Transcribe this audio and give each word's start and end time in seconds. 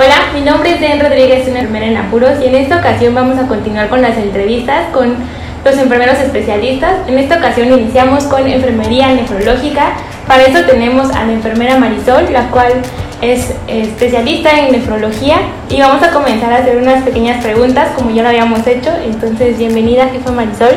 Hola, 0.00 0.30
mi 0.32 0.42
nombre 0.42 0.74
es 0.74 0.80
Den 0.80 1.00
Rodríguez, 1.00 1.42
soy 1.42 1.50
una 1.50 1.62
enfermera 1.62 1.86
en 1.86 1.96
apuros 1.96 2.40
y 2.40 2.46
en 2.46 2.54
esta 2.54 2.76
ocasión 2.78 3.16
vamos 3.16 3.36
a 3.36 3.48
continuar 3.48 3.88
con 3.88 4.00
las 4.00 4.16
entrevistas 4.16 4.84
con 4.92 5.16
los 5.64 5.76
enfermeros 5.76 6.20
especialistas. 6.20 6.92
En 7.08 7.18
esta 7.18 7.38
ocasión 7.38 7.76
iniciamos 7.76 8.22
con 8.26 8.46
enfermería 8.46 9.08
nefrológica. 9.08 9.94
Para 10.28 10.44
eso 10.44 10.62
tenemos 10.66 11.10
a 11.10 11.24
la 11.24 11.32
enfermera 11.32 11.78
Marisol, 11.78 12.32
la 12.32 12.48
cual 12.50 12.74
es 13.22 13.52
especialista 13.66 14.56
en 14.60 14.70
nefrología 14.70 15.38
y 15.68 15.80
vamos 15.80 16.00
a 16.04 16.12
comenzar 16.12 16.52
a 16.52 16.58
hacer 16.58 16.76
unas 16.76 17.02
pequeñas 17.02 17.42
preguntas 17.42 17.88
como 17.96 18.10
ya 18.10 18.22
lo 18.22 18.28
habíamos 18.28 18.64
hecho. 18.68 18.92
Entonces, 19.04 19.58
bienvenida 19.58 20.10
jefa 20.10 20.30
Marisol. 20.30 20.76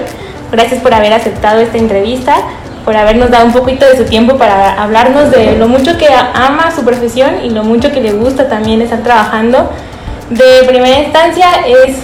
Gracias 0.52 0.82
por 0.82 0.96
haber 0.96 1.14
aceptado 1.14 1.62
esta 1.62 1.78
entrevista 1.78 2.38
por 2.86 2.96
habernos 2.96 3.30
dado 3.30 3.46
un 3.46 3.54
poquito 3.54 3.86
de 3.86 3.98
su 3.98 4.06
tiempo 4.06 4.38
para 4.38 4.82
hablarnos 4.82 5.32
de 5.32 5.58
lo 5.58 5.68
mucho 5.68 5.98
que 5.98 6.08
ama 6.34 6.72
su 6.76 6.84
profesión 6.84 7.44
y 7.44 7.50
lo 7.50 7.64
mucho 7.64 7.92
que 7.92 8.02
le 8.02 8.12
gusta 8.14 8.50
también 8.50 8.82
estar 8.82 9.00
trabajando. 9.00 9.70
De 10.30 10.64
primera 10.68 11.00
instancia 11.00 11.48
es 11.68 11.98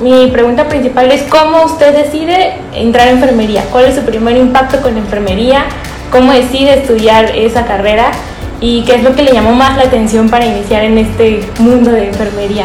mi 0.00 0.28
pregunta 0.28 0.66
principal 0.66 1.10
es 1.12 1.22
cómo 1.24 1.64
usted 1.64 1.94
decide 1.94 2.54
entrar 2.74 3.08
a 3.08 3.10
enfermería, 3.10 3.64
cuál 3.70 3.84
es 3.84 3.94
su 3.94 4.02
primer 4.02 4.36
impacto 4.36 4.80
con 4.80 4.94
la 4.94 5.00
enfermería, 5.00 5.64
cómo 6.10 6.32
decide 6.32 6.80
estudiar 6.80 7.36
esa 7.36 7.66
carrera 7.66 8.10
y 8.60 8.84
qué 8.84 8.94
es 8.94 9.02
lo 9.02 9.14
que 9.14 9.22
le 9.22 9.32
llamó 9.32 9.52
más 9.52 9.76
la 9.76 9.84
atención 9.84 10.30
para 10.30 10.46
iniciar 10.46 10.84
en 10.84 10.98
este 10.98 11.44
mundo 11.58 11.90
de 11.90 12.08
enfermería. 12.08 12.64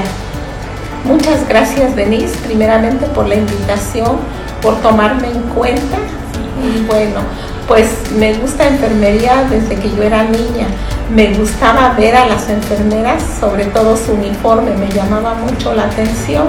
Muchas 1.04 1.48
gracias 1.48 1.96
Denise, 1.96 2.38
primeramente 2.46 3.06
por 3.08 3.28
la 3.28 3.36
invitación, 3.36 4.18
por 4.62 4.82
tomarme 4.82 5.28
en 5.28 5.42
cuenta 5.54 5.98
y 6.64 6.86
bueno, 6.86 7.20
pues 7.68 8.12
me 8.18 8.34
gusta 8.34 8.68
enfermería 8.68 9.46
desde 9.50 9.76
que 9.76 9.90
yo 9.96 10.04
era 10.04 10.24
niña. 10.24 10.68
Me 11.14 11.34
gustaba 11.34 11.94
ver 11.98 12.16
a 12.16 12.28
las 12.28 12.50
enfermeras, 12.50 13.24
sobre 13.40 13.66
todo 13.66 13.96
su 13.98 14.14
uniforme, 14.14 14.72
me 14.76 14.90
llamaba 14.90 15.36
mucho 15.36 15.74
la 15.74 15.84
atención. 15.84 16.48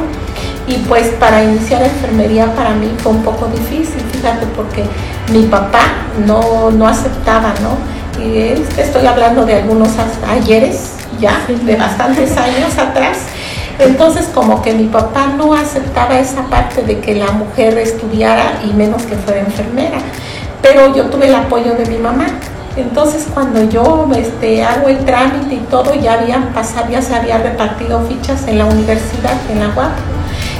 Y 0.66 0.74
pues 0.88 1.08
para 1.20 1.45
iniciar 1.45 1.82
enfermería 1.82 2.54
para 2.54 2.70
mí 2.74 2.92
fue 2.98 3.12
un 3.12 3.23
poco 3.23 3.46
difícil, 3.46 4.00
fíjate, 4.12 4.46
porque 4.56 4.84
mi 5.32 5.45
papá 5.45 5.80
no, 6.26 6.70
no 6.70 6.88
aceptaba, 6.88 7.54
¿no? 7.62 7.76
Y 8.23 8.54
estoy 8.78 9.06
hablando 9.06 9.45
de 9.45 9.54
algunos 9.54 9.90
ayeres, 10.28 10.92
ya, 11.20 11.40
de 11.48 11.76
bastantes 11.76 12.36
años 12.36 12.76
atrás. 12.78 13.18
Entonces 13.78 14.26
como 14.34 14.62
que 14.62 14.73
mi 14.73 14.84
papá 14.84 15.28
no 15.36 15.52
aceptaba 15.52 16.18
esa 16.18 16.42
parte 16.45 16.82
de 16.82 16.98
que 17.01 17.14
la 17.14 17.30
mujer 17.32 17.76
estudiara 17.78 18.60
y 18.64 18.73
menos 18.73 19.02
que 19.02 19.14
fuera 19.16 19.40
enfermera 19.40 19.98
pero 20.66 20.95
yo 20.95 21.04
tuve 21.04 21.28
el 21.28 21.34
apoyo 21.34 21.74
de 21.74 21.86
mi 21.86 21.98
mamá. 21.98 22.26
Entonces 22.76 23.26
cuando 23.32 23.62
yo 23.70 24.09
este, 24.16 24.62
hago 24.62 24.88
el 24.88 24.98
trámite 25.04 25.54
y 25.54 25.66
todo, 25.70 25.95
ya 25.95 26.14
habían 26.14 26.52
pasado, 26.52 26.88
ya 26.90 27.00
se 27.00 27.14
había 27.14 27.38
repartido 27.38 28.00
fichas 28.06 28.46
en 28.48 28.58
la 28.58 28.66
universidad, 28.66 29.34
en 29.50 29.60
la 29.60 29.68
UAP. 29.68 29.92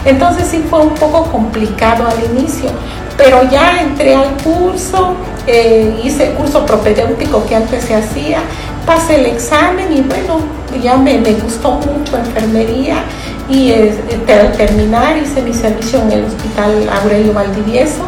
Entonces 0.05 0.47
sí 0.49 0.65
fue 0.71 0.81
un 0.81 0.95
poco 0.95 1.25
complicado 1.25 2.07
al 2.07 2.37
inicio, 2.37 2.71
pero 3.19 3.43
ya 3.51 3.83
entré 3.83 4.15
al 4.15 4.31
curso, 4.43 5.15
eh, 5.47 6.01
hice 6.03 6.29
el 6.29 6.35
curso 6.35 6.65
propedéutico 6.65 7.45
que 7.45 7.57
antes 7.57 7.85
se 7.85 7.97
hacía, 7.97 8.39
pasé 8.87 9.17
el 9.17 9.27
examen 9.27 9.93
y 9.93 10.03
bueno, 10.03 10.39
ya 10.81 10.97
me, 10.97 11.19
gustó 11.19 11.73
mucho 11.73 12.17
enfermería 12.17 13.03
y 13.51 13.73
al 13.73 14.53
terminar 14.53 15.19
hice 15.19 15.43
mi 15.43 15.53
servicio 15.53 16.01
en 16.01 16.13
el 16.13 16.25
Hospital 16.25 16.89
Aurelio 17.03 17.35
Valdivieso 17.35 18.07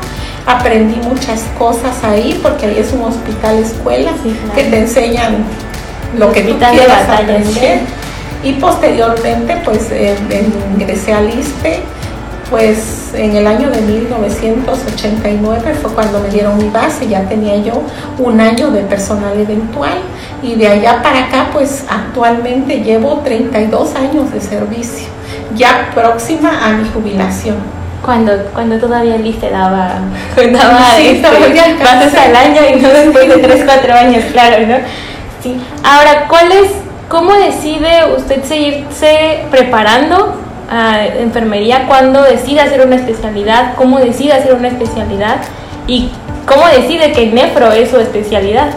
aprendí 0.48 0.96
muchas 0.96 1.42
cosas 1.58 2.02
ahí 2.02 2.40
porque 2.42 2.66
ahí 2.66 2.78
es 2.78 2.92
un 2.92 3.02
hospital 3.02 3.58
escuela 3.58 4.12
que 4.54 4.64
te 4.64 4.78
enseñan 4.78 5.44
lo 6.18 6.32
que 6.32 6.40
tú 6.42 6.58
quieras 6.58 7.08
aprender. 7.08 7.80
Y 8.42 8.52
posteriormente 8.54 9.60
pues 9.64 9.90
ingresé 10.74 11.12
al 11.12 11.28
ISPE 11.28 11.80
pues 12.48 13.10
en 13.12 13.36
el 13.36 13.46
año 13.46 13.68
de 13.70 13.82
1989 13.82 15.74
fue 15.82 15.92
cuando 15.92 16.20
me 16.20 16.30
dieron 16.30 16.56
mi 16.56 16.70
base, 16.70 17.06
ya 17.06 17.28
tenía 17.28 17.56
yo 17.56 17.82
un 18.18 18.40
año 18.40 18.70
de 18.70 18.80
personal 18.82 19.38
eventual. 19.38 19.98
Y 20.42 20.54
de 20.54 20.66
allá 20.66 21.02
para 21.02 21.26
acá 21.26 21.50
pues 21.52 21.84
actualmente 21.90 22.80
llevo 22.82 23.20
32 23.22 23.94
años 23.96 24.32
de 24.32 24.40
servicio, 24.40 25.08
ya 25.56 25.90
próxima 25.94 26.64
a 26.64 26.70
mi 26.70 26.88
jubilación 26.88 27.77
cuando, 28.04 28.32
cuando 28.54 28.78
todavía 28.78 29.16
el 29.16 29.36
te 29.36 29.50
daba, 29.50 30.00
daba 30.36 30.96
sí, 30.96 31.22
este, 31.22 31.26
al 31.26 32.36
año 32.36 32.60
y 32.74 32.80
no 32.80 32.88
después 32.88 33.28
de 33.28 33.38
3, 33.38 33.62
4 33.64 33.94
años, 33.94 34.24
claro, 34.32 34.66
¿no? 34.66 34.76
Sí. 35.42 35.60
Ahora, 35.84 36.26
¿cuál 36.28 36.50
es, 36.52 36.70
cómo 37.08 37.32
decide 37.34 38.14
usted 38.16 38.42
seguirse 38.44 39.44
preparando 39.50 40.36
a 40.70 41.06
enfermería 41.06 41.86
cuando 41.86 42.22
decide 42.22 42.60
hacer 42.60 42.84
una 42.84 42.96
especialidad? 42.96 43.74
¿Cómo 43.76 43.98
decide 43.98 44.32
hacer 44.32 44.54
una 44.54 44.68
especialidad? 44.68 45.38
¿Y 45.86 46.10
cómo 46.46 46.66
decide 46.66 47.12
que 47.12 47.26
nefro 47.26 47.72
es 47.72 47.90
su 47.90 47.98
especialidad? 47.98 48.70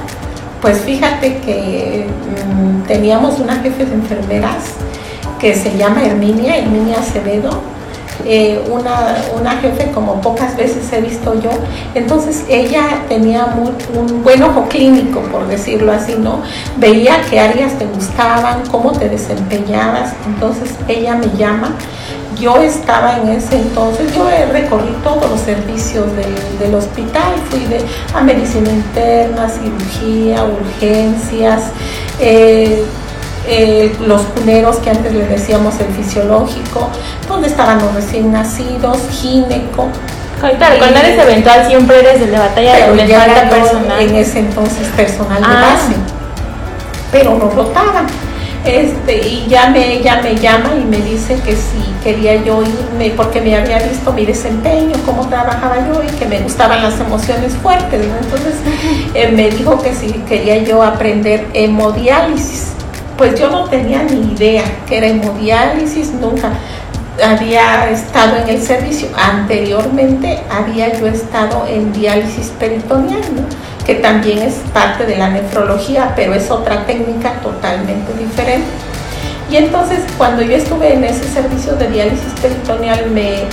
Pues 0.62 0.82
fíjate 0.82 1.38
que 1.38 2.06
mm, 2.06 2.84
teníamos 2.84 3.40
una 3.40 3.56
jefe 3.56 3.86
de 3.86 3.94
enfermeras 3.96 4.76
que 5.40 5.56
se 5.56 5.76
llama 5.76 6.06
Herminia, 6.06 6.58
Herminia 6.58 7.00
Acevedo, 7.00 7.62
eh, 8.26 8.62
una, 8.70 9.18
una, 9.40 9.52
jefe 9.58 9.92
como 9.92 10.22
pocas 10.22 10.56
veces 10.56 10.92
he 10.94 11.02
visto 11.02 11.40
yo. 11.42 11.52
Entonces 11.96 12.46
ella 12.50 13.04
tenía 13.08 13.46
un 13.94 14.24
buen 14.24 14.42
ojo 14.44 14.68
clínico, 14.70 15.22
por 15.32 15.48
decirlo 15.48 15.92
así, 15.92 16.16
¿no? 16.18 16.42
Veía 16.78 17.22
qué 17.30 17.40
áreas 17.40 17.78
te 17.78 17.86
gustaban, 17.86 18.64
cómo 18.70 18.92
te 18.92 19.09
desempeñabas. 19.09 20.14
Entonces 20.26 20.72
ella 20.88 21.16
me 21.16 21.28
llama. 21.38 21.76
Yo 22.40 22.56
estaba 22.58 23.18
en 23.20 23.30
ese 23.30 23.56
entonces, 23.58 24.16
yo 24.16 24.26
recorrí 24.52 24.96
todos 25.03 25.30
los 25.30 25.40
servicios 25.42 26.08
del, 26.16 26.74
hospital, 26.74 27.36
fui 27.50 27.59
de, 27.66 27.80
a 28.16 28.22
medicina 28.24 28.72
interna, 28.72 29.48
cirugía, 29.48 30.46
urgencias, 30.46 31.66
eh, 32.20 32.84
eh, 33.47 33.96
los 34.06 34.22
cuneros 34.22 34.78
que 34.78 34.91
antes 34.91 35.13
le 35.13 35.25
decíamos 35.25 35.75
el 35.79 35.88
fisiológico, 35.94 36.90
donde 37.28 37.47
estaban 37.47 37.79
los 37.79 37.94
recién 37.94 38.31
nacidos, 38.31 39.00
gineco. 39.12 39.88
Claro, 40.40 40.75
cuando 40.79 41.00
eres 41.00 41.19
eventual 41.19 41.68
siempre 41.68 42.00
eres 42.00 42.22
el 42.22 42.31
de 42.31 42.40
batalla 42.40 42.88
de 42.88 43.16
falta 43.16 43.50
personal. 43.50 44.02
En 44.02 44.16
ese 44.16 44.40
entonces 44.40 44.88
personal 44.96 45.40
de 45.40 45.47
ah. 45.47 45.74
base, 45.74 45.96
pero 47.12 47.35
no 47.35 47.50
rotaban. 47.50 48.07
Este, 48.63 49.28
y 49.28 49.47
ya 49.47 49.72
me, 49.72 49.94
ella 49.94 50.22
me 50.22 50.35
llama 50.35 50.73
y 50.79 50.85
me 50.85 50.97
dice 50.97 51.35
que 51.44 51.56
si 51.56 51.84
quería 52.03 52.44
yo 52.44 52.62
irme 52.62 53.12
porque 53.18 53.41
me 53.41 53.56
había 53.56 53.79
visto 53.79 54.13
mi 54.13 54.23
desempeño, 54.23 54.94
cómo 55.03 55.28
trabajaba 55.28 55.78
yo 55.88 56.03
y 56.03 56.08
que 56.18 56.28
me 56.28 56.40
gustaban 56.41 56.84
las 56.84 57.00
emociones 57.00 57.53
fuertes. 57.53 58.06
Entonces 58.22 58.53
eh, 59.16 59.31
me 59.31 59.50
dijo 59.50 59.81
que 59.81 59.96
si 59.96 60.12
quería 60.29 60.58
yo 60.63 60.84
aprender 60.84 61.47
hemodiálisis 61.53 62.72
pues 63.22 63.40
yo 63.40 63.52
no 63.52 63.66
tenía 63.66 64.02
ni 64.02 64.34
idea 64.34 64.64
que 64.88 64.98
era 64.98 65.06
hemodiálisis, 65.06 66.12
nunca 66.14 66.54
había 67.24 67.88
estado 67.92 68.38
en 68.38 68.50
el 68.50 68.59
servicio. 68.59 69.09
Anteriormente 69.16 70.40
había 70.50 71.00
yo 71.00 71.06
estado 71.06 71.68
en 71.68 71.94
diálisis 71.94 72.48
peritoneal, 72.59 73.22
que 73.86 73.94
también 73.94 74.40
es 74.40 74.56
parte 74.74 75.06
de 75.06 75.18
la 75.18 75.30
nefrología, 75.30 76.14
pero 76.16 76.34
es 76.34 76.50
otra 76.50 76.84
técnica 76.88 77.34
totalmente 77.44 78.12
diferente. 78.18 78.66
Y 79.52 79.58
entonces 79.58 80.00
cuando 80.18 80.42
yo 80.42 80.56
estuve 80.56 80.92
en 80.92 81.03
ese 81.03 81.26
servicio 81.26 81.76
de 81.76 81.90
diálisis 81.90 82.34
peritoneal 82.42 83.12
me 83.12 83.44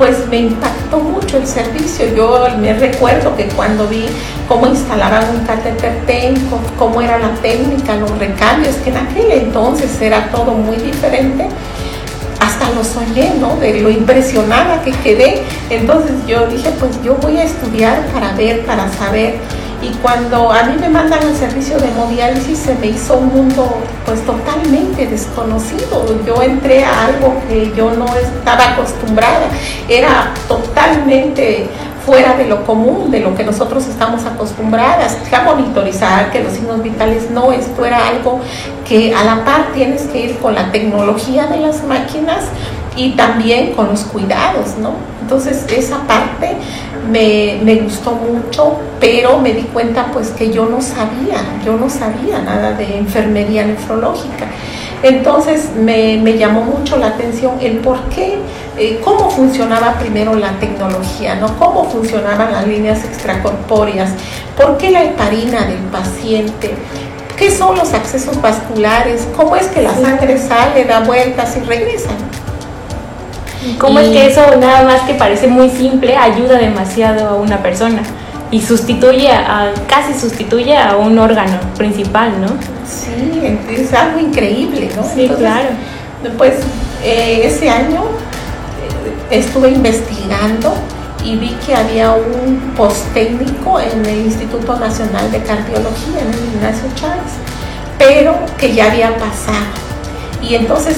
pues 0.00 0.26
me 0.28 0.38
impactó 0.38 0.96
mucho 0.96 1.36
el 1.36 1.46
servicio. 1.46 2.06
Yo 2.16 2.46
me 2.58 2.72
recuerdo 2.72 3.36
que 3.36 3.44
cuando 3.48 3.86
vi 3.86 4.06
cómo 4.48 4.66
instalaban 4.66 5.28
un 5.28 5.44
catéter 5.44 6.06
TENCO, 6.06 6.58
cómo 6.78 7.02
era 7.02 7.18
la 7.18 7.34
técnica, 7.42 7.96
los 7.96 8.18
recambios, 8.18 8.76
que 8.76 8.88
en 8.88 8.96
aquel 8.96 9.30
entonces 9.30 10.00
era 10.00 10.30
todo 10.30 10.52
muy 10.52 10.76
diferente, 10.76 11.48
hasta 12.40 12.70
lo 12.70 12.82
soñé, 12.82 13.34
¿no? 13.38 13.56
De 13.56 13.78
lo 13.82 13.90
impresionada 13.90 14.80
que 14.82 14.92
quedé. 14.92 15.42
Entonces 15.68 16.14
yo 16.26 16.46
dije, 16.46 16.70
pues 16.80 16.92
yo 17.02 17.16
voy 17.16 17.36
a 17.36 17.44
estudiar 17.44 18.06
para 18.14 18.32
ver, 18.32 18.64
para 18.64 18.90
saber 18.94 19.34
y 19.82 19.88
cuando 20.02 20.52
a 20.52 20.64
mí 20.64 20.76
me 20.78 20.88
mandan 20.88 21.22
al 21.22 21.34
servicio 21.34 21.78
de 21.78 21.88
hemodiálisis 21.88 22.58
se 22.58 22.74
me 22.74 22.88
hizo 22.88 23.16
un 23.16 23.28
mundo 23.28 23.78
pues 24.04 24.24
totalmente 24.26 25.06
desconocido. 25.06 26.04
Yo 26.26 26.42
entré 26.42 26.84
a 26.84 27.06
algo 27.06 27.34
que 27.48 27.72
yo 27.74 27.90
no 27.92 28.06
estaba 28.16 28.72
acostumbrada, 28.72 29.48
era 29.88 30.34
totalmente 30.48 31.68
fuera 32.04 32.36
de 32.36 32.46
lo 32.46 32.64
común, 32.64 33.10
de 33.10 33.20
lo 33.20 33.34
que 33.34 33.44
nosotros 33.44 33.86
estamos 33.86 34.24
acostumbradas, 34.24 35.16
a 35.32 35.42
monitorizar 35.42 36.30
que 36.30 36.42
los 36.42 36.54
signos 36.54 36.82
vitales 36.82 37.30
no, 37.30 37.52
esto 37.52 37.84
era 37.84 38.08
algo 38.08 38.40
que 38.86 39.14
a 39.14 39.24
la 39.24 39.44
par 39.44 39.72
tienes 39.74 40.02
que 40.02 40.26
ir 40.26 40.38
con 40.38 40.54
la 40.54 40.72
tecnología 40.72 41.46
de 41.46 41.58
las 41.58 41.84
máquinas 41.84 42.44
y 42.96 43.12
también 43.12 43.72
con 43.74 43.88
los 43.88 44.00
cuidados, 44.04 44.76
¿no? 44.78 45.09
Entonces 45.30 45.64
esa 45.70 45.98
parte 46.08 46.56
me, 47.08 47.60
me, 47.62 47.76
gustó 47.76 48.16
mucho, 48.16 48.80
pero 48.98 49.38
me 49.38 49.52
di 49.52 49.62
cuenta 49.62 50.10
pues 50.12 50.30
que 50.30 50.50
yo 50.50 50.66
no 50.66 50.82
sabía, 50.82 51.36
yo 51.64 51.76
no 51.76 51.88
sabía 51.88 52.40
nada 52.40 52.72
de 52.72 52.98
enfermería 52.98 53.64
nefrológica. 53.64 54.46
Entonces 55.04 55.70
me, 55.76 56.18
me 56.20 56.36
llamó 56.36 56.62
mucho 56.62 56.96
la 56.96 57.06
atención 57.06 57.58
el 57.60 57.76
por 57.76 58.00
qué, 58.08 58.38
eh, 58.76 59.00
cómo 59.04 59.30
funcionaba 59.30 60.00
primero 60.00 60.34
la 60.34 60.58
tecnología, 60.58 61.36
¿no? 61.36 61.56
cómo 61.58 61.88
funcionaban 61.88 62.50
las 62.50 62.66
líneas 62.66 63.04
extracorpóreas, 63.04 64.10
por 64.56 64.78
qué 64.78 64.90
la 64.90 65.04
heparina 65.04 65.64
del 65.64 65.78
paciente, 65.92 66.74
qué 67.36 67.52
son 67.52 67.78
los 67.78 67.94
accesos 67.94 68.42
vasculares, 68.42 69.28
cómo 69.36 69.54
es 69.54 69.68
que 69.68 69.80
la 69.80 69.94
sangre 69.94 70.36
sale, 70.38 70.86
da 70.86 71.04
vueltas 71.04 71.56
y 71.56 71.60
regresa. 71.60 72.10
¿Cómo 73.78 74.00
es 74.00 74.08
que 74.08 74.26
eso 74.26 74.42
nada 74.58 74.84
más 74.84 75.02
que 75.02 75.14
parece 75.14 75.46
muy 75.46 75.70
simple 75.70 76.16
ayuda 76.16 76.58
demasiado 76.58 77.28
a 77.28 77.34
una 77.34 77.62
persona? 77.62 78.02
y 78.50 78.60
sustituye 78.60 79.30
a, 79.30 79.72
casi 79.86 80.18
sustituye 80.18 80.76
a 80.76 80.96
un 80.96 81.18
órgano 81.18 81.58
principal, 81.76 82.40
¿no? 82.40 82.48
Sí, 82.84 83.40
es 83.70 83.92
algo 83.94 84.18
increíble, 84.18 84.90
¿no? 84.96 85.04
Sí, 85.04 85.30
claro. 85.38 85.68
Pues 86.36 86.54
eh, 87.02 87.42
ese 87.44 87.70
año 87.70 88.02
eh, 88.02 89.38
estuve 89.38 89.70
investigando 89.70 90.74
y 91.24 91.36
vi 91.36 91.56
que 91.64 91.74
había 91.74 92.12
un 92.12 92.72
postécnico 92.76 93.78
en 93.78 94.04
el 94.04 94.26
Instituto 94.26 94.76
Nacional 94.76 95.30
de 95.30 95.42
Cardiología, 95.42 96.20
en 96.20 96.34
el 96.34 96.54
Ignacio 96.54 96.88
Chávez, 96.96 97.32
pero 97.98 98.34
que 98.58 98.74
ya 98.74 98.90
había 98.90 99.16
pasado. 99.16 99.66
Y 100.42 100.56
entonces 100.56 100.96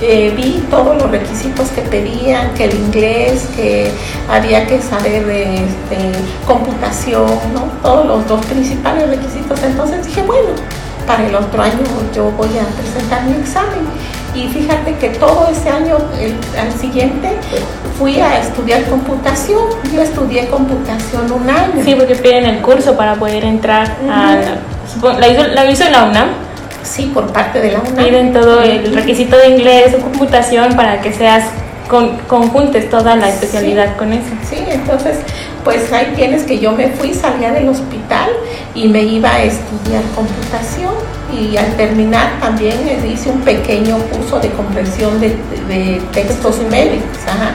eh, 0.00 0.32
vi 0.36 0.64
todos 0.70 0.96
los 0.96 1.10
requisitos 1.10 1.68
que 1.70 1.82
pedían, 1.82 2.54
que 2.54 2.64
el 2.64 2.74
inglés, 2.74 3.48
que 3.56 3.90
había 4.28 4.66
que 4.66 4.80
saber 4.80 5.26
de 5.26 5.42
este, 5.56 6.12
computación, 6.46 7.26
¿no? 7.52 7.68
todos 7.82 8.06
los 8.06 8.26
dos 8.26 8.44
principales 8.46 9.08
requisitos. 9.08 9.62
Entonces 9.62 10.06
dije, 10.06 10.22
bueno, 10.22 10.50
para 11.06 11.26
el 11.26 11.34
otro 11.34 11.62
año 11.62 11.78
yo 12.14 12.30
voy 12.32 12.50
a 12.58 12.66
presentar 12.76 13.24
mi 13.24 13.36
examen. 13.36 13.86
Y 14.34 14.46
fíjate 14.48 14.94
que 14.96 15.08
todo 15.08 15.48
ese 15.50 15.68
año, 15.70 15.96
al 16.60 16.72
siguiente, 16.78 17.30
fui 17.98 18.20
a 18.20 18.38
estudiar 18.40 18.84
computación. 18.84 19.62
Yo 19.92 20.02
estudié 20.02 20.46
computación 20.48 21.32
un 21.32 21.48
año. 21.50 21.82
Sí, 21.82 21.94
porque 21.96 22.14
piden 22.14 22.44
el 22.44 22.60
curso 22.60 22.96
para 22.96 23.14
poder 23.14 23.44
entrar 23.44 23.96
a... 24.08 24.36
La, 25.18 25.28
hizo, 25.28 25.46
la 25.48 25.70
hizo 25.70 25.84
en 25.84 25.92
la 25.92 26.04
UNAM. 26.04 26.47
Sí, 26.82 27.10
por 27.12 27.32
parte 27.32 27.60
de 27.60 27.72
la 27.72 27.80
UNAM. 27.80 28.04
Piden 28.04 28.32
todo 28.32 28.62
el 28.62 28.94
requisito 28.94 29.36
de 29.36 29.48
inglés 29.48 29.94
o 29.94 30.00
computación 30.00 30.74
para 30.76 31.00
que 31.00 31.12
seas 31.12 31.44
con, 31.88 32.16
conjuntes 32.28 32.88
toda 32.90 33.16
la 33.16 33.28
especialidad 33.28 33.96
con 33.96 34.12
eso. 34.12 34.28
Sí, 34.48 34.56
entonces, 34.68 35.18
pues 35.64 35.92
ahí 35.92 36.12
tienes 36.14 36.44
que 36.44 36.58
yo 36.58 36.72
me 36.72 36.88
fui, 36.88 37.14
salía 37.14 37.52
del 37.52 37.68
hospital 37.68 38.30
y 38.74 38.88
me 38.88 39.02
iba 39.02 39.30
a 39.30 39.42
estudiar 39.42 40.02
computación 40.14 40.94
y 41.32 41.56
al 41.56 41.76
terminar 41.76 42.40
también 42.40 42.78
hice 43.10 43.30
un 43.30 43.40
pequeño 43.40 43.98
curso 44.12 44.40
de 44.40 44.50
comprensión 44.50 45.20
de, 45.20 45.36
de 45.68 46.00
textos 46.12 46.58
médicos. 46.70 47.18
Ajá 47.26 47.52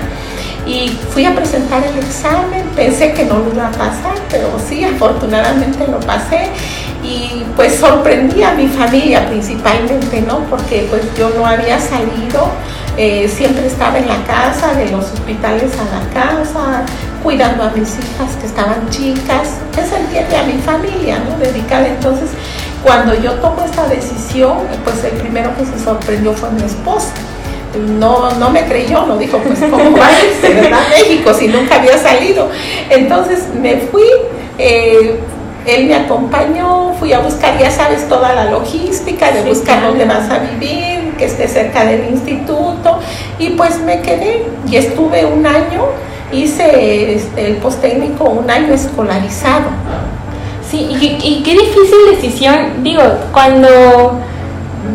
y 0.65 0.89
fui 1.09 1.25
a 1.25 1.35
presentar 1.35 1.83
el 1.83 1.97
examen, 1.99 2.63
pensé 2.75 3.11
que 3.13 3.25
no 3.25 3.39
lo 3.39 3.51
iba 3.53 3.67
a 3.67 3.71
pasar, 3.71 4.15
pero 4.29 4.49
sí, 4.65 4.83
afortunadamente 4.83 5.87
lo 5.87 5.99
pasé 5.99 6.49
y 7.03 7.43
pues 7.55 7.75
sorprendí 7.75 8.43
a 8.43 8.53
mi 8.53 8.67
familia 8.67 9.27
principalmente, 9.27 10.21
¿no? 10.21 10.39
Porque 10.49 10.87
pues 10.89 11.01
yo 11.17 11.29
no 11.31 11.45
había 11.45 11.79
salido, 11.79 12.49
eh, 12.95 13.27
siempre 13.27 13.67
estaba 13.67 13.97
en 13.97 14.07
la 14.07 14.23
casa, 14.23 14.73
de 14.73 14.89
los 14.89 15.05
hospitales 15.11 15.71
a 15.73 15.99
la 15.99 16.13
casa, 16.13 16.85
cuidando 17.21 17.63
a 17.63 17.69
mis 17.71 17.89
hijas 17.89 18.35
que 18.39 18.45
estaban 18.45 18.89
chicas, 18.89 19.49
se 19.75 19.97
entiende 19.97 20.37
a 20.37 20.43
mi 20.43 20.61
familia, 20.61 21.19
¿no? 21.19 21.37
Dedicada. 21.37 21.87
Entonces, 21.87 22.29
cuando 22.83 23.13
yo 23.15 23.33
tomo 23.33 23.63
esta 23.63 23.87
decisión, 23.87 24.59
pues 24.85 25.03
el 25.03 25.19
primero 25.19 25.51
que 25.57 25.65
se 25.65 25.83
sorprendió 25.83 26.33
fue 26.33 26.51
mi 26.51 26.63
esposo 26.63 27.09
no, 27.77 28.31
no 28.31 28.49
me 28.49 28.65
creyó, 28.65 29.05
no 29.05 29.17
dijo, 29.17 29.37
pues 29.39 29.59
cómo 29.59 29.97
va 29.97 30.07
a 30.07 30.23
irse, 30.23 30.53
¿verdad? 30.53 30.81
México 30.89 31.33
si 31.33 31.47
nunca 31.47 31.75
había 31.75 31.97
salido. 31.97 32.49
Entonces 32.89 33.47
me 33.59 33.77
fui, 33.77 34.07
eh, 34.57 35.19
él 35.65 35.87
me 35.87 35.95
acompañó, 35.95 36.93
fui 36.99 37.13
a 37.13 37.19
buscar, 37.19 37.57
ya 37.57 37.71
sabes, 37.71 38.07
toda 38.07 38.33
la 38.33 38.45
logística 38.51 39.31
de 39.31 39.43
buscar 39.43 39.81
dónde 39.81 40.05
vas 40.05 40.29
a 40.29 40.39
vivir, 40.39 41.13
que 41.17 41.25
esté 41.25 41.47
cerca 41.47 41.85
del 41.85 42.09
instituto, 42.09 42.99
y 43.39 43.51
pues 43.51 43.79
me 43.79 44.01
quedé 44.01 44.45
y 44.69 44.75
estuve 44.75 45.25
un 45.25 45.45
año, 45.45 45.85
hice 46.31 47.15
este, 47.15 47.47
el 47.47 47.57
postécnico 47.57 48.25
un 48.25 48.49
año 48.49 48.73
escolarizado. 48.73 49.65
Sí, 50.69 50.87
y, 50.89 51.19
y 51.23 51.43
qué 51.43 51.51
difícil 51.51 51.97
decisión, 52.11 52.83
digo, 52.83 53.03
cuando 53.31 54.19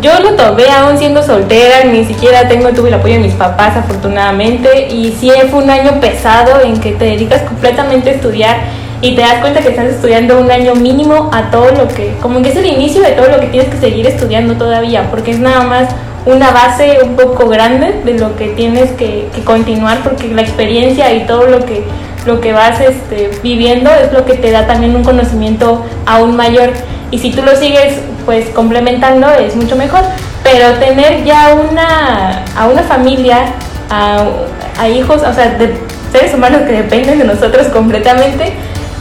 yo 0.01 0.13
lo 0.21 0.35
tomé 0.35 0.65
aún 0.71 0.99
siendo 0.99 1.23
soltera, 1.23 1.85
ni 1.85 2.05
siquiera 2.05 2.47
tengo, 2.47 2.69
tuve 2.71 2.89
el 2.89 2.95
apoyo 2.95 3.15
de 3.15 3.21
mis 3.21 3.35
papás 3.35 3.77
afortunadamente 3.77 4.89
y 4.89 5.13
sí 5.19 5.31
fue 5.51 5.65
un 5.65 5.71
año 5.71 6.01
pesado 6.01 6.61
en 6.63 6.79
que 6.79 6.93
te 6.93 7.07
dedicas 7.07 7.43
completamente 7.43 8.11
a 8.11 8.13
estudiar 8.13 8.57
y 9.01 9.15
te 9.15 9.23
das 9.23 9.41
cuenta 9.41 9.61
que 9.61 9.69
estás 9.69 9.87
estudiando 9.87 10.39
un 10.39 10.51
año 10.51 10.75
mínimo 10.75 11.31
a 11.33 11.51
todo 11.51 11.71
lo 11.71 11.89
que, 11.89 12.15
como 12.21 12.43
que 12.43 12.51
es 12.51 12.57
el 12.57 12.67
inicio 12.67 13.03
de 13.03 13.13
todo 13.13 13.29
lo 13.29 13.41
que 13.41 13.47
tienes 13.47 13.69
que 13.71 13.79
seguir 13.79 14.07
estudiando 14.07 14.55
todavía, 14.55 15.11
porque 15.11 15.31
es 15.31 15.39
nada 15.39 15.65
más 15.65 15.89
una 16.27 16.51
base 16.51 16.99
un 17.03 17.17
poco 17.17 17.49
grande 17.49 18.01
de 18.05 18.19
lo 18.19 18.37
que 18.37 18.49
tienes 18.49 18.91
que, 18.93 19.29
continuar, 19.45 19.99
porque 20.03 20.29
la 20.29 20.43
experiencia 20.43 21.13
y 21.15 21.27
todo 21.27 21.47
lo 21.47 21.65
que, 21.65 21.85
lo 22.27 22.41
que 22.41 22.53
vas 22.53 22.81
este, 22.81 23.31
viviendo 23.43 23.91
es 23.91 24.13
lo 24.13 24.25
que 24.27 24.35
te 24.35 24.51
da 24.51 24.67
también 24.67 24.95
un 24.95 25.05
conocimiento 25.05 25.85
aún 26.05 26.37
mayor. 26.37 26.71
Y 27.11 27.19
si 27.19 27.31
tú 27.31 27.43
lo 27.43 27.57
sigues 27.57 28.01
pues 28.29 28.51
complementando 28.51 29.27
es 29.31 29.57
mucho 29.57 29.75
mejor. 29.75 30.03
Pero 30.43 30.75
tener 30.75 31.25
ya 31.25 31.55
una, 31.55 32.45
a 32.55 32.67
una 32.67 32.83
familia, 32.83 33.55
a, 33.89 34.87
hijos, 34.87 35.23
o 35.23 35.33
sea, 35.33 35.57
de 35.57 35.75
seres 36.13 36.35
humanos 36.35 36.61
que 36.67 36.73
dependen 36.73 37.21
de 37.21 37.25
nosotros 37.25 37.69
completamente 37.69 38.53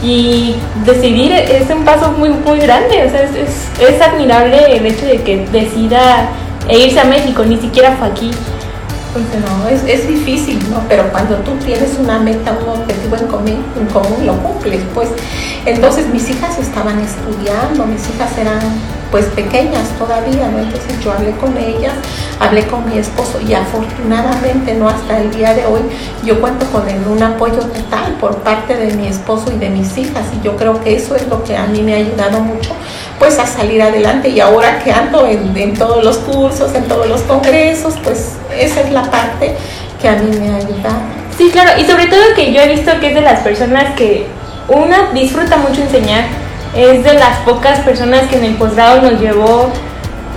y 0.02 0.56
decidir 0.86 1.32
es 1.32 1.68
un 1.68 1.84
paso 1.84 2.12
muy, 2.12 2.30
muy 2.30 2.58
grande. 2.60 3.04
O 3.06 3.10
sea, 3.10 3.20
es, 3.24 3.68
es, 3.78 4.00
admirable 4.00 4.78
el 4.78 4.86
hecho 4.86 5.04
de 5.04 5.20
que 5.20 5.46
decida 5.52 6.30
irse 6.70 6.98
a 6.98 7.04
México, 7.04 7.44
ni 7.44 7.58
siquiera 7.58 7.96
fue 7.98 8.08
aquí. 8.08 8.30
No, 9.14 9.68
es, 9.68 9.82
es, 9.84 10.08
difícil, 10.08 10.58
¿no? 10.70 10.82
Pero 10.88 11.10
cuando 11.10 11.36
tú 11.36 11.52
tienes 11.56 11.98
una 11.98 12.18
meta, 12.18 12.56
un 12.64 12.80
objetivo 12.80 13.16
en 13.16 13.26
común, 13.26 13.64
en 13.78 13.86
común, 13.88 14.24
lo 14.24 14.38
cumples, 14.38 14.80
pues. 14.94 15.10
Entonces 15.66 16.06
mis 16.06 16.30
hijas 16.30 16.58
estaban 16.58 16.98
estudiando, 17.00 17.84
mis 17.84 18.08
hijas 18.08 18.38
eran 18.38 18.60
pues 19.10 19.26
pequeñas 19.26 19.88
todavía, 19.98 20.48
¿no? 20.48 20.58
Entonces 20.58 21.00
yo 21.02 21.12
hablé 21.12 21.32
con 21.32 21.56
ellas, 21.56 21.94
hablé 22.38 22.66
con 22.66 22.88
mi 22.88 22.98
esposo 22.98 23.40
y 23.40 23.54
afortunadamente, 23.54 24.74
¿no? 24.74 24.88
Hasta 24.88 25.18
el 25.20 25.30
día 25.30 25.54
de 25.54 25.66
hoy 25.66 25.80
yo 26.24 26.40
cuento 26.40 26.66
con 26.66 26.84
un 27.10 27.22
apoyo 27.22 27.58
total 27.58 28.12
por 28.20 28.36
parte 28.38 28.76
de 28.76 28.94
mi 28.94 29.08
esposo 29.08 29.52
y 29.52 29.58
de 29.58 29.70
mis 29.70 29.96
hijas 29.96 30.24
y 30.38 30.44
yo 30.44 30.56
creo 30.56 30.82
que 30.82 30.96
eso 30.96 31.16
es 31.16 31.26
lo 31.28 31.42
que 31.44 31.56
a 31.56 31.66
mí 31.66 31.82
me 31.82 31.94
ha 31.94 31.96
ayudado 31.96 32.40
mucho 32.40 32.72
pues 33.18 33.38
a 33.38 33.46
salir 33.46 33.82
adelante 33.82 34.28
y 34.28 34.40
ahora 34.40 34.78
que 34.78 34.92
ando 34.92 35.26
en, 35.26 35.56
en 35.56 35.74
todos 35.74 36.04
los 36.04 36.18
cursos, 36.18 36.74
en 36.74 36.84
todos 36.84 37.08
los 37.08 37.22
congresos, 37.22 37.94
pues 38.04 38.34
esa 38.56 38.80
es 38.82 38.92
la 38.92 39.10
parte 39.10 39.56
que 40.00 40.08
a 40.08 40.16
mí 40.16 40.36
me 40.38 40.50
ha 40.50 40.56
ayudado. 40.56 41.00
Sí, 41.36 41.50
claro, 41.50 41.70
y 41.80 41.84
sobre 41.84 42.06
todo 42.06 42.20
que 42.34 42.52
yo 42.52 42.60
he 42.60 42.68
visto 42.68 42.90
que 43.00 43.08
es 43.08 43.14
de 43.14 43.20
las 43.20 43.40
personas 43.40 43.94
que 43.94 44.26
una 44.68 45.10
disfruta 45.12 45.56
mucho 45.56 45.82
enseñar, 45.82 46.24
es 46.74 47.04
de 47.04 47.14
las 47.14 47.38
pocas 47.38 47.80
personas 47.80 48.22
que 48.28 48.36
en 48.36 48.44
el 48.44 48.54
posgrado 48.54 49.02
nos 49.02 49.20
llevó 49.20 49.70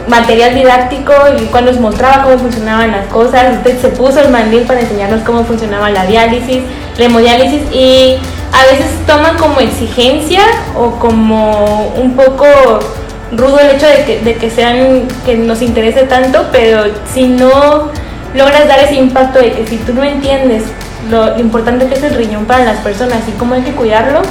material 0.08 0.56
didáctico 0.56 1.14
y 1.40 1.46
cuando 1.46 1.72
nos 1.72 1.80
mostraba 1.80 2.24
cómo 2.24 2.40
funcionaban 2.40 2.92
las 2.92 3.08
cosas, 3.08 3.58
usted 3.58 3.80
se 3.80 3.90
puso 3.90 4.20
el 4.20 4.30
mandil 4.30 4.64
para 4.64 4.82
enseñarnos 4.82 5.22
cómo 5.22 5.44
funcionaba 5.44 5.90
la 5.90 6.06
diálisis, 6.06 6.64
la 6.98 7.06
hemodiálisis 7.06 7.62
y 7.74 8.18
a 8.52 8.66
veces 8.66 8.88
toman 9.06 9.38
como 9.38 9.60
exigencia 9.60 10.42
o 10.76 10.92
como 10.92 11.94
un 11.96 12.16
poco 12.16 12.46
rudo 13.32 13.60
el 13.60 13.76
hecho 13.76 13.88
de 13.88 14.04
que, 14.04 14.20
de 14.20 14.36
que 14.36 14.50
sean 14.50 15.08
que 15.26 15.38
nos 15.38 15.62
interese 15.62 16.04
tanto, 16.04 16.48
pero 16.52 16.84
si 17.14 17.28
no 17.28 17.90
logras 18.34 18.68
dar 18.68 18.80
ese 18.80 18.96
impacto 18.96 19.40
de 19.40 19.54
que 19.54 19.68
si 19.68 19.78
tú 19.78 19.94
no 19.94 20.04
entiendes 20.04 20.64
lo, 21.10 21.40
importante 21.40 21.88
que 21.88 21.96
es 21.96 22.04
el 22.04 22.16
riñón 22.16 22.46
para 22.46 22.66
las 22.66 22.78
personas 22.78 23.20
y 23.28 23.32
cómo 23.38 23.56
hay 23.56 23.62
que 23.62 23.72
cuidarlo, 23.72 24.22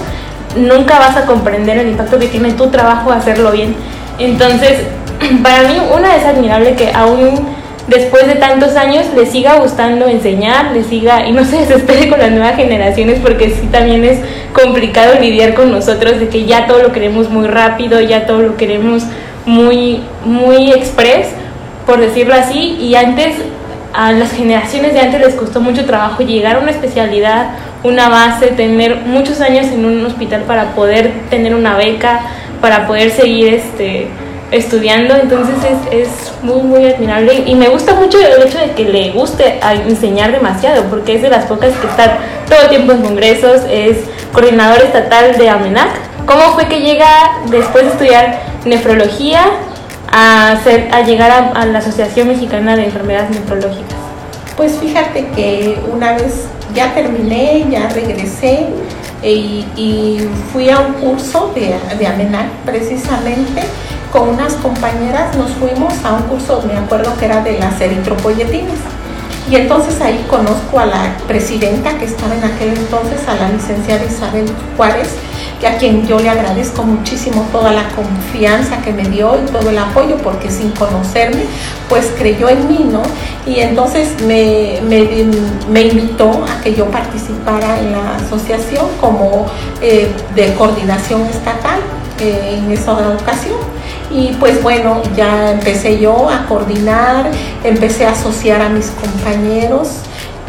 nunca 0.56 0.98
vas 0.98 1.16
a 1.16 1.26
comprender 1.26 1.78
el 1.78 1.88
impacto 1.88 2.18
que 2.18 2.26
tiene 2.26 2.52
tu 2.52 2.68
trabajo 2.68 3.12
hacerlo 3.12 3.52
bien. 3.52 3.74
Entonces, 4.18 4.84
para 5.42 5.62
mí 5.62 5.78
una 5.94 6.16
es 6.16 6.24
admirable 6.24 6.74
que 6.74 6.92
aún 6.92 7.48
después 7.86 8.26
de 8.26 8.36
tantos 8.36 8.76
años 8.76 9.06
le 9.16 9.26
siga 9.26 9.58
gustando 9.58 10.06
enseñar, 10.06 10.72
le 10.72 10.84
siga 10.84 11.26
y 11.26 11.32
no 11.32 11.44
se 11.44 11.58
desespere 11.58 12.08
con 12.08 12.20
las 12.20 12.30
nuevas 12.30 12.56
generaciones 12.56 13.18
porque 13.20 13.50
sí 13.50 13.66
también 13.70 14.04
es 14.04 14.20
complicado 14.52 15.14
lidiar 15.20 15.54
con 15.54 15.72
nosotros 15.72 16.20
de 16.20 16.28
que 16.28 16.44
ya 16.44 16.66
todo 16.66 16.82
lo 16.82 16.92
queremos 16.92 17.30
muy 17.30 17.48
rápido, 17.48 18.00
ya 18.00 18.26
todo 18.26 18.42
lo 18.42 18.56
queremos 18.56 19.04
muy 19.46 20.02
muy 20.24 20.70
express, 20.70 21.28
por 21.86 21.98
decirlo 21.98 22.34
así, 22.34 22.76
y 22.80 22.94
antes 22.94 23.34
a 23.92 24.12
las 24.12 24.32
generaciones 24.32 24.94
de 24.94 25.00
antes 25.00 25.20
les 25.20 25.34
costó 25.34 25.60
mucho 25.60 25.84
trabajo 25.84 26.22
llegar 26.22 26.56
a 26.56 26.58
una 26.60 26.70
especialidad, 26.70 27.50
una 27.82 28.08
base, 28.08 28.48
tener 28.48 28.96
muchos 28.96 29.40
años 29.40 29.66
en 29.66 29.84
un 29.84 30.04
hospital 30.04 30.42
para 30.42 30.74
poder 30.74 31.12
tener 31.30 31.54
una 31.54 31.76
beca, 31.76 32.20
para 32.60 32.86
poder 32.86 33.10
seguir 33.10 33.54
este, 33.54 34.08
estudiando, 34.50 35.14
entonces 35.16 35.56
es, 35.64 36.08
es, 36.08 36.32
muy, 36.42 36.62
muy 36.62 36.86
admirable 36.86 37.44
y 37.46 37.54
me 37.54 37.68
gusta 37.68 37.94
mucho 37.94 38.18
el 38.18 38.42
hecho 38.46 38.58
de 38.58 38.72
que 38.72 38.84
le 38.84 39.12
guste 39.12 39.60
enseñar 39.86 40.32
demasiado, 40.32 40.84
porque 40.84 41.14
es 41.16 41.22
de 41.22 41.30
las 41.30 41.44
pocas 41.44 41.72
que 41.74 41.86
están 41.86 42.10
todo 42.48 42.62
el 42.62 42.68
tiempo 42.68 42.92
en 42.92 43.02
congresos, 43.02 43.62
es 43.70 43.98
coordinador 44.32 44.82
estatal 44.82 45.36
de 45.36 45.48
AMENAC. 45.48 45.88
¿Cómo 46.26 46.42
fue 46.54 46.66
que 46.66 46.80
llega 46.80 47.08
después 47.50 47.84
de 47.84 47.90
estudiar 47.90 48.40
nefrología 48.64 49.42
a, 50.12 50.52
hacer, 50.52 50.88
a 50.92 51.02
llegar 51.02 51.52
a, 51.54 51.66
la 51.66 51.78
Asociación 51.78 52.28
Mexicana 52.28 52.76
de 52.76 52.84
Enfermedades 52.84 53.30
Nefrológicas? 53.30 53.98
Pues 54.56 54.78
fíjate 54.78 55.28
que 55.28 55.78
una 55.92 56.14
vez 56.14 56.46
ya 56.74 56.94
terminé, 56.94 57.66
ya 57.70 57.88
regresé 57.88 58.68
y, 59.22 59.64
y 59.76 60.28
fui 60.52 60.70
a 60.70 60.80
un 60.80 60.94
curso 60.94 61.52
de, 61.54 61.74
de 61.98 62.06
AMENAC 62.06 62.48
precisamente 62.64 63.62
con 64.12 64.28
unas 64.30 64.54
compañeras 64.54 65.36
nos 65.36 65.50
fuimos 65.52 65.94
a 66.04 66.14
un 66.14 66.22
curso, 66.22 66.62
me 66.66 66.76
acuerdo 66.76 67.16
que 67.16 67.26
era 67.26 67.42
de 67.42 67.58
las 67.58 67.80
eritropoyetinas. 67.80 68.78
Y 69.48 69.56
entonces 69.56 70.00
ahí 70.00 70.24
conozco 70.28 70.78
a 70.78 70.86
la 70.86 71.16
presidenta 71.26 71.96
que 71.98 72.04
estaba 72.04 72.34
en 72.34 72.44
aquel 72.44 72.70
entonces, 72.70 73.26
a 73.28 73.34
la 73.34 73.48
licenciada 73.50 74.04
Isabel 74.04 74.46
Juárez, 74.76 75.08
que 75.60 75.66
a 75.66 75.76
quien 75.76 76.06
yo 76.06 76.18
le 76.18 76.30
agradezco 76.30 76.82
muchísimo 76.82 77.46
toda 77.52 77.72
la 77.72 77.88
confianza 77.90 78.80
que 78.82 78.92
me 78.92 79.04
dio 79.04 79.36
y 79.36 79.50
todo 79.50 79.70
el 79.70 79.78
apoyo, 79.78 80.16
porque 80.18 80.50
sin 80.50 80.70
conocerme, 80.70 81.42
pues 81.88 82.12
creyó 82.18 82.48
en 82.48 82.68
mí, 82.68 82.86
¿no? 82.90 83.02
Y 83.46 83.60
entonces 83.60 84.20
me, 84.26 84.80
me, 84.82 85.82
invitó 85.82 86.44
a 86.44 86.60
que 86.62 86.74
yo 86.74 86.86
participara 86.86 87.78
en 87.78 87.92
la 87.92 88.16
asociación 88.16 88.86
como 89.00 89.46
eh, 89.80 90.10
de 90.34 90.54
coordinación 90.54 91.22
estatal 91.26 91.80
eh, 92.20 92.58
en 92.58 92.70
esa 92.70 92.92
ocasión. 92.92 93.56
Y 94.10 94.32
pues 94.40 94.62
bueno, 94.62 95.02
ya 95.16 95.52
empecé 95.52 95.98
yo 96.00 96.28
a 96.28 96.46
coordinar, 96.46 97.30
empecé 97.64 98.06
a 98.06 98.12
asociar 98.12 98.60
a 98.60 98.68
mis 98.68 98.90
compañeros, 98.90 99.88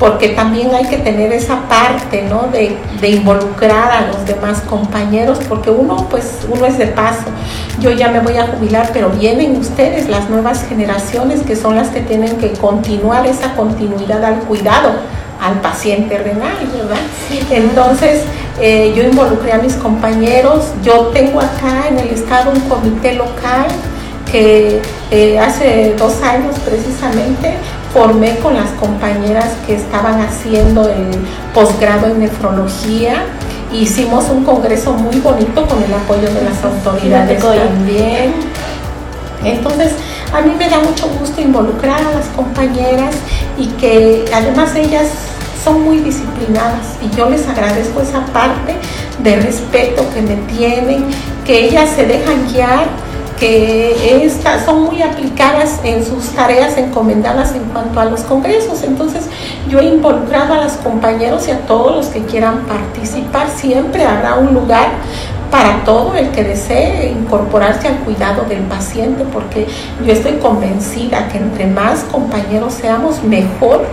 porque 0.01 0.29
también 0.29 0.73
hay 0.73 0.85
que 0.85 0.97
tener 0.97 1.31
esa 1.31 1.67
parte, 1.69 2.23
¿no? 2.23 2.47
De, 2.51 2.75
de, 2.99 3.09
involucrar 3.09 3.91
a 3.91 4.07
los 4.07 4.25
demás 4.25 4.61
compañeros, 4.61 5.37
porque 5.47 5.69
uno, 5.69 6.07
pues, 6.09 6.39
uno 6.49 6.65
es 6.65 6.79
de 6.79 6.87
paso. 6.87 7.25
Yo 7.79 7.91
ya 7.91 8.09
me 8.09 8.19
voy 8.19 8.35
a 8.37 8.47
jubilar, 8.47 8.89
pero 8.93 9.11
vienen 9.11 9.57
ustedes, 9.57 10.09
las 10.09 10.27
nuevas 10.27 10.65
generaciones, 10.67 11.43
que 11.43 11.55
son 11.55 11.75
las 11.75 11.89
que 11.89 11.99
tienen 11.99 12.37
que 12.37 12.53
continuar 12.53 13.27
esa 13.27 13.53
continuidad 13.53 14.25
al 14.25 14.39
cuidado 14.39 14.89
al 15.39 15.61
paciente 15.61 16.17
renal, 16.17 16.57
¿verdad? 16.73 16.97
Entonces, 17.51 18.23
eh, 18.59 18.93
yo 18.95 19.03
involucré 19.03 19.53
a 19.53 19.59
mis 19.59 19.75
compañeros, 19.75 20.65
yo 20.83 21.11
tengo 21.13 21.39
acá 21.39 21.89
en 21.89 21.99
el 21.99 22.09
estado 22.09 22.51
un 22.51 22.59
comité 22.61 23.13
local 23.13 23.67
que 24.31 24.81
eh, 25.11 25.37
hace 25.39 25.93
dos 25.97 26.21
años 26.23 26.55
precisamente 26.59 27.55
formé 27.93 28.37
con 28.39 28.55
las 28.55 28.69
compañeras 28.71 29.49
que 29.65 29.75
estaban 29.75 30.21
haciendo 30.21 30.87
el 30.89 31.09
posgrado 31.53 32.07
en 32.07 32.19
nefrología. 32.19 33.25
Hicimos 33.71 34.29
un 34.29 34.43
congreso 34.43 34.93
muy 34.93 35.19
bonito 35.19 35.65
con 35.65 35.83
el 35.83 35.93
apoyo 35.93 36.29
de 36.33 36.41
las 36.43 36.63
autoridades 36.63 37.39
también. 37.39 38.33
Entonces, 39.43 39.93
a 40.33 40.41
mí 40.41 40.53
me 40.57 40.69
da 40.69 40.79
mucho 40.79 41.07
gusto 41.19 41.41
involucrar 41.41 41.99
a 41.99 42.11
las 42.11 42.27
compañeras 42.27 43.15
y 43.57 43.67
que 43.67 44.25
además 44.33 44.75
ellas 44.75 45.09
son 45.63 45.83
muy 45.83 45.99
disciplinadas 45.99 46.97
y 47.01 47.15
yo 47.15 47.29
les 47.29 47.47
agradezco 47.47 48.01
esa 48.01 48.25
parte 48.27 48.75
de 49.19 49.35
respeto 49.37 50.03
que 50.13 50.21
me 50.21 50.35
tienen, 50.53 51.05
que 51.45 51.65
ellas 51.65 51.89
se 51.95 52.05
dejan 52.05 52.47
guiar, 52.51 52.87
que 53.41 54.23
estas 54.23 54.65
son 54.65 54.83
muy 54.83 55.01
aplicadas 55.01 55.79
en 55.83 56.05
sus 56.05 56.29
tareas 56.29 56.77
encomendadas 56.77 57.55
en 57.55 57.63
cuanto 57.63 57.99
a 57.99 58.05
los 58.05 58.21
congresos. 58.21 58.83
Entonces 58.83 59.25
yo 59.67 59.79
he 59.79 59.85
involucrado 59.85 60.53
a 60.53 60.63
los 60.63 60.73
compañeros 60.73 61.47
y 61.47 61.51
a 61.51 61.61
todos 61.61 61.95
los 61.95 62.05
que 62.09 62.21
quieran 62.21 62.59
participar. 62.67 63.49
Siempre 63.49 64.05
habrá 64.05 64.35
un 64.35 64.53
lugar 64.53 64.89
para 65.49 65.83
todo 65.83 66.15
el 66.15 66.29
que 66.29 66.43
desee 66.43 67.09
incorporarse 67.09 67.87
al 67.87 67.95
cuidado 68.01 68.43
del 68.43 68.61
paciente, 68.61 69.25
porque 69.33 69.65
yo 70.05 70.13
estoy 70.13 70.33
convencida 70.33 71.27
que 71.29 71.39
entre 71.39 71.65
más 71.65 72.03
compañeros 72.11 72.73
seamos, 72.75 73.23
mejor 73.23 73.87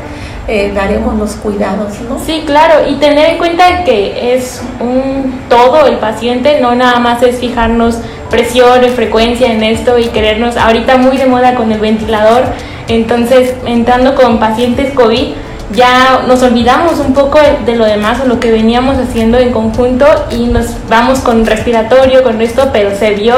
eh, 0.49 0.73
daremos 0.75 1.15
los 1.19 1.33
cuidados, 1.33 2.01
¿no? 2.09 2.19
Sí, 2.19 2.43
claro, 2.47 2.89
y 2.89 2.95
tener 2.95 3.33
en 3.33 3.39
cuenta 3.39 3.85
que 3.85 4.35
es 4.35 4.63
un 4.81 5.41
todo 5.51 5.87
el 5.87 5.99
paciente, 5.99 6.59
no 6.61 6.75
nada 6.75 6.99
más 7.01 7.23
es 7.23 7.39
fijarnos 7.39 7.99
presión 8.31 8.83
y 8.83 8.89
frecuencia 8.89 9.53
en 9.53 9.63
esto 9.63 9.99
y 9.99 10.07
querernos, 10.07 10.57
ahorita 10.57 10.97
muy 10.97 11.19
de 11.19 11.27
moda 11.27 11.55
con 11.55 11.71
el 11.71 11.79
ventilador, 11.79 12.45
entonces 12.89 13.55
entrando 13.67 14.15
con 14.15 14.39
pacientes 14.39 14.95
COVID, 14.95 15.35
ya 15.75 16.25
nos 16.27 16.43
olvidamos 16.43 16.99
un 16.99 17.13
poco 17.13 17.39
de 17.67 17.77
lo 17.77 17.85
demás 17.85 18.21
o 18.23 18.27
lo 18.27 18.41
que 18.41 18.51
veníamos 18.51 18.97
haciendo 18.97 19.37
en 19.37 19.53
conjunto 19.53 20.07
y 20.31 20.47
nos 20.47 20.77
vamos 20.89 21.19
con 21.19 21.45
respiratorio, 21.45 22.23
con 22.23 22.41
esto, 22.41 22.71
pero 22.73 22.97
se 22.97 23.11
vio 23.11 23.37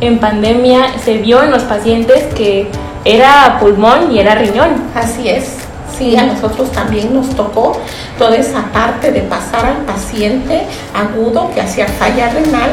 en 0.00 0.18
pandemia, 0.18 0.98
se 1.04 1.18
vio 1.18 1.42
en 1.42 1.50
los 1.50 1.62
pacientes 1.62 2.22
que 2.34 2.68
era 3.04 3.58
pulmón 3.58 4.12
y 4.12 4.20
era 4.20 4.36
riñón. 4.36 4.68
Así 4.94 5.28
es. 5.28 5.61
Sí, 5.96 6.16
a 6.16 6.24
nosotros 6.24 6.72
también 6.72 7.14
nos 7.14 7.30
tocó 7.30 7.80
toda 8.18 8.36
esa 8.36 8.62
parte 8.72 9.12
de 9.12 9.20
pasar 9.22 9.66
al 9.66 9.76
paciente 9.84 10.66
agudo 10.94 11.50
que 11.54 11.60
hacía 11.60 11.86
falla 11.86 12.30
renal 12.30 12.70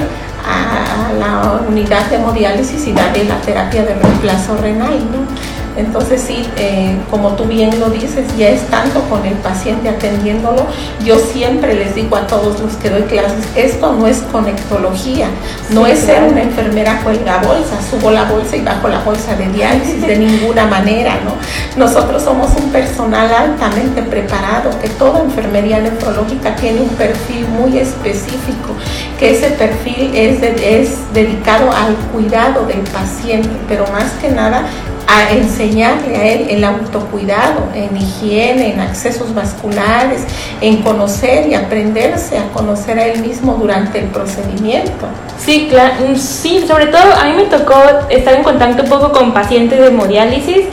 a 0.48 1.14
la 1.14 1.60
unidad 1.68 2.06
de 2.08 2.16
hemodiálisis 2.16 2.88
y 2.88 2.94
darle 2.94 3.26
la 3.26 3.40
terapia 3.42 3.84
de 3.84 3.94
reemplazo 3.94 4.58
renal. 4.58 4.98
¿no? 5.12 5.59
Entonces 5.80 6.22
sí, 6.22 6.46
eh, 6.58 6.98
como 7.10 7.30
tú 7.36 7.46
bien 7.46 7.80
lo 7.80 7.90
dices, 7.90 8.26
ya 8.38 8.50
estando 8.50 9.02
con 9.04 9.26
el 9.26 9.36
paciente 9.36 9.88
atendiéndolo, 9.88 10.68
yo 11.06 11.18
siempre 11.18 11.74
les 11.74 11.96
digo 11.96 12.18
a 12.18 12.28
todos 12.28 12.60
los 12.60 12.74
que 12.76 12.90
doy 12.90 13.04
clases, 13.04 13.46
esto 13.56 13.94
no 13.94 14.06
es 14.06 14.18
conectología, 14.32 15.28
no 15.70 15.88
es 15.88 16.00
ser 16.00 16.24
una 16.24 16.42
enfermera 16.42 17.00
cuelga 17.02 17.38
bolsa, 17.38 17.78
subo 17.90 18.12
la 18.12 18.26
bolsa 18.26 18.58
y 18.58 18.62
bajo 18.62 18.90
la 18.90 19.00
bolsa 19.00 19.36
de 19.36 19.48
diálisis 19.48 20.02
de 20.02 20.18
ninguna 20.20 20.68
manera, 20.68 21.18
¿no? 21.24 21.34
Nosotros 21.78 22.24
somos 22.24 22.52
un 22.58 22.70
personal 22.72 23.34
altamente 23.34 24.02
preparado, 24.04 24.72
que 24.82 24.90
toda 24.90 25.22
enfermería 25.22 25.80
nefrológica 25.80 26.58
tiene 26.58 26.82
un 26.82 26.90
perfil 26.90 27.48
muy 27.48 27.78
específico, 27.78 28.76
que 29.18 29.32
ese 29.32 29.52
perfil 29.52 30.12
es, 30.14 30.42
es 30.44 31.14
dedicado 31.14 31.72
al 31.72 31.96
cuidado 32.12 32.66
del 32.66 32.82
paciente, 32.82 33.50
pero 33.70 33.86
más 33.94 34.12
que 34.22 34.30
nada 34.30 34.66
a 35.10 35.32
enseñarle 35.32 36.16
a 36.16 36.24
él 36.24 36.48
el 36.52 36.64
autocuidado, 36.64 37.64
en 37.74 37.98
higiene, 37.98 38.74
en 38.74 38.80
accesos 38.80 39.34
vasculares, 39.34 40.22
en 40.62 40.84
conocer 40.84 41.48
y 41.48 41.56
aprenderse 41.56 42.38
a 42.38 42.48
conocer 42.54 43.00
a 43.00 43.08
él 43.08 43.20
mismo 43.22 43.56
durante 43.56 44.00
el 44.00 44.06
procedimiento. 44.06 45.08
Sí, 45.40 45.68
claro, 45.68 45.96
mm, 46.08 46.16
sí, 46.16 46.64
sobre 46.68 46.88
todo 46.88 47.02
a 47.20 47.26
mí 47.26 47.34
me 47.36 47.46
tocó 47.46 47.74
estar 48.10 48.36
en 48.36 48.44
contacto 48.44 48.84
un 48.84 48.90
poco 48.90 49.12
con 49.12 49.34
pacientes 49.34 49.80
de 49.80 49.88
hemodiálisis 49.88 50.66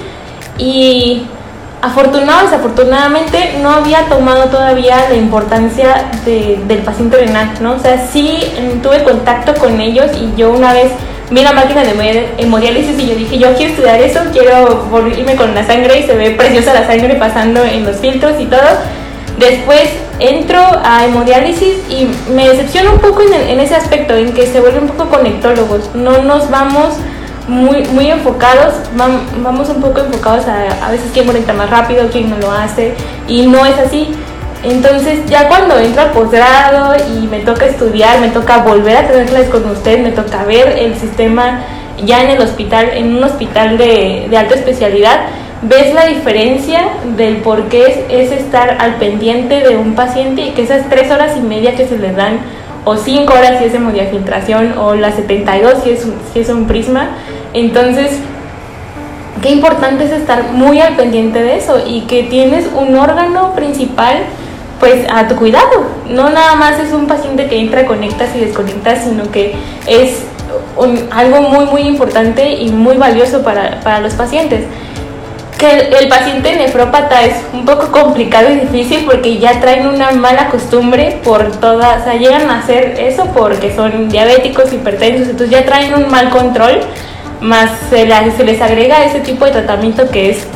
y 0.58 1.26
afortunado 1.80 2.44
desafortunadamente 2.44 3.58
no 3.62 3.70
había 3.70 4.06
tomado 4.06 4.46
todavía 4.46 5.08
la 5.08 5.16
importancia 5.16 6.10
del 6.24 6.78
paciente 6.80 7.16
renal, 7.16 7.52
¿no? 7.60 7.72
O 7.74 7.78
sea, 7.78 8.06
sí 8.06 8.38
mm, 8.60 8.82
tuve 8.82 9.02
contacto 9.02 9.54
con 9.54 9.80
ellos 9.80 10.10
y 10.20 10.38
yo 10.38 10.50
una 10.50 10.74
vez 10.74 10.92
vi 11.30 11.42
la 11.42 11.52
máquina 11.52 11.82
de 11.82 12.28
hemodiálisis 12.38 12.98
y 12.98 13.08
yo 13.08 13.14
dije, 13.14 13.38
yo 13.38 13.54
quiero 13.54 13.72
estudiar 13.72 14.00
eso, 14.00 14.20
quiero 14.32 14.88
irme 15.16 15.36
con 15.36 15.54
la 15.54 15.66
sangre 15.66 16.00
y 16.00 16.02
se 16.04 16.14
ve 16.14 16.30
preciosa 16.30 16.72
la 16.72 16.86
sangre 16.86 17.14
pasando 17.16 17.64
en 17.64 17.84
los 17.84 17.96
filtros 17.96 18.34
y 18.38 18.46
todo. 18.46 18.60
Después 19.38 19.90
entro 20.18 20.60
a 20.82 21.04
hemodiálisis 21.04 21.76
y 21.90 22.08
me 22.32 22.48
decepciona 22.48 22.92
un 22.92 23.00
poco 23.00 23.22
en, 23.22 23.60
ese 23.60 23.74
aspecto, 23.74 24.14
en 24.14 24.32
que 24.32 24.46
se 24.46 24.60
vuelve 24.60 24.78
un 24.78 24.88
poco 24.88 25.10
conectólogos. 25.10 25.90
No 25.94 26.22
nos 26.22 26.48
vamos 26.50 26.94
muy, 27.48 27.84
muy 27.88 28.10
enfocados, 28.10 28.74
vamos 28.96 29.68
un 29.68 29.80
poco 29.80 30.00
enfocados 30.00 30.46
a 30.46 30.86
a 30.86 30.90
veces 30.90 31.10
quién 31.12 31.26
conecta 31.26 31.52
más 31.52 31.70
rápido, 31.70 32.08
quién 32.10 32.30
no 32.30 32.38
lo 32.38 32.50
hace, 32.50 32.94
y 33.28 33.46
no 33.46 33.66
es 33.66 33.78
así. 33.78 34.14
Entonces 34.62 35.20
ya 35.26 35.48
cuando 35.48 35.78
entro 35.78 36.02
al 36.02 36.10
posgrado 36.10 36.94
y 36.96 37.26
me 37.26 37.40
toca 37.40 37.66
estudiar, 37.66 38.20
me 38.20 38.28
toca 38.28 38.58
volver 38.58 38.96
a 38.96 39.06
tener 39.06 39.26
clases 39.26 39.48
con 39.48 39.68
usted, 39.70 40.00
me 40.00 40.10
toca 40.10 40.44
ver 40.44 40.78
el 40.78 40.96
sistema 40.96 41.60
ya 42.04 42.22
en 42.22 42.30
el 42.30 42.40
hospital, 42.40 42.90
en 42.94 43.16
un 43.16 43.24
hospital 43.24 43.78
de, 43.78 44.28
alta 44.36 44.54
especialidad, 44.54 45.20
ves 45.62 45.94
la 45.94 46.06
diferencia 46.06 46.88
del 47.16 47.38
por 47.38 47.68
qué 47.68 48.04
es, 48.08 48.32
estar 48.32 48.76
al 48.80 48.96
pendiente 48.96 49.60
de 49.60 49.76
un 49.76 49.94
paciente 49.94 50.42
y 50.42 50.50
que 50.50 50.62
esas 50.62 50.88
tres 50.88 51.10
horas 51.10 51.36
y 51.36 51.40
media 51.40 51.74
que 51.74 51.86
se 51.86 51.98
le 51.98 52.12
dan, 52.12 52.40
o 52.84 52.96
cinco 52.96 53.32
horas 53.32 53.58
si 53.58 53.64
es 53.64 53.74
hemodiafiltración, 53.74 54.78
o 54.78 54.94
las 54.94 55.14
72 55.14 55.82
si 55.82 55.90
es, 55.90 56.06
si 56.32 56.40
es 56.40 56.48
un 56.48 56.66
prisma, 56.66 57.10
entonces 57.52 58.18
qué 59.42 59.50
importante 59.50 60.04
es 60.04 60.12
estar 60.12 60.52
muy 60.52 60.80
al 60.80 60.96
pendiente 60.96 61.42
de 61.42 61.56
eso 61.56 61.80
y 61.86 62.02
que 62.02 62.24
tienes 62.24 62.66
un 62.74 62.94
órgano 62.94 63.54
principal 63.54 64.18
pues 64.80 65.06
a 65.10 65.28
tu 65.28 65.36
cuidado. 65.36 65.86
No 66.08 66.30
nada 66.30 66.54
más 66.54 66.78
es 66.78 66.92
un 66.92 67.06
paciente 67.06 67.46
que 67.46 67.58
entra, 67.58 67.86
conectas 67.86 68.30
y 68.34 68.40
desconectas, 68.40 69.04
sino 69.04 69.30
que 69.30 69.54
es 69.86 70.24
algo 71.10 71.42
muy 71.42 71.64
muy 71.66 71.82
importante 71.82 72.52
y 72.52 72.70
muy 72.70 72.96
valioso 72.96 73.42
para, 73.42 73.80
para 73.80 74.00
los 74.00 74.14
pacientes. 74.14 74.64
Que 75.58 75.88
el, 75.88 76.08
paciente 76.08 76.54
nefrópata 76.54 77.22
es 77.22 77.36
un 77.54 77.64
poco 77.64 77.90
complicado 77.90 78.50
y 78.50 78.56
difícil 78.56 79.06
porque 79.06 79.38
ya 79.38 79.58
traen 79.58 79.86
una 79.86 80.10
mala 80.10 80.50
costumbre 80.50 81.18
por 81.24 81.50
todas, 81.52 82.02
o 82.02 82.04
sea, 82.04 82.14
llegan 82.14 82.50
a 82.50 82.58
hacer 82.58 82.96
eso 83.00 83.24
porque 83.34 83.74
son 83.74 84.10
diabéticos, 84.10 84.70
hipertensos, 84.74 85.28
entonces 85.28 85.58
ya 85.58 85.64
traen 85.64 85.94
un 85.94 86.10
mal 86.10 86.28
control, 86.28 86.80
más 87.40 87.70
se, 87.88 88.06
se 88.36 88.44
les 88.44 88.60
agrega 88.60 89.06
ese 89.06 89.20
tipo 89.20 89.46
de 89.46 89.52
tratamiento 89.52 90.10
que 90.10 90.28
es 90.28 90.46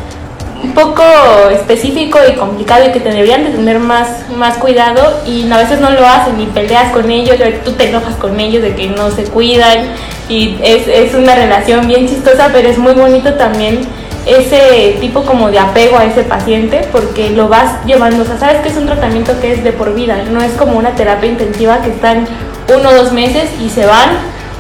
un 0.62 0.72
poco 0.72 1.02
específico 1.50 2.18
y 2.28 2.34
complicado 2.34 2.86
y 2.86 2.92
que 2.92 3.00
deberían 3.00 3.44
de 3.44 3.50
tener 3.50 3.78
más, 3.78 4.28
más 4.36 4.58
cuidado 4.58 5.20
y 5.26 5.50
a 5.50 5.56
veces 5.56 5.80
no 5.80 5.90
lo 5.90 6.06
hacen 6.06 6.40
y 6.40 6.46
peleas 6.46 6.92
con 6.92 7.10
ellos, 7.10 7.36
tú 7.64 7.72
te 7.72 7.88
enojas 7.88 8.16
con 8.16 8.38
ellos 8.38 8.62
de 8.62 8.74
que 8.74 8.88
no 8.88 9.10
se 9.10 9.24
cuidan 9.24 9.86
y 10.28 10.58
es, 10.62 10.86
es 10.86 11.14
una 11.14 11.34
relación 11.34 11.86
bien 11.88 12.06
chistosa, 12.06 12.50
pero 12.52 12.68
es 12.68 12.78
muy 12.78 12.92
bonito 12.92 13.34
también 13.34 13.80
ese 14.26 14.98
tipo 15.00 15.22
como 15.22 15.50
de 15.50 15.58
apego 15.58 15.96
a 15.96 16.04
ese 16.04 16.22
paciente 16.22 16.86
porque 16.92 17.30
lo 17.30 17.48
vas 17.48 17.84
llevando, 17.86 18.22
o 18.22 18.26
sea, 18.26 18.38
sabes 18.38 18.60
que 18.60 18.68
es 18.68 18.76
un 18.76 18.86
tratamiento 18.86 19.40
que 19.40 19.52
es 19.52 19.64
de 19.64 19.72
por 19.72 19.94
vida, 19.94 20.18
no 20.30 20.42
es 20.42 20.52
como 20.52 20.78
una 20.78 20.90
terapia 20.90 21.30
intensiva 21.30 21.80
que 21.80 21.90
están 21.90 22.26
uno 22.68 22.90
o 22.90 22.94
dos 22.94 23.12
meses 23.12 23.48
y 23.60 23.70
se 23.70 23.86
van, 23.86 24.10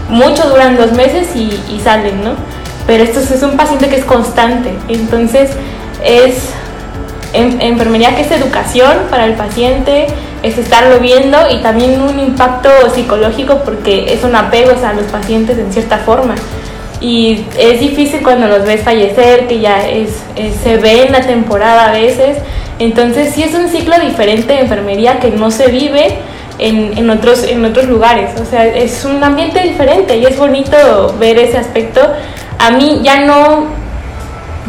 mucho 0.08 0.48
duran 0.48 0.76
dos 0.76 0.92
meses 0.92 1.28
y, 1.36 1.60
y 1.70 1.80
salen, 1.84 2.24
¿no? 2.24 2.32
Pero 2.86 3.04
esto 3.04 3.20
es 3.20 3.42
un 3.42 3.56
paciente 3.56 3.88
que 3.88 3.96
es 3.96 4.04
constante, 4.04 4.72
entonces 4.88 5.50
es 6.04 6.52
enfermería 7.32 8.16
que 8.16 8.22
es 8.22 8.30
educación 8.32 8.92
para 9.10 9.24
el 9.26 9.34
paciente, 9.34 10.06
es 10.42 10.58
estarlo 10.58 10.98
viendo 10.98 11.38
y 11.50 11.58
también 11.58 12.00
un 12.00 12.18
impacto 12.18 12.70
psicológico 12.94 13.60
porque 13.64 14.12
es 14.12 14.24
un 14.24 14.34
apego 14.34 14.72
a 14.84 14.92
los 14.92 15.06
pacientes 15.06 15.58
en 15.58 15.72
cierta 15.72 15.98
forma. 15.98 16.34
Y 17.00 17.44
es 17.58 17.80
difícil 17.80 18.22
cuando 18.22 18.46
los 18.46 18.64
ves 18.64 18.82
fallecer, 18.82 19.46
que 19.46 19.60
ya 19.60 19.88
es, 19.88 20.10
se 20.62 20.76
ve 20.76 21.06
en 21.06 21.12
la 21.12 21.22
temporada 21.22 21.88
a 21.88 21.92
veces. 21.92 22.38
Entonces 22.78 23.34
sí 23.34 23.42
es 23.42 23.54
un 23.54 23.68
ciclo 23.68 23.98
diferente 24.00 24.52
de 24.52 24.60
enfermería 24.60 25.18
que 25.18 25.30
no 25.30 25.50
se 25.50 25.68
vive 25.68 26.18
en, 26.58 26.96
en, 26.98 27.08
otros, 27.08 27.44
en 27.44 27.64
otros 27.64 27.86
lugares. 27.86 28.38
O 28.38 28.44
sea, 28.44 28.66
es 28.66 29.04
un 29.06 29.22
ambiente 29.24 29.62
diferente 29.62 30.18
y 30.18 30.26
es 30.26 30.36
bonito 30.36 31.14
ver 31.18 31.38
ese 31.38 31.56
aspecto. 31.56 32.00
A 32.58 32.70
mí 32.70 33.00
ya 33.02 33.20
no 33.24 33.79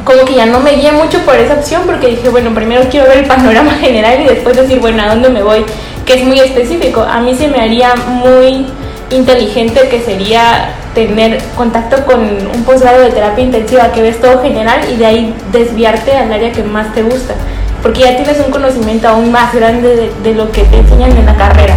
como 0.03 0.25
que 0.25 0.35
ya 0.35 0.45
no 0.45 0.59
me 0.59 0.71
guía 0.71 0.91
mucho 0.91 1.19
por 1.19 1.35
esa 1.35 1.55
opción 1.55 1.83
porque 1.85 2.07
dije, 2.07 2.29
bueno, 2.29 2.53
primero 2.53 2.83
quiero 2.89 3.07
ver 3.07 3.19
el 3.19 3.25
panorama 3.25 3.71
general 3.81 4.21
y 4.21 4.25
después 4.25 4.55
decir, 4.55 4.79
bueno, 4.79 5.03
¿a 5.03 5.07
dónde 5.07 5.29
me 5.29 5.43
voy? 5.43 5.65
Que 6.05 6.15
es 6.15 6.23
muy 6.23 6.39
específico. 6.39 7.01
A 7.01 7.19
mí 7.21 7.35
se 7.35 7.47
me 7.47 7.59
haría 7.59 7.95
muy 7.95 8.67
inteligente 9.11 9.89
que 9.89 10.01
sería 10.01 10.73
tener 10.95 11.41
contacto 11.55 12.05
con 12.05 12.21
un 12.21 12.63
posgrado 12.63 13.01
de 13.01 13.11
terapia 13.11 13.43
intensiva 13.43 13.91
que 13.91 14.01
ves 14.01 14.19
todo 14.19 14.41
general 14.41 14.81
y 14.91 14.95
de 14.95 15.05
ahí 15.05 15.35
desviarte 15.51 16.15
al 16.15 16.31
área 16.31 16.51
que 16.51 16.63
más 16.63 16.93
te 16.93 17.03
gusta, 17.03 17.33
porque 17.81 18.01
ya 18.01 18.15
tienes 18.15 18.39
un 18.39 18.51
conocimiento 18.51 19.09
aún 19.09 19.31
más 19.31 19.53
grande 19.53 19.95
de, 19.95 20.11
de 20.23 20.35
lo 20.35 20.51
que 20.51 20.63
te 20.63 20.77
enseñan 20.77 21.15
en 21.15 21.25
la 21.25 21.35
carrera. 21.35 21.75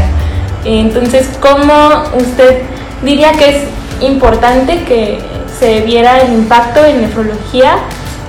Entonces, 0.64 1.28
¿cómo 1.40 2.04
usted 2.16 2.62
diría 3.02 3.32
que 3.32 3.48
es 3.50 3.64
importante 4.00 4.82
que 4.84 5.18
se 5.58 5.80
viera 5.82 6.20
el 6.20 6.32
impacto 6.32 6.84
en 6.84 7.02
nefrología 7.02 7.78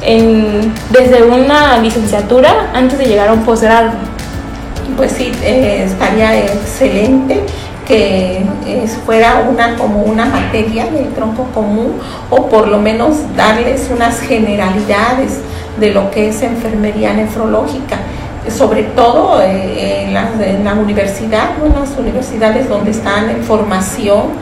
desde 0.06 1.24
una 1.24 1.80
licenciatura 1.80 2.72
antes 2.74 3.00
de 3.00 3.06
llegar 3.06 3.30
a 3.30 3.34
un 3.34 3.44
posgrado? 3.44 3.92
Pues 4.96 5.12
sí, 5.12 5.32
eh, 5.44 5.84
estaría 5.86 6.46
excelente 6.46 7.42
que 7.88 8.46
fuera 9.06 9.48
una 9.50 9.76
como 9.76 10.04
una 10.04 10.26
materia 10.26 10.86
del 10.86 11.14
tronco 11.14 11.44
común 11.54 12.00
o 12.30 12.48
por 12.48 12.68
lo 12.68 12.80
menos 12.80 13.18
darles 13.36 13.90
unas 13.94 14.20
generalidades 14.22 15.42
de 15.80 15.92
lo 15.92 16.10
que 16.10 16.30
es 16.30 16.42
enfermería 16.42 17.14
nefrológica 17.14 17.98
sobre 18.50 18.84
todo 18.84 19.42
eh, 19.42 20.04
en, 20.04 20.14
la, 20.14 20.30
en, 20.40 20.64
la, 20.64 20.74
universidad, 20.74 21.50
en 21.64 21.74
las 21.74 21.98
universidades 21.98 22.70
donde 22.70 22.92
están 22.92 23.29
en 23.29 23.44
formación 23.44 24.34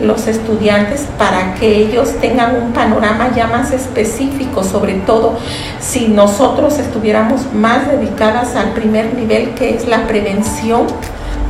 los 0.00 0.26
estudiantes 0.26 1.06
para 1.18 1.54
que 1.54 1.76
ellos 1.76 2.14
tengan 2.20 2.56
un 2.56 2.72
panorama 2.72 3.30
ya 3.34 3.46
más 3.46 3.72
específico, 3.72 4.64
sobre 4.64 4.94
todo 4.94 5.38
si 5.80 6.08
nosotros 6.08 6.78
estuviéramos 6.78 7.52
más 7.52 7.88
dedicadas 7.88 8.56
al 8.56 8.72
primer 8.72 9.14
nivel 9.14 9.50
que 9.54 9.74
es 9.74 9.86
la 9.86 10.06
prevención, 10.06 10.86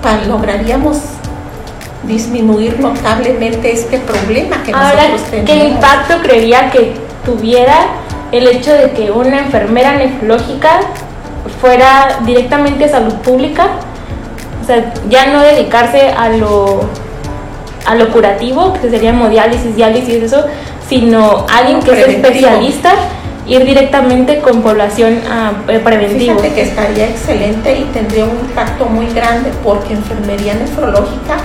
para, 0.03 0.25
lograríamos 0.25 0.99
disminuir 2.05 2.81
notablemente 2.81 3.73
este 3.73 3.99
problema 3.99 4.63
que 4.63 4.73
nosotros 4.73 5.23
tenemos. 5.31 5.51
¿Qué 5.51 5.69
impacto 5.69 6.15
creería 6.23 6.71
que 6.71 6.95
tuviera 7.25 7.77
el 8.33 8.47
hecho 8.47 8.73
de 8.73 8.91
que 8.93 9.11
una 9.11 9.41
enfermera 9.41 9.97
nefrológica 9.97 10.81
fuera 11.61 12.21
directamente 12.25 12.87
a 12.87 12.89
salud 12.89 13.15
pública? 13.17 13.69
O 14.63 14.67
sea, 14.67 14.93
ya 15.09 15.27
no 15.27 15.41
dedicarse 15.41 16.09
a 16.09 16.31
lo 16.31 16.89
a 17.87 17.95
lo 17.95 18.11
curativo, 18.11 18.73
que 18.75 18.91
sería 18.91 19.11
hemodiálisis, 19.11 19.75
diálisis, 19.77 20.23
eso, 20.23 20.45
sino 20.89 21.47
alguien 21.53 21.81
que 21.81 21.93
es 21.93 22.09
especialista, 22.09 22.93
ir 23.47 23.65
directamente 23.65 24.41
con 24.41 24.63
población 24.63 25.19
uh, 25.19 25.81
preventiva. 25.83 26.35
Fíjate 26.35 26.55
que 26.55 26.63
estaría 26.63 27.09
excelente 27.09 27.79
y 27.79 27.85
tendría 27.93 28.25
un 28.25 28.39
impacto 28.39 28.87
muy 28.87 29.07
grande 29.07 29.51
porque 29.65 29.95
enfermería 29.95 30.55
nefrológica 30.55 31.39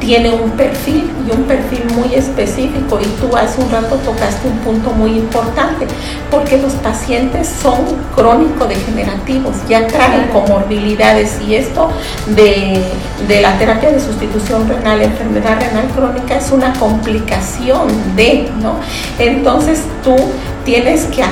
tiene 0.00 0.30
un 0.30 0.50
perfil 0.50 1.10
y 1.26 1.34
un 1.34 1.44
perfil 1.44 1.84
muy 1.94 2.14
específico 2.14 2.98
y 3.00 3.06
tú 3.20 3.36
hace 3.36 3.60
un 3.60 3.70
rato 3.70 3.96
tocaste 3.96 4.48
un 4.48 4.58
punto 4.58 4.90
muy 4.90 5.10
importante 5.10 5.86
porque 6.30 6.58
los 6.58 6.72
pacientes 6.74 7.48
son 7.48 7.78
crónico-degenerativos, 8.14 9.56
ya 9.68 9.86
traen 9.86 10.28
comorbilidades 10.28 11.38
y 11.46 11.56
esto 11.56 11.90
de, 12.28 12.82
de, 13.26 13.40
la 13.40 13.58
terapia 13.58 13.90
de 13.90 14.00
sustitución 14.00 14.68
renal, 14.68 15.02
enfermedad 15.02 15.60
renal 15.60 15.88
crónica 15.94 16.36
es 16.36 16.50
una 16.50 16.72
complicación 16.74 17.88
de, 18.16 18.50
¿no? 18.62 18.76
Entonces 19.18 19.82
tú 20.02 20.16
tienes 20.64 21.06
que 21.06 21.24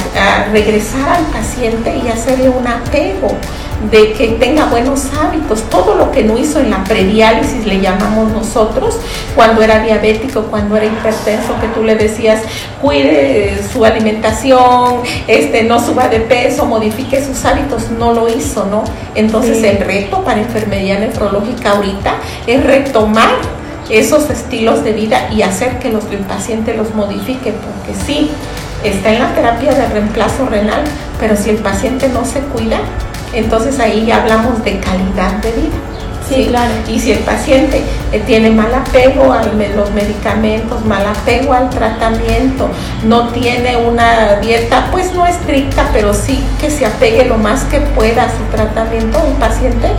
regresar 0.52 1.08
al 1.08 1.24
paciente 1.26 1.94
y 2.02 2.08
hacerle 2.08 2.48
un 2.48 2.66
apego 2.66 3.28
de 3.90 4.12
que 4.14 4.28
tenga 4.28 4.66
buenos 4.66 5.06
hábitos, 5.14 5.62
todo 5.70 5.94
lo 5.94 6.10
que 6.10 6.24
no 6.24 6.38
hizo 6.38 6.60
en 6.60 6.70
la 6.70 6.82
prediálisis 6.84 7.66
le 7.66 7.80
llamamos 7.80 8.32
nosotros, 8.32 8.98
cuando 9.34 9.62
era 9.62 9.80
diabético, 9.80 10.42
cuando 10.44 10.76
era 10.76 10.86
hipertenso, 10.86 11.54
que 11.60 11.68
tú 11.68 11.84
le 11.84 11.94
decías, 11.94 12.40
cuide 12.80 13.58
su 13.70 13.84
alimentación, 13.84 15.02
este, 15.26 15.62
no 15.64 15.84
suba 15.84 16.08
de 16.08 16.20
peso, 16.20 16.64
modifique 16.64 17.22
sus 17.24 17.44
hábitos, 17.44 17.90
no 17.90 18.12
lo 18.12 18.28
hizo, 18.28 18.66
¿no? 18.66 18.82
Entonces 19.14 19.62
el 19.62 19.78
reto 19.78 20.24
para 20.24 20.40
enfermería 20.40 20.98
nefrológica 20.98 21.72
ahorita 21.72 22.14
es 22.46 22.64
retomar 22.64 23.28
esos 23.90 24.30
estilos 24.30 24.82
de 24.82 24.92
vida 24.92 25.28
y 25.32 25.42
hacer 25.42 25.78
que 25.78 25.90
los, 25.90 26.04
el 26.10 26.20
paciente 26.20 26.74
los 26.74 26.94
modifique, 26.94 27.52
porque 27.52 27.94
sí, 28.06 28.30
está 28.82 29.12
en 29.12 29.20
la 29.20 29.34
terapia 29.34 29.72
de 29.74 29.86
reemplazo 29.86 30.46
renal, 30.46 30.82
pero 31.20 31.36
si 31.36 31.50
el 31.50 31.58
paciente 31.58 32.08
no 32.08 32.24
se 32.24 32.40
cuida, 32.40 32.80
entonces 33.32 33.78
ahí 33.78 34.06
ya 34.06 34.22
hablamos 34.22 34.62
de 34.64 34.78
calidad 34.80 35.32
de 35.42 35.52
vida. 35.52 35.76
Sí, 36.28 36.46
claro. 36.48 36.72
Y 36.88 36.98
si 36.98 37.12
el 37.12 37.20
paciente 37.20 37.84
eh, 38.10 38.20
tiene 38.26 38.50
mal 38.50 38.74
apego 38.74 39.32
a 39.32 39.44
los 39.44 39.90
medicamentos, 39.92 40.84
mal 40.84 41.06
apego 41.06 41.52
al 41.52 41.70
tratamiento, 41.70 42.68
no 43.04 43.28
tiene 43.28 43.76
una 43.76 44.36
dieta, 44.36 44.88
pues 44.90 45.12
no 45.14 45.24
estricta, 45.24 45.88
pero 45.92 46.12
sí 46.12 46.44
que 46.60 46.68
se 46.70 46.84
apegue 46.84 47.26
lo 47.26 47.38
más 47.38 47.62
que 47.64 47.78
pueda 47.78 48.24
a 48.24 48.30
su 48.30 48.42
tratamiento, 48.50 49.18
el 49.24 49.34
paciente 49.34 49.92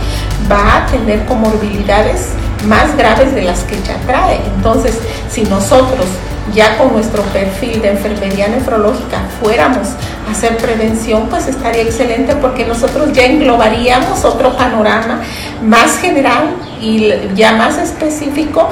va 0.50 0.78
a 0.78 0.86
tener 0.86 1.24
comorbilidades 1.24 2.28
más 2.66 2.94
graves 2.96 3.34
de 3.34 3.42
las 3.42 3.60
que 3.60 3.76
ya 3.76 3.96
trae. 4.06 4.38
Entonces, 4.54 4.98
si 5.30 5.44
nosotros 5.44 6.06
ya 6.54 6.76
con 6.78 6.92
nuestro 6.92 7.22
perfil 7.24 7.80
de 7.82 7.90
enfermería 7.90 8.48
nefrológica 8.48 9.20
fuéramos 9.40 9.88
hacer 10.30 10.56
prevención, 10.56 11.28
pues 11.28 11.46
estaría 11.46 11.82
excelente 11.82 12.36
porque 12.36 12.64
nosotros 12.64 13.12
ya 13.12 13.24
englobaríamos 13.24 14.24
otro 14.24 14.56
panorama 14.56 15.20
más 15.62 15.98
general 15.98 16.56
y 16.80 17.12
ya 17.34 17.52
más 17.52 17.78
específico 17.78 18.68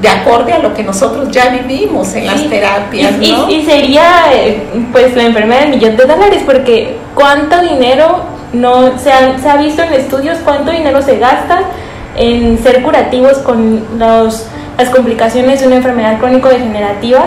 de 0.00 0.08
acorde 0.08 0.52
a 0.52 0.58
lo 0.58 0.72
que 0.72 0.82
nosotros 0.82 1.30
ya 1.30 1.50
vivimos 1.50 2.14
en 2.14 2.26
las 2.26 2.48
terapias. 2.48 3.14
Y, 3.20 3.64
sería 3.66 4.32
eh, 4.32 4.62
pues 4.92 5.14
la 5.14 5.24
enfermedad 5.24 5.60
del 5.60 5.70
millón 5.70 5.96
de 5.96 6.04
dólares 6.04 6.42
porque 6.46 6.96
cuánto 7.14 7.60
dinero 7.60 8.24
no 8.52 8.98
se 8.98 9.12
ha, 9.12 9.38
se 9.38 9.48
ha 9.48 9.56
visto 9.56 9.82
en 9.82 9.92
estudios, 9.92 10.38
cuánto 10.44 10.70
dinero 10.70 11.02
se 11.02 11.18
gasta 11.18 11.60
en 12.16 12.58
ser 12.62 12.82
curativos 12.82 13.38
con 13.38 13.84
los 13.98 14.46
las 14.80 14.90
complicaciones 14.90 15.60
de 15.60 15.66
una 15.66 15.76
enfermedad 15.76 16.18
crónico-degenerativa 16.18 17.26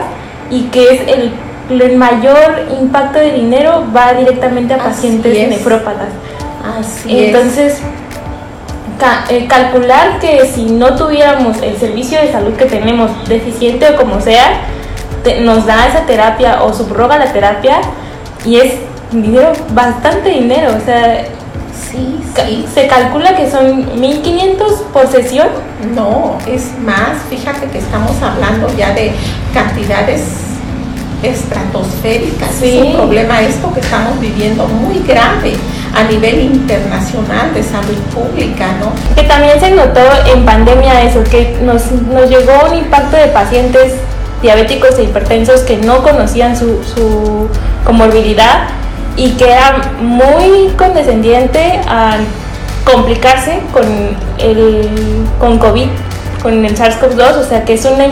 y 0.49 0.63
que 0.63 0.83
es 0.89 1.01
el 1.07 1.31
el 1.69 1.97
mayor 1.97 2.67
impacto 2.79 3.19
de 3.19 3.31
dinero 3.33 3.85
va 3.95 4.13
directamente 4.13 4.73
a 4.73 4.77
pacientes 4.77 5.49
nefrópatas. 5.49 6.09
Así 6.79 7.25
Entonces, 7.25 7.81
eh, 9.29 9.47
calcular 9.47 10.19
que 10.19 10.45
si 10.45 10.65
no 10.65 10.95
tuviéramos 10.95 11.61
el 11.61 11.77
servicio 11.77 12.19
de 12.19 12.31
salud 12.31 12.53
que 12.53 12.65
tenemos 12.65 13.11
deficiente 13.27 13.89
o 13.89 13.97
como 13.97 14.21
sea, 14.21 14.61
nos 15.41 15.65
da 15.65 15.87
esa 15.87 16.05
terapia 16.05 16.63
o 16.63 16.73
subroga 16.73 17.17
la 17.17 17.31
terapia 17.31 17.79
y 18.45 18.57
es 18.57 18.75
dinero, 19.11 19.53
bastante 19.73 20.29
dinero, 20.29 20.71
o 20.75 20.85
sea, 20.85 21.25
sí, 21.73 22.19
sí. 22.35 22.65
se 22.73 22.87
calcula 22.87 23.35
que 23.35 23.49
son 23.49 23.99
1500 23.99 24.71
por 24.93 25.07
sesión. 25.07 25.47
No, 25.93 26.37
es 26.47 26.77
más, 26.79 27.21
fíjate 27.29 27.67
que 27.67 27.79
estamos 27.79 28.21
hablando 28.21 28.67
ya 28.77 28.93
de 28.93 29.13
cantidades 29.53 30.42
estratosféricas. 31.23 32.61
Es 32.61 32.81
un 32.81 32.93
problema 32.93 33.41
esto 33.41 33.73
que 33.73 33.79
estamos 33.79 34.19
viviendo 34.19 34.67
muy 34.67 34.99
grave 34.99 35.53
a 35.95 36.03
nivel 36.03 36.41
internacional 36.41 37.53
de 37.53 37.63
salud 37.63 37.97
pública, 38.13 38.67
¿no? 38.79 38.91
Que 39.15 39.23
también 39.23 39.59
se 39.59 39.71
notó 39.71 40.01
en 40.33 40.45
pandemia 40.45 41.03
eso, 41.03 41.23
que 41.23 41.57
nos, 41.63 41.91
nos 41.91 42.29
llegó 42.29 42.51
un 42.69 42.77
impacto 42.77 43.15
de 43.17 43.27
pacientes 43.27 43.93
diabéticos 44.41 44.99
e 44.99 45.03
hipertensos 45.03 45.61
que 45.61 45.77
no 45.77 46.03
conocían 46.03 46.57
su, 46.57 46.83
su 46.83 47.47
comorbilidad 47.85 48.67
y 49.15 49.31
que 49.31 49.45
era 49.45 49.93
muy 50.01 50.69
condescendiente 50.77 51.79
a 51.87 52.17
complicarse 52.83 53.59
con 53.71 53.85
el 54.39 54.89
con 55.39 55.57
COVID, 55.57 55.87
con 56.41 56.65
el 56.65 56.75
SARS-CoV-2, 56.75 57.37
o 57.39 57.43
sea 57.43 57.63
que 57.63 57.75
es 57.75 57.85
una 57.85 58.05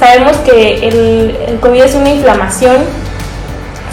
sabemos 0.00 0.36
que 0.38 0.88
el, 0.88 1.36
el 1.46 1.60
COVID 1.60 1.82
es 1.82 1.94
una 1.94 2.10
inflamación 2.10 2.78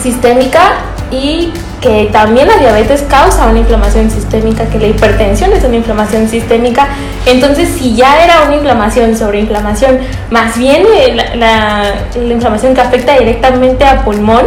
sistémica 0.01 0.79
y 1.11 1.51
que 1.81 2.09
también 2.11 2.47
la 2.47 2.57
diabetes 2.57 3.03
causa 3.03 3.45
una 3.45 3.59
inflamación 3.59 4.09
sistémica, 4.09 4.65
que 4.65 4.79
la 4.79 4.87
hipertensión 4.87 5.53
es 5.53 5.63
una 5.63 5.75
inflamación 5.75 6.27
sistémica. 6.27 6.87
Entonces, 7.25 7.69
si 7.77 7.95
ya 7.95 8.23
era 8.23 8.43
una 8.43 8.55
inflamación 8.55 9.15
sobre 9.15 9.39
inflamación, 9.39 9.99
más 10.31 10.57
bien 10.57 10.83
la, 11.15 11.35
la, 11.35 12.33
inflamación 12.33 12.73
que 12.73 12.81
afecta 12.81 13.17
directamente 13.19 13.85
a 13.85 14.03
pulmón, 14.03 14.45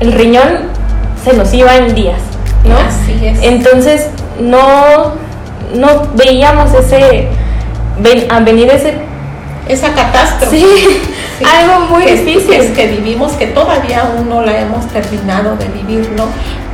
el 0.00 0.12
riñón 0.12 0.68
se 1.24 1.32
nos 1.32 1.52
iba 1.54 1.74
en 1.76 1.94
días, 1.94 2.20
¿no? 2.64 2.76
Así 2.76 3.26
es. 3.26 3.38
Entonces, 3.42 4.10
no, 4.38 5.14
no 5.74 6.02
veíamos 6.14 6.74
ese, 6.74 7.28
ven, 7.98 8.30
a 8.30 8.40
venir 8.40 8.68
ese... 8.70 9.07
Esa 9.66 9.94
catástrofe. 9.94 10.58
Sí, 10.58 11.02
algo 11.44 11.86
muy 11.86 12.04
difícil. 12.04 12.52
Es 12.52 12.70
que 12.76 12.86
vivimos, 12.86 13.32
que 13.32 13.46
todavía 13.46 14.02
aún 14.02 14.28
no 14.28 14.42
la 14.42 14.58
hemos 14.60 14.86
terminado 14.88 15.56
de 15.56 15.68
vivir, 15.68 16.10
¿no? 16.16 16.26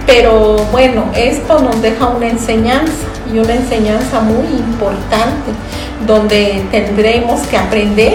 Pero 0.07 0.57
bueno, 0.70 1.07
esto 1.14 1.61
nos 1.61 1.81
deja 1.81 2.07
una 2.09 2.29
enseñanza 2.29 3.07
y 3.33 3.38
una 3.38 3.55
enseñanza 3.55 4.20
muy 4.20 4.47
importante, 4.59 5.51
donde 6.07 6.62
tendremos 6.70 7.40
que 7.47 7.57
aprender 7.57 8.14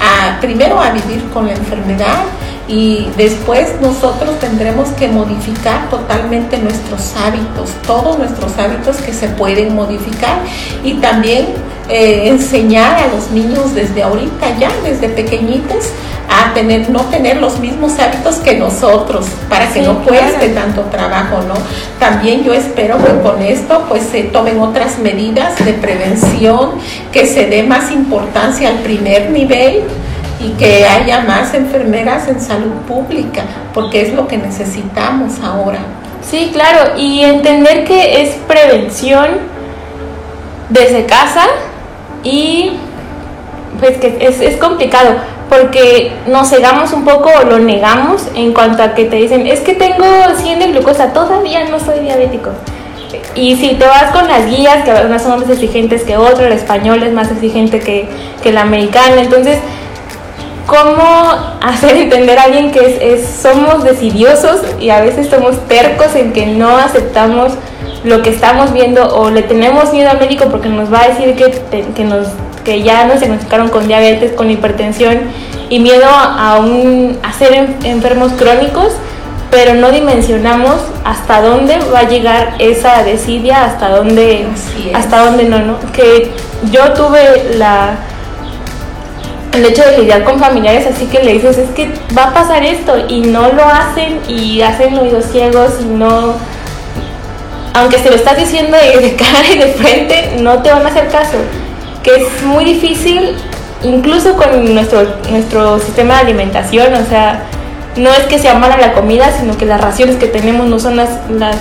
a, 0.00 0.40
primero 0.40 0.80
a 0.80 0.90
vivir 0.90 1.28
con 1.32 1.46
la 1.46 1.52
enfermedad 1.52 2.24
y 2.70 3.10
después 3.16 3.68
nosotros 3.80 4.38
tendremos 4.38 4.90
que 4.90 5.08
modificar 5.08 5.90
totalmente 5.90 6.56
nuestros 6.56 7.16
hábitos, 7.16 7.70
todos 7.84 8.16
nuestros 8.16 8.56
hábitos 8.58 8.98
que 8.98 9.12
se 9.12 9.26
pueden 9.26 9.74
modificar 9.74 10.38
y 10.84 10.94
también 10.94 11.46
eh, 11.88 12.28
enseñar 12.28 12.96
a 12.96 13.08
los 13.08 13.32
niños 13.32 13.74
desde 13.74 14.04
ahorita 14.04 14.56
ya, 14.60 14.70
desde 14.84 15.08
pequeñitos, 15.08 15.86
a 16.28 16.54
tener, 16.54 16.88
no 16.90 17.00
tener 17.06 17.38
los 17.38 17.58
mismos 17.58 17.98
hábitos 17.98 18.36
que 18.36 18.56
nosotros, 18.56 19.26
para 19.48 19.68
que 19.72 19.82
no 19.82 20.04
cueste 20.04 20.50
tanto 20.50 20.82
trabajo, 20.82 21.38
¿no? 21.48 21.54
También 21.98 22.44
yo 22.44 22.54
espero 22.54 22.98
que 22.98 23.20
con 23.20 23.42
esto 23.42 23.84
pues 23.88 24.04
se 24.04 24.22
tomen 24.22 24.60
otras 24.60 25.00
medidas 25.00 25.56
de 25.64 25.72
prevención, 25.72 26.74
que 27.10 27.26
se 27.26 27.46
dé 27.46 27.64
más 27.64 27.90
importancia 27.90 28.68
al 28.68 28.76
primer 28.76 29.30
nivel 29.30 29.82
y 30.40 30.50
que 30.52 30.86
haya 30.86 31.20
más 31.20 31.54
enfermeras 31.54 32.26
en 32.28 32.40
salud 32.40 32.72
pública, 32.88 33.42
porque 33.74 34.02
es 34.02 34.14
lo 34.14 34.26
que 34.26 34.38
necesitamos 34.38 35.40
ahora. 35.40 35.80
Sí, 36.22 36.50
claro, 36.52 36.98
y 36.98 37.22
entender 37.22 37.84
que 37.84 38.22
es 38.22 38.36
prevención 38.48 39.28
desde 40.68 41.04
casa 41.04 41.44
y 42.22 42.72
pues 43.80 43.98
que 43.98 44.18
es, 44.20 44.40
es 44.40 44.56
complicado 44.56 45.16
porque 45.50 46.12
nos 46.28 46.48
cegamos 46.48 46.92
un 46.92 47.04
poco 47.04 47.28
o 47.28 47.44
lo 47.44 47.58
negamos 47.58 48.28
en 48.34 48.52
cuanto 48.52 48.82
a 48.82 48.94
que 48.94 49.04
te 49.06 49.16
dicen, 49.16 49.46
es 49.46 49.60
que 49.60 49.74
tengo 49.74 50.04
100 50.36 50.58
de 50.60 50.66
glucosa, 50.68 51.12
todavía 51.12 51.64
no 51.64 51.80
soy 51.80 51.98
diabético. 51.98 52.50
Y 53.34 53.56
si 53.56 53.74
te 53.74 53.84
vas 53.84 54.12
con 54.12 54.28
las 54.28 54.46
guías, 54.46 54.84
que 54.84 54.92
algunas 54.92 55.22
son 55.22 55.40
más 55.40 55.50
exigentes 55.50 56.04
que 56.04 56.16
otras, 56.16 56.40
el 56.40 56.52
español 56.52 57.02
es 57.02 57.12
más 57.12 57.30
exigente 57.32 57.80
que, 57.80 58.08
que 58.42 58.50
el 58.50 58.58
americano, 58.58 59.16
entonces, 59.16 59.58
¿cómo 60.70 61.34
hacer 61.60 61.96
entender 61.96 62.38
a 62.38 62.44
alguien 62.44 62.70
que 62.70 63.12
es, 63.12 63.28
somos 63.42 63.82
decidiosos 63.82 64.60
y 64.78 64.90
a 64.90 65.00
veces 65.00 65.28
somos 65.28 65.58
tercos 65.66 66.14
en 66.14 66.32
que 66.32 66.46
no 66.46 66.76
aceptamos 66.76 67.52
lo 68.04 68.22
que 68.22 68.30
estamos 68.30 68.72
viendo 68.72 69.04
o 69.16 69.30
le 69.30 69.42
tenemos 69.42 69.92
miedo 69.92 70.08
al 70.10 70.20
médico 70.20 70.44
porque 70.48 70.68
nos 70.68 70.92
va 70.92 71.02
a 71.02 71.08
decir 71.08 71.34
que, 71.34 71.50
que 71.92 72.04
nos 72.04 72.28
que 72.64 72.82
ya 72.82 73.04
nos 73.06 73.20
diagnosticaron 73.20 73.68
con 73.70 73.88
diabetes, 73.88 74.32
con 74.32 74.50
hipertensión 74.50 75.22
y 75.70 75.80
miedo 75.80 76.06
a, 76.08 76.58
un, 76.58 77.18
a 77.22 77.32
ser 77.32 77.68
enfermos 77.84 78.32
crónicos, 78.32 78.92
pero 79.50 79.74
no 79.74 79.90
dimensionamos 79.90 80.76
hasta 81.04 81.40
dónde 81.40 81.78
va 81.92 82.00
a 82.00 82.08
llegar 82.08 82.54
esa 82.58 83.02
desidia, 83.02 83.64
hasta 83.64 83.88
dónde, 83.88 84.46
hasta 84.94 85.24
dónde 85.24 85.44
no, 85.44 85.58
¿no? 85.60 85.78
Que 85.92 86.30
yo 86.70 86.92
tuve 86.92 87.54
la 87.56 87.96
el 89.52 89.64
hecho 89.64 89.82
de 89.82 89.98
lidiar 89.98 90.24
con 90.24 90.38
familiares 90.38 90.86
así 90.86 91.06
que 91.06 91.22
le 91.22 91.32
dices 91.34 91.58
es 91.58 91.70
que 91.70 91.90
va 92.16 92.24
a 92.24 92.34
pasar 92.34 92.62
esto 92.64 92.94
y 93.08 93.22
no 93.22 93.52
lo 93.52 93.64
hacen 93.64 94.20
y 94.28 94.62
hacen 94.62 94.96
oídos 94.96 95.26
ciegos 95.26 95.72
y 95.80 95.84
no 95.84 96.34
aunque 97.74 97.98
se 97.98 98.10
lo 98.10 98.16
estás 98.16 98.36
diciendo 98.36 98.76
de, 98.76 99.00
de 99.00 99.16
cara 99.16 99.44
y 99.52 99.58
de 99.58 99.66
frente 99.68 100.36
no 100.40 100.62
te 100.62 100.70
van 100.70 100.84
a 100.84 100.88
hacer 100.88 101.08
caso. 101.08 101.38
Que 102.02 102.14
es 102.16 102.42
muy 102.42 102.64
difícil, 102.64 103.36
incluso 103.82 104.34
con 104.34 104.74
nuestro, 104.74 105.16
nuestro 105.30 105.78
sistema 105.78 106.14
de 106.14 106.20
alimentación, 106.20 106.94
o 106.94 107.06
sea, 107.06 107.44
no 107.96 108.10
es 108.10 108.20
que 108.20 108.38
sea 108.38 108.54
mala 108.54 108.76
la 108.78 108.92
comida, 108.92 109.32
sino 109.38 109.56
que 109.56 109.66
las 109.66 109.80
raciones 109.80 110.16
que 110.16 110.26
tenemos 110.26 110.66
no 110.66 110.78
son 110.78 110.96
las, 110.96 111.10
las, 111.30 111.56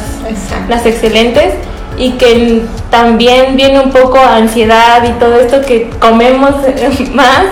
las 0.70 0.86
excelentes 0.86 1.56
y 1.98 2.12
que 2.12 2.62
también 2.90 3.58
viene 3.58 3.80
un 3.80 3.92
poco 3.92 4.20
ansiedad 4.20 5.04
y 5.04 5.12
todo 5.20 5.36
esto 5.40 5.62
que 5.62 5.90
comemos 6.00 6.52
más 7.14 7.46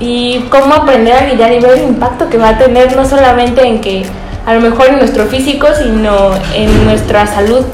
y 0.00 0.40
cómo 0.50 0.74
aprender 0.74 1.14
a 1.14 1.26
lidiar 1.26 1.52
y 1.52 1.60
ver 1.60 1.78
el 1.78 1.84
impacto 1.84 2.28
que 2.30 2.38
va 2.38 2.50
a 2.50 2.58
tener 2.58 2.96
no 2.96 3.06
solamente 3.06 3.66
en 3.66 3.80
que 3.80 4.04
a 4.46 4.54
lo 4.54 4.60
mejor 4.60 4.88
en 4.88 4.98
nuestro 4.98 5.26
físico, 5.26 5.66
sino 5.78 6.30
en 6.54 6.84
nuestra 6.84 7.26
salud 7.26 7.64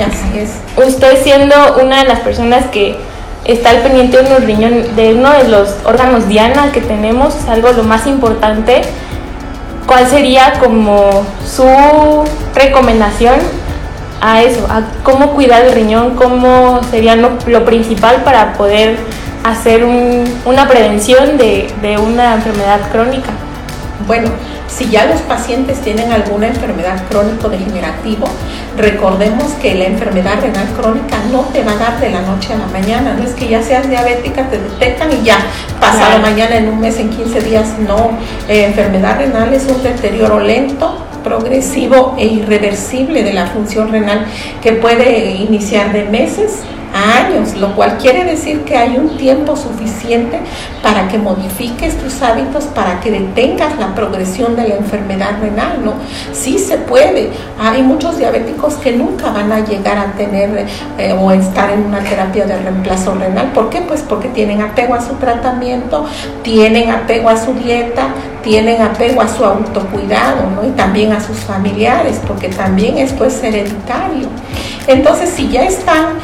así 0.00 0.38
es. 0.38 0.50
Usted 0.76 1.22
siendo 1.22 1.54
una 1.82 2.02
de 2.02 2.08
las 2.08 2.20
personas 2.20 2.66
que 2.66 2.96
está 3.44 3.70
al 3.70 3.78
pendiente 3.78 4.22
de, 4.22 4.36
riñón, 4.38 4.96
de 4.96 5.14
uno 5.14 5.30
de 5.32 5.48
los 5.48 5.76
órganos 5.84 6.28
diana 6.28 6.70
que 6.72 6.80
tenemos, 6.80 7.34
es 7.34 7.48
algo 7.48 7.70
lo 7.72 7.82
más 7.82 8.06
importante. 8.06 8.82
¿Cuál 9.86 10.06
sería 10.06 10.54
como 10.60 11.24
su 11.44 11.66
recomendación 12.54 13.34
a 14.20 14.42
eso? 14.42 14.64
A 14.70 14.82
cómo 15.02 15.32
cuidar 15.32 15.64
el 15.64 15.72
riñón, 15.72 16.14
cómo 16.14 16.80
sería 16.90 17.16
lo, 17.16 17.64
principal 17.64 18.22
para 18.24 18.52
poder 18.54 18.96
hacer 19.44 19.84
una 19.84 20.68
prevención 20.68 21.36
de, 21.36 21.72
de 21.80 21.98
una 21.98 22.34
enfermedad 22.34 22.80
crónica? 22.90 23.30
Bueno, 24.06 24.30
si 24.68 24.88
ya 24.88 25.04
los 25.06 25.20
pacientes 25.20 25.80
tienen 25.80 26.10
alguna 26.12 26.48
enfermedad 26.48 27.04
crónico-degenerativa, 27.08 28.26
recordemos 28.76 29.52
que 29.60 29.74
la 29.74 29.84
enfermedad 29.84 30.40
renal 30.40 30.66
crónica 30.78 31.18
no 31.30 31.42
te 31.52 31.62
va 31.62 31.72
a 31.72 31.76
dar 31.76 32.00
de 32.00 32.10
la 32.10 32.22
noche 32.22 32.54
a 32.54 32.58
la 32.58 32.66
mañana. 32.66 33.14
No 33.14 33.22
es 33.22 33.32
que 33.34 33.48
ya 33.48 33.62
seas 33.62 33.88
diabética, 33.88 34.48
te 34.48 34.58
detectan 34.58 35.10
y 35.12 35.24
ya, 35.24 35.36
pasado 35.78 36.18
mañana, 36.20 36.56
en 36.56 36.68
un 36.68 36.80
mes, 36.80 36.98
en 36.98 37.10
15 37.10 37.40
días. 37.42 37.74
No, 37.86 38.12
eh, 38.48 38.64
enfermedad 38.64 39.18
renal 39.18 39.52
es 39.52 39.66
un 39.66 39.82
deterioro 39.82 40.40
lento, 40.40 40.96
progresivo 41.22 42.16
e 42.18 42.26
irreversible 42.26 43.22
de 43.22 43.32
la 43.34 43.46
función 43.46 43.92
renal 43.92 44.24
que 44.62 44.72
puede 44.72 45.30
iniciar 45.32 45.92
de 45.92 46.04
meses 46.04 46.60
años, 46.92 47.54
lo 47.56 47.74
cual 47.74 47.98
quiere 47.98 48.24
decir 48.24 48.62
que 48.64 48.76
hay 48.76 48.96
un 48.96 49.16
tiempo 49.16 49.56
suficiente 49.56 50.40
para 50.82 51.08
que 51.08 51.18
modifiques 51.18 51.96
tus 51.98 52.20
hábitos, 52.22 52.64
para 52.64 53.00
que 53.00 53.10
detengas 53.10 53.78
la 53.78 53.94
progresión 53.94 54.56
de 54.56 54.68
la 54.68 54.76
enfermedad 54.76 55.40
renal, 55.40 55.84
¿no? 55.84 55.94
Sí 56.32 56.58
se 56.58 56.78
puede. 56.78 57.30
Hay 57.58 57.82
muchos 57.82 58.18
diabéticos 58.18 58.74
que 58.74 58.92
nunca 58.92 59.30
van 59.30 59.52
a 59.52 59.64
llegar 59.64 59.98
a 59.98 60.12
tener 60.12 60.66
eh, 60.98 61.16
o 61.18 61.30
estar 61.30 61.70
en 61.70 61.84
una 61.84 62.00
terapia 62.00 62.44
de 62.44 62.58
reemplazo 62.58 63.14
renal. 63.14 63.52
¿Por 63.52 63.70
qué? 63.70 63.80
Pues 63.80 64.02
porque 64.02 64.28
tienen 64.28 64.60
apego 64.60 64.94
a 64.94 65.00
su 65.00 65.14
tratamiento, 65.14 66.06
tienen 66.42 66.90
apego 66.90 67.28
a 67.28 67.36
su 67.36 67.54
dieta, 67.54 68.08
tienen 68.42 68.82
apego 68.82 69.22
a 69.22 69.28
su 69.28 69.44
autocuidado, 69.44 70.50
¿no? 70.50 70.66
Y 70.66 70.72
también 70.72 71.12
a 71.12 71.20
sus 71.20 71.38
familiares, 71.38 72.20
porque 72.26 72.48
también 72.48 72.98
esto 72.98 73.24
es 73.24 73.42
hereditario. 73.42 74.28
Entonces, 74.86 75.30
si 75.30 75.48
ya 75.48 75.64
están 75.64 76.18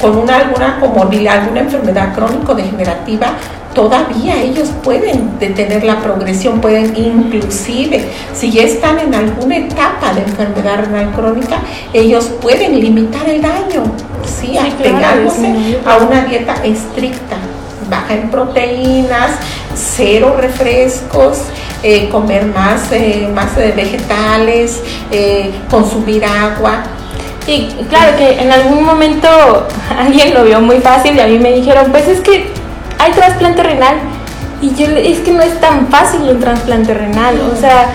con 0.00 0.18
una, 0.18 0.36
alguna 0.36 0.78
comorbilidad, 0.80 1.40
alguna 1.40 1.60
enfermedad 1.60 2.14
crónico-degenerativa, 2.14 3.34
todavía 3.74 4.40
ellos 4.42 4.70
pueden 4.82 5.38
detener 5.38 5.84
la 5.84 6.00
progresión, 6.00 6.60
pueden 6.60 6.94
inclusive, 6.96 8.04
si 8.34 8.50
ya 8.50 8.62
están 8.62 8.98
en 8.98 9.14
alguna 9.14 9.56
etapa 9.56 10.12
de 10.14 10.22
enfermedad 10.22 10.84
renal 10.84 11.12
crónica, 11.12 11.58
ellos 11.92 12.26
pueden 12.40 12.78
limitar 12.78 13.28
el 13.28 13.40
daño, 13.40 13.84
¿sí? 14.24 14.56
apegándose 14.58 15.80
a 15.84 15.96
una 15.96 16.24
dieta 16.24 16.54
estricta, 16.64 17.36
baja 17.88 18.14
en 18.14 18.30
proteínas, 18.30 19.30
cero 19.74 20.36
refrescos, 20.38 21.38
eh, 21.82 22.08
comer 22.10 22.46
más, 22.46 22.92
eh, 22.92 23.28
más 23.34 23.56
eh, 23.58 23.72
vegetales, 23.74 24.80
consumir 25.68 26.24
agua 26.24 26.84
y 27.46 27.68
claro 27.88 28.16
que 28.16 28.40
en 28.40 28.52
algún 28.52 28.84
momento 28.84 29.28
alguien 29.98 30.34
lo 30.34 30.44
vio 30.44 30.60
muy 30.60 30.78
fácil 30.78 31.16
y 31.16 31.20
a 31.20 31.26
mí 31.26 31.38
me 31.38 31.52
dijeron, 31.52 31.90
pues 31.90 32.08
es 32.08 32.20
que 32.20 32.50
hay 32.98 33.12
trasplante 33.12 33.62
renal. 33.62 33.96
Y 34.60 34.74
yo, 34.76 34.86
es 34.86 35.18
que 35.20 35.32
no 35.32 35.42
es 35.42 35.60
tan 35.60 35.88
fácil 35.88 36.22
un 36.22 36.38
trasplante 36.38 36.94
renal. 36.94 37.40
O 37.52 37.56
sea, 37.60 37.88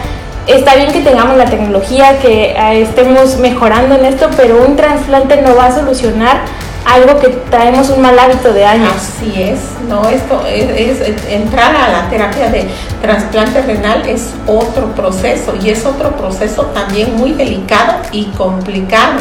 está 0.48 0.76
bien 0.76 0.92
que 0.92 1.00
tengamos 1.00 1.38
la 1.38 1.46
tecnología, 1.46 2.20
que 2.20 2.52
eh, 2.52 2.82
estemos 2.82 3.38
mejorando 3.38 3.96
en 3.96 4.06
esto, 4.06 4.30
pero 4.36 4.66
un 4.66 4.76
trasplante 4.76 5.42
no 5.42 5.56
va 5.56 5.68
a 5.68 5.76
solucionar 5.76 6.42
algo 6.88 7.20
que 7.20 7.28
traemos 7.50 7.90
un 7.90 8.02
mal 8.02 8.18
hábito 8.18 8.54
de 8.54 8.66
años. 8.66 8.94
Así 8.96 9.42
es, 9.42 9.60
no, 9.88 10.08
esto 10.08 10.42
es, 10.48 11.02
entrar 11.30 11.76
a 11.76 11.90
la 11.90 12.10
terapia 12.10 12.50
de 12.50 12.68
trasplante 13.02 13.62
renal 13.62 14.08
es 14.08 14.34
otro 14.48 14.88
proceso 14.96 15.54
y 15.62 15.70
es 15.70 15.86
otro 15.86 16.16
proceso 16.16 16.68
también 16.68 17.16
muy 17.16 17.34
delicado 17.34 17.96
y 18.12 18.26
complicado 18.28 19.20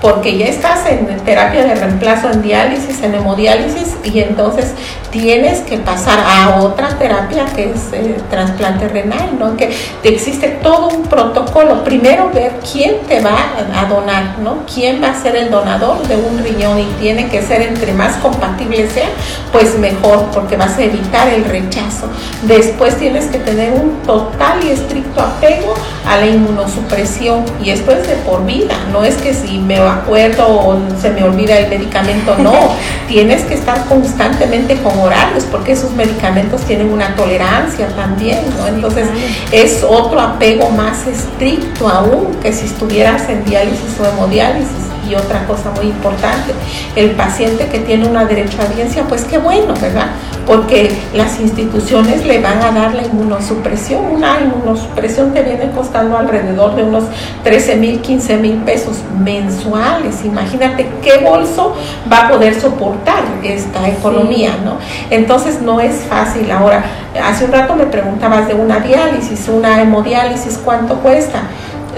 porque 0.00 0.36
ya 0.36 0.46
estás 0.46 0.86
en 0.86 1.06
terapia 1.24 1.64
de 1.64 1.74
reemplazo, 1.74 2.30
en 2.30 2.42
diálisis, 2.42 3.02
en 3.02 3.14
hemodiálisis, 3.14 3.96
y 4.04 4.20
entonces 4.20 4.72
tienes 5.10 5.60
que 5.60 5.78
pasar 5.78 6.18
a 6.18 6.60
otra 6.60 6.88
terapia 6.98 7.46
que 7.54 7.70
es 7.70 7.92
eh, 7.92 8.16
trasplante 8.30 8.88
renal, 8.88 9.38
¿no? 9.38 9.56
Que 9.56 9.74
existe 10.02 10.48
todo 10.62 10.88
un 10.88 11.04
protocolo. 11.04 11.84
Primero 11.84 12.30
ver 12.32 12.52
quién 12.70 13.00
te 13.08 13.20
va 13.20 13.36
a 13.74 13.86
donar, 13.86 14.38
¿no? 14.40 14.58
Quién 14.72 15.02
va 15.02 15.08
a 15.08 15.20
ser 15.20 15.36
el 15.36 15.50
donador 15.50 16.06
de 16.06 16.16
un 16.16 16.42
riñón 16.44 16.78
y 16.78 16.84
tiene 17.00 17.28
que 17.28 17.42
ser 17.42 17.62
entre 17.62 17.92
más 17.92 18.16
compatible 18.16 18.88
sea, 18.90 19.08
pues 19.52 19.78
mejor, 19.78 20.26
porque 20.32 20.56
vas 20.56 20.76
a 20.76 20.82
evitar 20.82 21.28
el 21.28 21.44
rechazo. 21.44 22.08
Después 22.42 22.96
tienes 22.98 23.26
que 23.26 23.38
tener 23.38 23.72
un 23.72 24.02
total 24.02 24.62
y 24.64 24.70
estricto 24.70 25.20
apego 25.20 25.74
a 26.06 26.18
la 26.18 26.26
inmunosupresión 26.26 27.44
y 27.62 27.70
esto 27.70 27.92
es 27.92 28.06
de 28.06 28.16
por 28.16 28.44
vida, 28.44 28.74
no 28.92 29.04
es 29.04 29.16
que 29.16 29.34
si 29.34 29.58
me 29.58 29.80
acuerdo 29.88 30.46
o 30.48 30.78
se 31.00 31.10
me 31.10 31.22
olvida 31.22 31.58
el 31.58 31.68
medicamento, 31.68 32.36
no, 32.38 32.52
tienes 33.08 33.44
que 33.44 33.54
estar 33.54 33.84
constantemente 33.86 34.76
con 34.82 34.98
horarios 34.98 35.44
porque 35.44 35.72
esos 35.72 35.92
medicamentos 35.92 36.62
tienen 36.62 36.92
una 36.92 37.14
tolerancia 37.14 37.88
también, 37.88 38.40
¿no? 38.58 38.66
Entonces 38.66 39.08
es 39.52 39.84
otro 39.88 40.20
apego 40.20 40.70
más 40.70 41.06
estricto 41.06 41.88
aún 41.88 42.36
que 42.42 42.52
si 42.52 42.66
estuvieras 42.66 43.28
en 43.28 43.44
diálisis 43.44 43.98
o 44.00 44.06
hemodiálisis 44.06 44.86
y 45.08 45.14
otra 45.14 45.46
cosa 45.46 45.70
muy 45.70 45.86
importante, 45.86 46.52
el 46.94 47.12
paciente 47.12 47.66
que 47.66 47.78
tiene 47.80 48.06
una 48.06 48.24
derecho 48.24 48.60
a 48.60 48.64
audiencia, 48.66 49.04
pues 49.08 49.24
qué 49.24 49.38
bueno, 49.38 49.74
¿verdad? 49.80 50.08
Porque 50.46 50.96
las 51.12 51.40
instituciones 51.40 52.24
le 52.24 52.40
van 52.40 52.62
a 52.62 52.70
dar 52.70 52.94
la 52.94 53.02
inmunosupresión. 53.02 54.04
Una 54.06 54.40
inmunosupresión 54.40 55.34
te 55.34 55.42
viene 55.42 55.70
costando 55.72 56.16
alrededor 56.16 56.76
de 56.76 56.84
unos 56.84 57.04
13 57.42 57.76
mil, 57.76 58.00
15 58.00 58.36
mil 58.36 58.56
pesos 58.58 58.98
mensuales. 59.18 60.24
Imagínate 60.24 60.88
qué 61.02 61.18
bolso 61.18 61.74
va 62.10 62.26
a 62.26 62.30
poder 62.30 62.60
soportar 62.60 63.24
esta 63.42 63.88
economía, 63.88 64.52
¿no? 64.64 64.78
Entonces 65.10 65.60
no 65.62 65.80
es 65.80 65.96
fácil. 66.08 66.50
Ahora, 66.52 66.84
hace 67.24 67.44
un 67.44 67.52
rato 67.52 67.74
me 67.74 67.86
preguntabas 67.86 68.46
de 68.46 68.54
una 68.54 68.78
diálisis, 68.80 69.48
una 69.48 69.82
hemodiálisis, 69.82 70.58
¿cuánto 70.64 70.96
cuesta? 70.96 71.42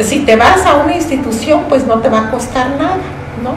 Si 0.02 0.20
te 0.20 0.36
vas 0.36 0.64
a 0.64 0.76
una 0.76 0.94
institución, 0.94 1.64
pues 1.68 1.86
no 1.86 1.98
te 2.00 2.08
va 2.08 2.28
a 2.28 2.30
costar 2.30 2.70
nada, 2.70 2.98
¿no? 3.42 3.54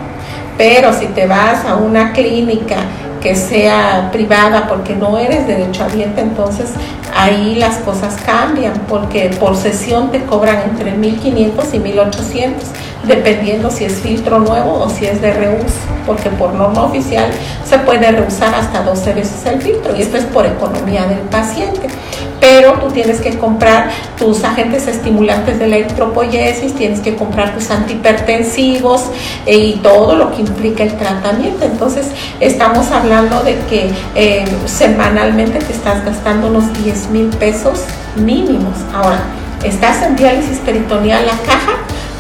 Pero 0.58 0.94
si 0.94 1.08
te 1.08 1.28
vas 1.28 1.66
a 1.66 1.76
una 1.76 2.14
clínica 2.14 2.78
que 3.22 3.36
sea 3.36 4.10
privada 4.12 4.68
porque 4.68 4.96
no 4.96 5.18
eres 5.18 5.48
derechohabiente, 5.48 6.22
entonces 6.22 6.72
ahí 7.16 7.56
las 7.56 7.78
cosas 7.78 8.18
cambian 8.26 8.74
porque 8.90 9.30
por 9.40 9.56
sesión 9.56 10.12
te 10.12 10.24
cobran 10.24 10.64
entre 10.70 10.96
1.500 10.98 11.74
y 11.74 11.78
1.800, 11.78 12.54
dependiendo 13.04 13.72
si 13.72 13.86
es 13.86 13.94
filtro 14.00 14.40
nuevo 14.40 14.74
o 14.74 14.90
si 14.90 15.06
es 15.06 15.22
de 15.22 15.34
reus, 15.34 15.72
porque 16.06 16.30
por 16.30 16.54
norma 16.54 16.84
oficial 16.84 17.32
se 17.66 17.80
puede 17.80 18.12
reusar 18.12 18.54
hasta 18.54 18.84
12 18.84 19.14
veces 19.14 19.46
el 19.46 19.62
filtro 19.62 19.96
y 19.96 20.02
esto 20.02 20.18
es 20.18 20.26
por 20.26 20.46
economía 20.46 21.06
del 21.06 21.20
paciente. 21.20 21.88
Pero 22.40 22.74
tú 22.74 22.90
tienes 22.90 23.22
que 23.22 23.38
comprar 23.38 23.92
tus 24.18 24.44
agentes 24.44 24.88
estimulantes 24.88 25.60
de 25.60 25.68
la 25.68 25.78
eritropoyesis, 25.78 26.74
tienes 26.74 27.00
que 27.00 27.16
comprar 27.16 27.54
tus 27.54 27.70
antihipertensivos 27.70 29.04
eh, 29.46 29.58
y 29.58 29.74
todo 29.78 30.16
lo 30.16 30.32
que 30.36 30.42
implica 30.42 30.84
el 30.84 30.98
tratamiento. 30.98 31.66
Entonces, 31.66 32.08
estamos 32.40 32.90
hablando 32.90 33.44
de 33.44 33.58
que 33.70 33.92
eh, 34.16 34.46
semanalmente 34.66 35.60
te 35.60 35.72
estás 35.72 36.04
gastando 36.04 36.48
unos 36.48 36.74
10 36.84 37.10
mil 37.12 37.28
pesos 37.28 37.84
mínimos. 38.16 38.76
Ahora, 38.92 39.22
estás 39.64 40.02
en 40.02 40.16
diálisis 40.16 40.58
peritoneal, 40.60 41.28
la 41.28 41.38
caja 41.46 41.74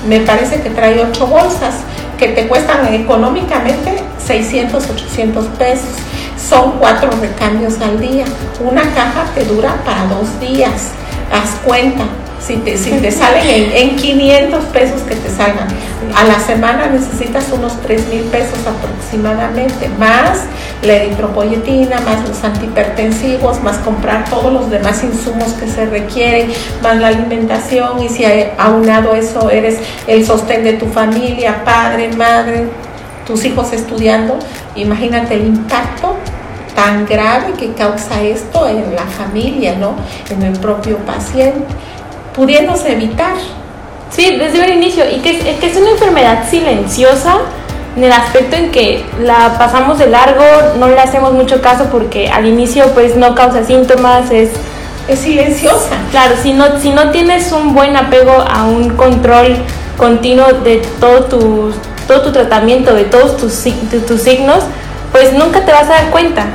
me 0.07 0.21
parece 0.21 0.61
que 0.61 0.69
trae 0.69 0.99
8 0.99 1.27
bolsas 1.27 1.75
que 2.17 2.29
te 2.29 2.47
cuestan 2.47 2.93
económicamente 2.93 4.03
600, 4.25 4.89
800 4.89 5.45
pesos. 5.57 5.89
Son 6.37 6.73
cuatro 6.79 7.09
recambios 7.19 7.79
al 7.81 7.99
día. 7.99 8.25
Una 8.59 8.81
caja 8.81 9.25
te 9.33 9.45
dura 9.45 9.75
para 9.85 10.05
dos 10.05 10.39
días. 10.39 10.91
Haz 11.31 11.51
cuenta. 11.63 12.03
Si 12.41 12.57
te, 12.57 12.75
si 12.75 12.89
te 12.89 13.11
salen 13.11 13.71
en, 13.73 13.95
500 13.95 14.65
pesos 14.65 15.01
que 15.01 15.15
te 15.15 15.29
salgan, 15.29 15.67
a 16.15 16.23
la 16.23 16.39
semana 16.39 16.87
necesitas 16.87 17.45
unos 17.51 17.79
3 17.81 18.07
mil 18.07 18.21
pesos 18.23 18.59
aproximadamente, 18.65 19.87
más 19.99 20.39
la 20.81 20.93
eritropoyetina, 20.93 22.01
más 22.01 22.27
los 22.27 22.43
antihipertensivos, 22.43 23.61
más 23.61 23.77
comprar 23.77 24.25
todos 24.27 24.51
los 24.51 24.71
demás 24.71 25.03
insumos 25.03 25.53
que 25.53 25.67
se 25.67 25.85
requieren, 25.85 26.51
más 26.81 26.97
la 26.97 27.09
alimentación 27.09 28.01
y 28.03 28.09
si 28.09 28.25
aunado 28.57 29.15
eso 29.15 29.51
eres 29.51 29.77
el 30.07 30.25
sostén 30.25 30.63
de 30.63 30.73
tu 30.73 30.87
familia, 30.87 31.63
padre, 31.63 32.09
madre, 32.17 32.67
tus 33.27 33.45
hijos 33.45 33.71
estudiando, 33.71 34.39
imagínate 34.75 35.35
el 35.35 35.45
impacto 35.45 36.15
tan 36.75 37.05
grave 37.05 37.53
que 37.57 37.73
causa 37.73 38.21
esto 38.21 38.67
en 38.67 38.95
la 38.95 39.05
familia, 39.05 39.75
¿no? 39.77 39.95
En 40.29 40.41
el 40.41 40.57
propio 40.57 40.97
paciente, 40.99 41.65
pudiéndose 42.33 42.93
evitar. 42.93 43.33
Sí, 44.09 44.37
desde 44.37 44.59
un 44.59 44.69
inicio, 44.69 45.03
y 45.09 45.19
que 45.19 45.31
es, 45.31 45.59
que 45.59 45.67
es 45.67 45.77
una 45.77 45.91
enfermedad 45.91 46.49
silenciosa 46.49 47.37
en 47.95 48.03
el 48.05 48.11
aspecto 48.11 48.55
en 48.55 48.71
que 48.71 49.03
la 49.21 49.57
pasamos 49.57 49.99
de 49.99 50.07
largo, 50.07 50.43
no 50.77 50.87
le 50.87 50.99
hacemos 50.99 51.33
mucho 51.33 51.61
caso 51.61 51.85
porque 51.91 52.29
al 52.29 52.45
inicio 52.45 52.85
pues 52.93 53.15
no 53.15 53.35
causa 53.35 53.63
síntomas, 53.63 54.31
es... 54.31 54.49
Es 55.07 55.19
silenciosa. 55.19 55.97
Claro, 56.11 56.35
si 56.41 56.53
no, 56.53 56.79
si 56.79 56.91
no 56.91 57.09
tienes 57.09 57.51
un 57.51 57.73
buen 57.73 57.97
apego 57.97 58.31
a 58.31 58.63
un 58.65 58.91
control 58.91 59.57
continuo 59.97 60.53
de 60.63 60.77
todo 60.99 61.25
tu, 61.25 61.73
todo 62.07 62.21
tu 62.21 62.31
tratamiento, 62.31 62.93
de 62.93 63.05
todos 63.05 63.35
tus, 63.35 63.63
tus 64.07 64.21
signos, 64.21 64.63
pues 65.11 65.33
nunca 65.33 65.65
te 65.65 65.71
vas 65.71 65.85
a 65.85 65.93
dar 65.93 66.11
cuenta. 66.11 66.45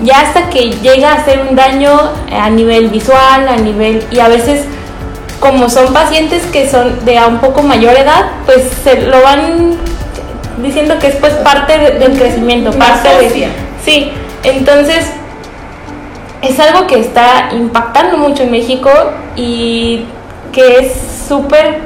Ya 0.00 0.20
hasta 0.20 0.50
que 0.50 0.70
llega 0.82 1.12
a 1.12 1.14
hacer 1.14 1.46
un 1.48 1.56
daño 1.56 1.90
a 2.30 2.50
nivel 2.50 2.88
visual, 2.88 3.48
a 3.48 3.56
nivel... 3.56 4.04
Y 4.10 4.20
a 4.20 4.28
veces, 4.28 4.64
como 5.44 5.68
son 5.68 5.92
pacientes 5.92 6.42
que 6.46 6.70
son 6.70 7.04
de 7.04 7.18
a 7.18 7.26
un 7.26 7.38
poco 7.38 7.62
mayor 7.62 7.94
edad, 7.94 8.30
pues 8.46 8.66
se 8.82 9.02
lo 9.02 9.20
van 9.20 9.76
diciendo 10.62 10.98
que 10.98 11.08
es 11.08 11.16
pues 11.16 11.34
parte 11.34 11.78
del 11.78 12.16
crecimiento, 12.18 12.70
parte 12.70 13.10
de... 13.10 13.50
Sí, 13.84 14.10
entonces 14.42 15.12
es 16.40 16.58
algo 16.58 16.86
que 16.86 16.98
está 16.98 17.50
impactando 17.52 18.16
mucho 18.16 18.44
en 18.44 18.52
México 18.52 18.88
y 19.36 20.06
que 20.50 20.78
es 20.78 20.92
súper... 21.28 21.80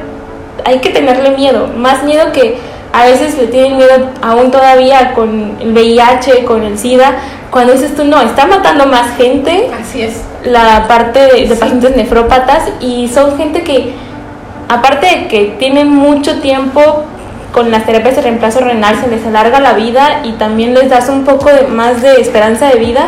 Hay 0.65 0.79
que 0.79 0.91
tenerle 0.91 1.31
miedo, 1.31 1.67
más 1.77 2.05
miedo 2.05 2.31
que 2.31 2.59
a 2.93 3.07
veces 3.07 3.37
le 3.39 3.49
tienen 3.49 3.77
miedo 3.77 4.11
aún 4.23 4.53
todavía 4.53 5.15
con 5.15 5.57
el 5.61 5.73
VIH, 5.73 6.45
con 6.45 6.63
el 6.63 6.79
SIDA, 6.79 7.17
cuando 7.51 7.73
dices 7.73 7.97
tú, 7.97 8.05
no, 8.05 8.23
está 8.23 8.47
matando 8.47 8.87
más 8.87 9.17
gente. 9.17 9.69
Así 9.81 10.03
es. 10.03 10.23
La 10.51 10.87
parte 10.89 11.21
de, 11.21 11.55
pacientes 11.55 11.95
nefrópatas 11.97 12.63
y 12.81 13.09
son 13.09 13.37
gente 13.37 13.63
que, 13.63 13.95
aparte 14.69 15.07
de 15.07 15.29
que 15.29 15.57
tienen 15.59 15.89
mucho 15.89 16.41
tiempo 16.41 17.05
con 17.53 17.71
las 17.71 17.85
terapias 17.85 18.17
de 18.17 18.23
reemplazo 18.23 18.61
renal, 18.61 18.97
se 19.01 19.09
les 19.09 19.27
alarga 19.27 19.61
la 19.61 19.73
vida 19.75 20.21
y 20.25 20.33
también 20.33 20.75
les 20.75 20.89
das 20.91 21.09
un 21.09 21.25
poco 21.25 21.51
de, 21.51 21.67
más 21.67 22.03
de 22.03 22.21
esperanza 22.21 22.69
de 22.69 22.79
vida, 22.79 23.07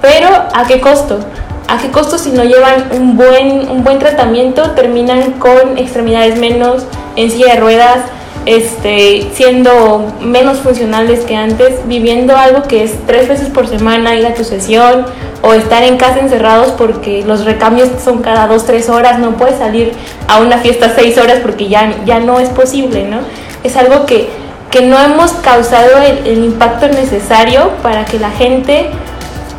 pero 0.00 0.28
¿a 0.54 0.64
qué 0.66 0.80
costo? 0.80 1.20
¿A 1.68 1.78
qué 1.78 1.90
costo 1.90 2.18
si 2.18 2.30
no 2.30 2.44
llevan 2.44 2.88
un 2.92 3.16
buen, 3.16 3.68
un 3.68 3.82
buen 3.82 3.98
tratamiento 3.98 4.70
terminan 4.72 5.32
con 5.32 5.78
extremidades 5.78 6.38
menos, 6.38 6.86
en 7.16 7.30
silla 7.30 7.54
de 7.54 7.60
ruedas, 7.60 7.98
este, 8.46 9.28
siendo 9.34 10.14
menos 10.20 10.58
funcionales 10.58 11.24
que 11.24 11.34
antes, 11.34 11.86
viviendo 11.86 12.36
algo 12.36 12.62
que 12.62 12.84
es 12.84 12.92
tres 13.04 13.28
veces 13.28 13.48
por 13.48 13.66
semana 13.66 14.14
ir 14.14 14.24
a 14.24 14.34
tu 14.34 14.44
sesión 14.44 15.04
o 15.42 15.52
estar 15.52 15.82
en 15.82 15.96
casa 15.96 16.20
encerrados 16.20 16.70
porque 16.72 17.24
los 17.26 17.44
recambios 17.44 17.88
son 18.02 18.22
cada 18.22 18.46
dos, 18.46 18.64
tres 18.64 18.88
horas, 18.88 19.18
no 19.18 19.36
puedes 19.36 19.58
salir 19.58 19.92
a 20.28 20.38
una 20.38 20.58
fiesta 20.58 20.92
seis 20.94 21.18
horas 21.18 21.40
porque 21.42 21.68
ya, 21.68 21.92
ya 22.04 22.20
no 22.20 22.38
es 22.38 22.48
posible, 22.50 23.02
¿no? 23.04 23.18
Es 23.64 23.76
algo 23.76 24.06
que, 24.06 24.28
que 24.70 24.82
no 24.82 24.96
hemos 24.96 25.32
causado 25.32 25.98
el, 25.98 26.44
impacto 26.44 26.86
necesario 26.86 27.72
para 27.82 28.04
que 28.04 28.20
la 28.20 28.30
gente 28.30 28.90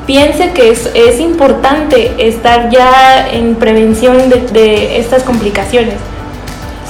piense 0.06 0.52
que 0.52 0.72
es, 0.72 0.90
es 0.94 1.20
importante 1.20 2.14
estar 2.26 2.70
ya 2.70 3.28
en 3.30 3.56
prevención 3.56 4.30
de, 4.30 4.48
de 4.54 4.98
estas 4.98 5.24
complicaciones. 5.24 5.96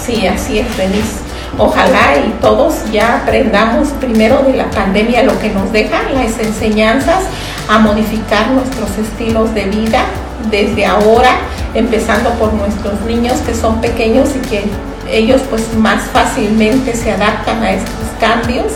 Sí, 0.06 0.28
así 0.28 0.60
es, 0.60 0.68
feliz 0.68 1.27
Ojalá 1.60 2.18
y 2.18 2.30
todos 2.40 2.76
ya 2.92 3.22
aprendamos 3.24 3.88
primero 4.00 4.44
de 4.44 4.54
la 4.54 4.70
pandemia 4.70 5.24
lo 5.24 5.40
que 5.40 5.50
nos 5.50 5.72
deja, 5.72 6.04
las 6.14 6.38
enseñanzas, 6.38 7.24
a 7.68 7.80
modificar 7.80 8.52
nuestros 8.52 8.90
estilos 8.98 9.54
de 9.56 9.66
vida 9.66 10.06
desde 10.52 10.86
ahora, 10.86 11.32
empezando 11.74 12.30
por 12.32 12.54
nuestros 12.54 13.02
niños 13.02 13.38
que 13.40 13.56
son 13.56 13.82
pequeños 13.82 14.30
y 14.36 14.48
que 14.48 14.66
ellos 15.10 15.42
pues 15.50 15.74
más 15.76 16.04
fácilmente 16.04 16.96
se 16.96 17.12
adaptan 17.12 17.64
a 17.64 17.72
estos 17.72 18.06
cambios 18.20 18.74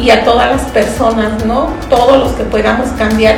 y 0.00 0.10
a 0.10 0.24
todas 0.24 0.50
las 0.50 0.62
personas, 0.70 1.44
¿no? 1.44 1.68
Todos 1.88 2.18
los 2.18 2.32
que 2.32 2.44
podamos 2.44 2.88
cambiar. 2.98 3.36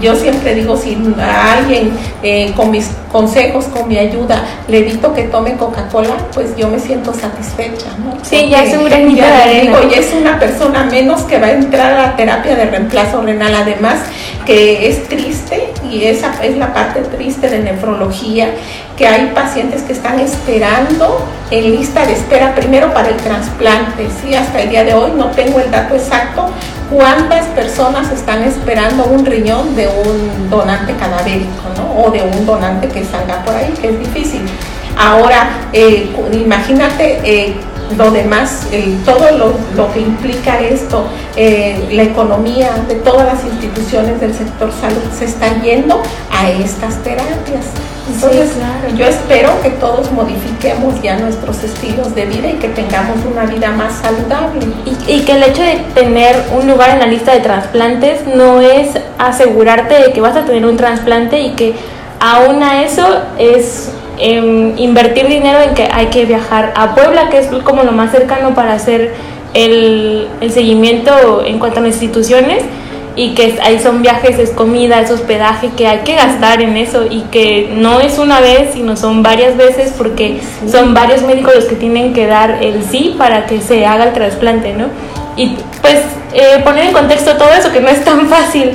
Yo 0.00 0.16
siempre 0.16 0.54
digo, 0.54 0.76
si 0.76 0.96
a 1.20 1.54
alguien 1.58 1.92
eh, 2.22 2.52
con 2.56 2.70
mis 2.70 2.90
consejos, 3.10 3.66
con 3.66 3.88
mi 3.88 3.98
ayuda, 3.98 4.42
le 4.68 4.78
evito 4.78 5.12
que 5.14 5.24
tome 5.24 5.56
Coca-Cola, 5.56 6.16
pues 6.32 6.56
yo 6.56 6.68
me 6.68 6.78
siento 6.78 7.12
satisfecha, 7.12 7.86
¿no? 7.98 8.16
Sí, 8.22 8.48
ya 8.48 8.64
es 8.64 8.76
un 8.76 8.84
gran 8.84 9.14
ya, 9.14 9.46
digo, 9.46 9.76
y 9.90 9.94
es 9.94 10.12
una 10.18 10.38
persona 10.38 10.84
menos 10.84 11.22
que 11.22 11.38
va 11.38 11.48
a 11.48 11.52
entrar 11.52 11.92
a 11.92 12.02
la 12.02 12.16
terapia 12.16 12.56
de 12.56 12.64
reemplazo 12.66 13.20
renal, 13.22 13.54
además 13.54 13.98
que 14.46 14.88
es 14.88 15.08
triste 15.08 15.72
y 15.88 16.04
esa 16.04 16.32
es 16.42 16.56
la 16.56 16.72
parte 16.72 17.00
triste 17.00 17.48
de 17.48 17.60
nefrología, 17.60 18.50
que 18.96 19.06
hay 19.06 19.30
pacientes 19.34 19.82
que 19.82 19.92
están 19.92 20.18
esperando 20.18 21.24
en 21.52 21.70
lista 21.70 22.06
de 22.06 22.14
espera 22.14 22.54
primero 22.54 22.94
para 22.94 23.10
el 23.10 23.16
trasplante, 23.18 24.08
sí, 24.22 24.34
hasta 24.34 24.62
el 24.62 24.70
día 24.70 24.84
de 24.84 24.94
hoy 24.94 25.12
no 25.14 25.26
tengo 25.32 25.60
el 25.60 25.70
dato 25.70 25.94
exacto 25.94 26.46
cuántas 26.90 27.44
personas 27.48 28.10
están 28.10 28.42
esperando 28.42 29.04
un 29.04 29.26
riñón 29.26 29.76
de 29.76 29.86
un 29.86 30.48
donante 30.48 30.94
cadavérico, 30.94 31.68
¿no? 31.76 32.04
O 32.04 32.10
de 32.10 32.22
un 32.22 32.46
donante 32.46 32.88
que 32.88 33.04
salga 33.04 33.44
por 33.44 33.54
ahí, 33.54 33.70
que 33.78 33.90
es 33.90 33.98
difícil. 33.98 34.40
Ahora, 34.96 35.50
eh, 35.74 36.10
imagínate 36.32 37.20
eh, 37.22 37.54
lo 37.98 38.10
demás, 38.10 38.66
todo 39.04 39.54
lo, 39.76 39.92
que 39.92 40.00
implica 40.00 40.58
esto, 40.58 41.06
eh, 41.36 41.86
la 41.92 42.04
economía 42.04 42.70
de 42.88 42.94
todas 42.96 43.26
las 43.26 43.44
instituciones 43.44 44.18
del 44.22 44.32
sector 44.32 44.72
salud 44.80 45.02
se 45.18 45.26
está 45.26 45.60
yendo 45.60 46.02
a 46.30 46.48
estas 46.48 47.02
terapias. 47.02 47.66
Entonces, 48.14 48.52
yo 48.96 49.06
espero 49.06 49.50
que 49.62 49.70
todos 49.70 50.12
modifiquemos 50.12 51.00
ya 51.02 51.16
nuestros 51.18 51.62
estilos 51.64 52.14
de 52.14 52.26
vida 52.26 52.48
y 52.50 52.54
que 52.54 52.68
tengamos 52.68 53.18
una 53.24 53.46
vida 53.46 53.70
más 53.72 54.00
saludable. 54.00 54.66
Y, 55.06 55.20
que 55.20 55.32
el 55.32 55.42
hecho 55.42 55.62
de 55.62 55.76
tener 55.94 56.36
un 56.54 56.68
lugar 56.68 56.90
en 56.90 56.98
la 57.00 57.06
lista 57.06 57.32
de 57.32 57.40
trasplantes 57.40 58.26
no 58.26 58.60
es 58.60 58.90
asegurarte 59.18 59.94
de 59.94 60.12
que 60.12 60.20
vas 60.20 60.36
a 60.36 60.44
tener 60.44 60.66
un 60.66 60.76
trasplante 60.76 61.40
y 61.40 61.50
que 61.52 61.74
aún 62.20 62.62
a 62.62 62.82
eso 62.82 63.06
es 63.38 63.90
em, 64.18 64.76
invertir 64.78 65.26
dinero 65.26 65.60
en 65.60 65.74
que 65.74 65.88
hay 65.90 66.06
que 66.06 66.24
viajar 66.24 66.72
a 66.76 66.94
Puebla, 66.94 67.30
que 67.30 67.38
es 67.38 67.48
como 67.64 67.82
lo 67.82 67.92
más 67.92 68.12
cercano 68.12 68.54
para 68.54 68.74
hacer 68.74 69.14
el, 69.54 70.28
el 70.40 70.52
seguimiento 70.52 71.42
en 71.44 71.58
cuanto 71.58 71.80
a 71.80 71.86
instituciones 71.86 72.62
y 73.14 73.34
que 73.34 73.58
ahí 73.62 73.78
son 73.78 74.02
viajes, 74.02 74.38
es 74.38 74.50
comida, 74.50 75.00
es 75.00 75.10
hospedaje, 75.10 75.70
que 75.76 75.86
hay 75.86 75.98
que 75.98 76.14
gastar 76.14 76.62
en 76.62 76.76
eso 76.76 77.04
y 77.08 77.22
que 77.30 77.70
no 77.74 78.00
es 78.00 78.18
una 78.18 78.40
vez, 78.40 78.70
sino 78.72 78.96
son 78.96 79.22
varias 79.22 79.56
veces 79.56 79.92
porque 79.96 80.40
son 80.70 80.94
varios 80.94 81.22
médicos 81.22 81.54
los 81.54 81.64
que 81.66 81.76
tienen 81.76 82.14
que 82.14 82.26
dar 82.26 82.62
el 82.62 82.84
sí 82.84 83.14
para 83.18 83.46
que 83.46 83.60
se 83.60 83.84
haga 83.84 84.04
el 84.04 84.12
trasplante, 84.12 84.72
¿no? 84.72 84.86
Y 85.36 85.56
pues 85.82 86.00
eh, 86.32 86.60
poner 86.64 86.86
en 86.86 86.92
contexto 86.92 87.36
todo 87.36 87.50
eso, 87.50 87.70
que 87.70 87.80
no 87.80 87.88
es 87.88 88.02
tan 88.04 88.26
fácil 88.28 88.72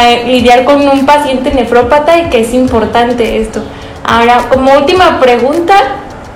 eh, 0.00 0.24
lidiar 0.26 0.64
con 0.64 0.86
un 0.86 1.06
paciente 1.06 1.52
nefrópata 1.52 2.18
y 2.18 2.30
que 2.30 2.40
es 2.40 2.52
importante 2.54 3.40
esto. 3.40 3.62
Ahora, 4.04 4.48
como 4.48 4.72
última 4.72 5.20
pregunta, 5.20 5.74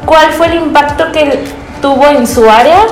¿cuál 0.07 0.31
fue 0.33 0.47
el 0.47 0.55
impacto 0.55 1.11
que 1.13 1.41
tuvo 1.81 2.07
en 2.07 2.27
su 2.27 2.49
área 2.49 2.83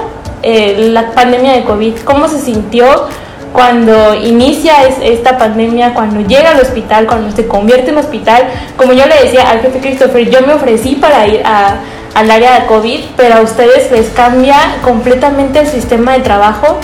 eh, 0.42 0.88
la 0.92 1.12
pandemia 1.12 1.52
de 1.52 1.64
COVID? 1.64 1.98
¿Cómo 2.04 2.28
se 2.28 2.40
sintió? 2.40 3.08
Cuando 3.52 4.14
inicia 4.14 4.84
esta 5.02 5.36
pandemia, 5.36 5.94
cuando 5.94 6.20
llega 6.20 6.52
al 6.52 6.60
hospital, 6.60 7.06
cuando 7.06 7.34
se 7.34 7.46
convierte 7.46 7.90
en 7.90 7.98
hospital, 7.98 8.44
como 8.76 8.92
yo 8.92 9.06
le 9.06 9.24
decía 9.24 9.50
al 9.50 9.60
jefe 9.60 9.80
Christopher, 9.80 10.30
yo 10.30 10.42
me 10.42 10.54
ofrecí 10.54 10.96
para 10.96 11.26
ir 11.26 11.42
al 11.44 12.30
área 12.30 12.60
de 12.60 12.66
COVID, 12.66 13.00
pero 13.16 13.36
a 13.36 13.40
ustedes 13.40 13.90
les 13.90 14.08
cambia 14.10 14.56
completamente 14.82 15.60
el 15.60 15.66
sistema 15.66 16.12
de 16.12 16.20
trabajo 16.20 16.78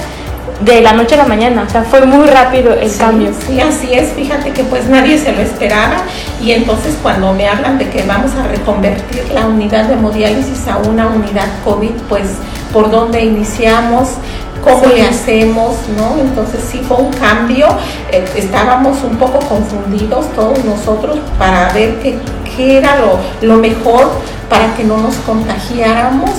de 0.61 0.81
la 0.81 0.93
noche 0.93 1.15
a 1.15 1.19
la 1.19 1.27
mañana, 1.27 1.65
o 1.67 1.71
sea, 1.71 1.83
fue 1.83 2.07
muy 2.07 2.27
rápido 2.27 2.73
el 2.73 2.95
cambio. 2.97 3.31
Sí, 3.47 3.61
así 3.61 3.93
es, 3.93 4.13
fíjate 4.13 4.53
que 4.53 4.65
pues 4.65 4.89
nadie 4.89 5.19
se 5.19 5.33
lo 5.33 5.43
esperaba 5.43 5.99
y 6.43 6.53
entonces 6.53 6.97
cuando 7.03 7.33
me 7.35 7.47
hablan 7.47 7.79
de 7.79 7.91
que 7.91 8.03
vamos 8.05 8.33
a 8.35 8.49
reconvertir 8.49 9.31
la 9.35 9.47
unidad 9.47 9.85
de 9.85 9.95
hemodiálisis 9.95 10.67
a 10.67 10.79
una 10.79 11.09
unidad 11.09 11.47
COVID, 11.65 11.93
pues 12.09 12.25
por 12.73 12.91
dónde 12.91 13.23
iniciamos, 13.23 14.09
cómo 14.67 14.87
le 14.87 15.07
hacemos, 15.07 15.77
¿no? 15.97 16.21
Entonces 16.21 16.61
sí 16.69 16.81
fue 16.87 16.97
un 16.97 17.13
cambio, 17.13 17.69
eh, 18.11 18.25
estábamos 18.37 19.03
un 19.05 19.17
poco 19.17 19.39
confundidos 19.39 20.27
todos 20.35 20.65
nosotros 20.65 21.19
para 21.39 21.73
ver 21.73 22.01
qué, 22.01 22.19
era 22.59 22.97
lo, 22.97 23.19
lo 23.43 23.59
mejor 23.59 24.11
para 24.49 24.75
que 24.75 24.83
no 24.83 24.97
nos 24.97 25.15
contagiáramos 25.17 26.31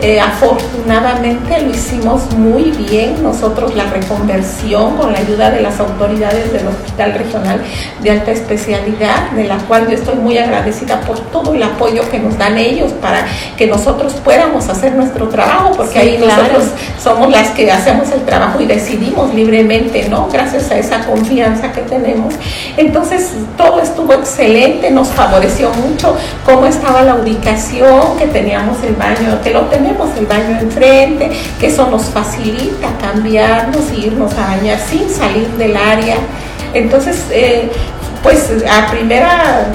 eh, 0.00 0.20
afortunadamente 0.20 1.60
lo 1.60 1.70
hicimos 1.70 2.30
muy 2.32 2.64
bien 2.72 3.22
nosotros 3.22 3.74
la 3.76 3.84
reconversión 3.84 4.96
con 4.96 5.12
la 5.12 5.18
ayuda 5.18 5.50
de 5.50 5.60
las 5.60 5.78
autoridades 5.78 6.52
del 6.52 6.66
Hospital 6.66 7.14
Regional 7.14 7.60
de 8.02 8.10
Alta 8.10 8.32
Especialidad, 8.32 9.30
de 9.30 9.44
la 9.44 9.58
cual 9.58 9.88
yo 9.88 9.94
estoy 9.94 10.16
muy 10.16 10.36
agradecida 10.36 11.00
por 11.02 11.20
todo 11.20 11.54
el 11.54 11.62
apoyo 11.62 12.08
que 12.10 12.18
nos 12.18 12.36
dan 12.36 12.58
ellos 12.58 12.92
para 13.00 13.24
que 13.56 13.68
nosotros 13.68 14.14
podamos 14.14 14.68
hacer 14.68 14.94
nuestro 14.94 15.28
trabajo, 15.28 15.72
porque 15.76 15.98
ahí 15.98 16.18
nosotros 16.18 16.64
somos 17.00 17.30
las 17.30 17.50
que 17.50 17.70
hacemos 17.70 18.10
el 18.10 18.22
trabajo 18.22 18.60
y 18.60 18.66
decidimos 18.66 19.32
libremente, 19.32 20.08
¿no? 20.08 20.28
Gracias 20.30 20.70
a 20.72 20.76
esa 20.76 21.04
confianza 21.04 21.72
que 21.72 21.82
tenemos. 21.82 22.34
Entonces 22.76 23.30
todo 23.56 23.80
estuvo 23.80 24.12
excelente, 24.12 24.90
nos 24.90 25.08
favoreció 25.08 25.70
mucho 25.70 26.16
cómo 26.44 26.66
estaba 26.66 27.02
la 27.02 27.14
ubicación, 27.14 28.18
que 28.18 28.26
teníamos 28.26 28.82
el 28.82 28.94
baño, 28.94 29.40
que 29.42 29.50
lo 29.50 29.62
teníamos 29.62 29.83
tenemos 29.84 30.16
el 30.16 30.26
baño 30.26 30.58
enfrente, 30.60 31.30
que 31.60 31.66
eso 31.66 31.86
nos 31.90 32.06
facilita 32.06 32.88
cambiarnos 33.00 33.90
e 33.90 34.06
irnos 34.06 34.32
a 34.34 34.56
bañar 34.56 34.78
sin 34.78 35.10
salir 35.10 35.48
del 35.58 35.76
área. 35.76 36.16
Entonces, 36.72 37.26
eh, 37.30 37.70
pues 38.22 38.50
a 38.70 38.90
primera 38.90 39.66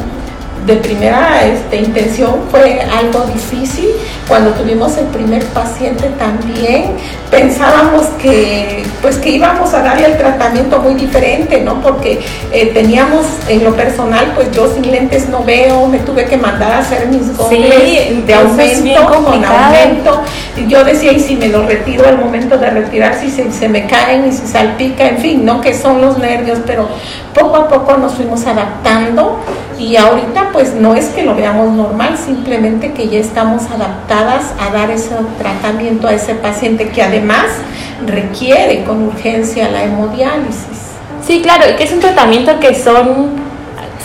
de 0.65 0.76
primera 0.76 1.45
este, 1.45 1.78
intención 1.78 2.36
fue 2.52 2.82
algo 2.82 3.26
difícil. 3.34 3.89
Cuando 4.28 4.52
tuvimos 4.52 4.95
el 4.98 5.06
primer 5.06 5.43
paciente 5.45 6.10
también 6.19 6.98
pensábamos 7.32 8.06
que 8.22 8.84
pues 9.02 9.17
que 9.17 9.30
íbamos 9.32 9.74
a 9.74 9.82
darle 9.82 10.06
el 10.08 10.17
tratamiento 10.17 10.80
muy 10.80 10.95
diferente, 10.95 11.62
¿no? 11.62 11.82
Porque 11.82 12.19
eh, 12.52 12.72
teníamos 12.74 13.26
en 13.48 13.63
lo 13.63 13.76
personal, 13.76 14.34
pues 14.36 14.52
yo 14.52 14.72
sin 14.74 14.91
lentes 14.91 15.30
no 15.30 15.43
veo, 15.43 15.88
me 15.88 16.00
tuve 16.00 16.26
que 16.26 16.38
mandar 16.38 16.72
a 16.72 16.80
hacer 16.80 17.08
mis 17.08 17.36
gogles 17.36 18.26
de 18.26 18.34
aumento 18.34 19.06
con 19.06 19.45
aumento. 19.45 20.22
Yo 20.67 20.84
decía, 20.84 21.13
y 21.13 21.19
si 21.19 21.36
me 21.36 21.48
lo 21.48 21.65
retiro 21.65 22.08
al 22.08 22.17
momento 22.17 22.58
de 22.58 22.69
retirar, 22.69 23.15
si 23.19 23.30
se, 23.30 23.52
se 23.52 23.69
me 23.69 23.88
caen 23.88 24.28
y 24.28 24.32
se 24.32 24.48
salpica, 24.48 25.08
en 25.08 25.17
fin, 25.19 25.45
¿no? 25.45 25.62
Que 25.62 25.74
son 25.74 26.02
los 26.02 26.17
nervios, 26.17 26.60
pero 26.65 26.88
poco 27.34 27.56
a 27.56 27.67
poco 27.67 27.98
nos 27.98 28.13
fuimos 28.13 28.45
adaptando 28.45 29.39
y 29.80 29.95
ahorita 29.95 30.49
pues 30.51 30.73
no 30.73 30.93
es 30.93 31.07
que 31.07 31.23
lo 31.23 31.36
veamos 31.36 31.71
normal, 31.71 32.17
simplemente 32.17 32.91
que 32.91 33.07
ya 33.07 33.19
estamos 33.19 33.63
adaptadas 33.71 34.53
a 34.59 34.71
dar 34.71 34.91
ese 34.91 35.15
tratamiento 35.38 36.07
a 36.07 36.13
ese 36.13 36.36
paciente 36.36 36.89
que 36.89 37.01
además 37.01 37.45
requiere 38.05 38.84
con 38.84 39.03
urgencia 39.03 39.69
la 39.69 39.84
hemodiálisis. 39.84 40.89
Sí, 41.25 41.41
claro, 41.41 41.75
que 41.77 41.84
es 41.84 41.91
un 41.93 41.99
tratamiento 41.99 42.59
que 42.59 42.75
son 42.75 43.32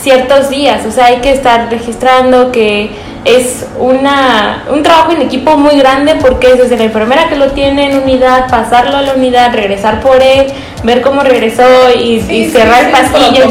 ciertos 0.01 0.49
días, 0.49 0.85
o 0.85 0.91
sea, 0.91 1.07
hay 1.07 1.17
que 1.17 1.31
estar 1.31 1.69
registrando 1.69 2.51
que 2.51 2.91
es 3.25 3.65
una, 3.79 4.65
un 4.71 4.83
trabajo 4.83 5.11
en 5.11 5.23
equipo 5.23 5.57
muy 5.57 5.77
grande 5.79 6.15
porque 6.21 6.51
es 6.51 6.59
desde 6.59 6.77
la 6.77 6.83
enfermera 6.83 7.27
que 7.27 7.35
lo 7.35 7.51
tiene 7.51 7.91
en 7.91 7.97
unidad, 7.97 8.47
pasarlo 8.49 8.97
a 8.97 9.01
la 9.01 9.13
unidad, 9.15 9.51
regresar 9.51 9.99
por 9.99 10.21
él, 10.21 10.45
ver 10.83 11.01
cómo 11.01 11.21
regresó 11.23 11.63
y, 11.99 12.21
cerrar 12.51 12.85
el 12.85 12.91
pasillo. 12.91 13.45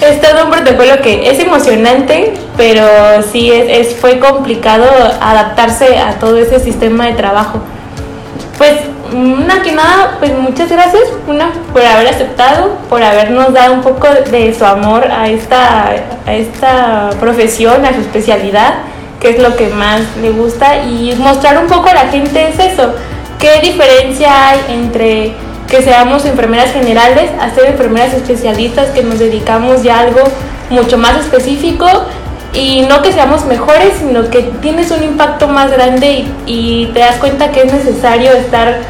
es 0.00 0.20
todo 0.20 0.44
un 0.44 0.50
protocolo 0.52 1.02
que 1.02 1.28
es 1.28 1.40
emocionante, 1.40 2.34
pero 2.56 2.86
sí 3.32 3.50
es, 3.50 3.96
fue 3.96 4.20
complicado 4.20 4.86
adaptarse 5.20 5.98
a 5.98 6.20
todo 6.20 6.38
ese 6.38 6.60
sistema 6.60 7.06
de 7.06 7.14
trabajo. 7.14 7.60
Pues 8.56 8.74
una 9.12 9.62
que 9.62 9.72
nada, 9.72 10.16
pues 10.18 10.32
muchas 10.36 10.70
gracias 10.70 11.04
una 11.26 11.50
por 11.72 11.82
haber 11.84 12.08
aceptado, 12.08 12.76
por 12.88 13.02
habernos 13.02 13.52
dado 13.52 13.74
un 13.74 13.82
poco 13.82 14.08
de 14.08 14.54
su 14.54 14.64
amor 14.64 15.04
a 15.10 15.28
esta, 15.28 15.90
a 16.26 16.32
esta 16.32 17.10
profesión, 17.20 17.84
a 17.84 17.94
su 17.94 18.00
especialidad 18.00 18.74
qué 19.22 19.30
es 19.30 19.38
lo 19.38 19.54
que 19.56 19.68
más 19.68 20.00
le 20.20 20.30
gusta 20.30 20.82
y 20.82 21.14
mostrar 21.16 21.56
un 21.56 21.68
poco 21.68 21.88
a 21.88 21.94
la 21.94 22.08
gente 22.08 22.48
es 22.48 22.58
eso, 22.58 22.92
qué 23.38 23.60
diferencia 23.62 24.48
hay 24.48 24.60
entre 24.68 25.32
que 25.68 25.80
seamos 25.80 26.24
enfermeras 26.26 26.72
generales 26.72 27.30
a 27.40 27.48
ser 27.54 27.66
enfermeras 27.66 28.12
especialistas 28.12 28.88
que 28.88 29.04
nos 29.04 29.20
dedicamos 29.20 29.84
ya 29.84 29.98
a 29.98 30.00
algo 30.00 30.20
mucho 30.70 30.98
más 30.98 31.20
específico 31.20 31.86
y 32.52 32.82
no 32.82 33.00
que 33.00 33.12
seamos 33.12 33.46
mejores, 33.46 33.94
sino 34.00 34.28
que 34.28 34.42
tienes 34.60 34.90
un 34.90 35.04
impacto 35.04 35.46
más 35.46 35.70
grande 35.70 36.26
y, 36.44 36.90
te 36.92 36.98
das 36.98 37.16
cuenta 37.16 37.52
que 37.52 37.62
es 37.62 37.72
necesario 37.72 38.32
estar 38.32 38.80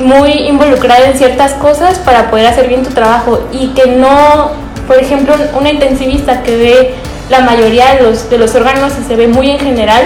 muy 0.00 0.32
involucrada 0.32 1.06
en 1.06 1.16
ciertas 1.16 1.52
cosas 1.54 1.98
para 1.98 2.30
poder 2.30 2.46
hacer 2.46 2.68
bien 2.68 2.82
tu 2.82 2.90
trabajo 2.90 3.48
y 3.52 3.68
que 3.68 3.86
no, 3.86 4.50
por 4.86 4.98
ejemplo, 4.98 5.34
una 5.58 5.70
intensivista 5.70 6.42
que 6.42 6.56
ve 6.56 6.94
la 7.30 7.40
mayoría 7.40 7.94
de 7.94 8.02
los, 8.02 8.28
de 8.28 8.38
los 8.38 8.54
órganos 8.54 8.92
se 8.92 9.16
ve 9.16 9.28
muy 9.28 9.50
en 9.50 9.58
general, 9.58 10.02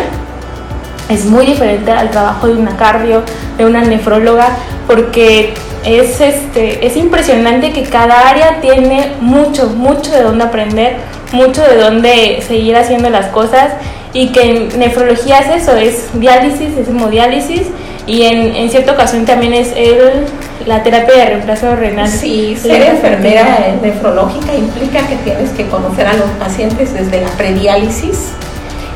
es 1.08 1.24
muy 1.24 1.46
diferente 1.46 1.90
al 1.90 2.10
trabajo 2.10 2.46
de 2.46 2.54
una 2.54 2.76
cardio, 2.76 3.22
de 3.56 3.64
una 3.64 3.80
nefróloga, 3.80 4.50
porque 4.86 5.54
es, 5.84 6.20
este, 6.20 6.86
es 6.86 6.96
impresionante 6.96 7.72
que 7.72 7.82
cada 7.82 8.28
área 8.28 8.60
tiene 8.60 9.12
mucho, 9.20 9.68
mucho 9.68 10.10
de 10.10 10.22
dónde 10.22 10.44
aprender, 10.44 10.96
mucho 11.32 11.62
de 11.62 11.76
dónde 11.76 12.42
seguir 12.46 12.76
haciendo 12.76 13.10
las 13.10 13.26
cosas 13.26 13.72
y 14.12 14.28
que 14.28 14.42
en 14.42 14.78
nefrología 14.78 15.40
es 15.40 15.62
eso, 15.62 15.76
es 15.76 16.08
diálisis, 16.14 16.76
es 16.76 16.88
hemodiálisis 16.88 17.62
y 18.06 18.22
en, 18.22 18.56
en 18.56 18.70
cierta 18.70 18.92
ocasión 18.92 19.24
también 19.24 19.52
es 19.52 19.72
el 19.76 20.26
la 20.66 20.82
terapia 20.82 21.14
de 21.16 21.26
reemplazo 21.26 21.74
renal. 21.76 22.08
Sí, 22.08 22.56
ser 22.60 22.82
enfermera 22.82 23.74
nefrológica 23.80 24.54
implica 24.54 25.06
que 25.06 25.16
tienes 25.16 25.50
que 25.50 25.66
conocer 25.66 26.06
a 26.06 26.14
los 26.14 26.28
pacientes 26.38 26.92
desde 26.92 27.20
la 27.22 27.28
prediálisis. 27.30 28.30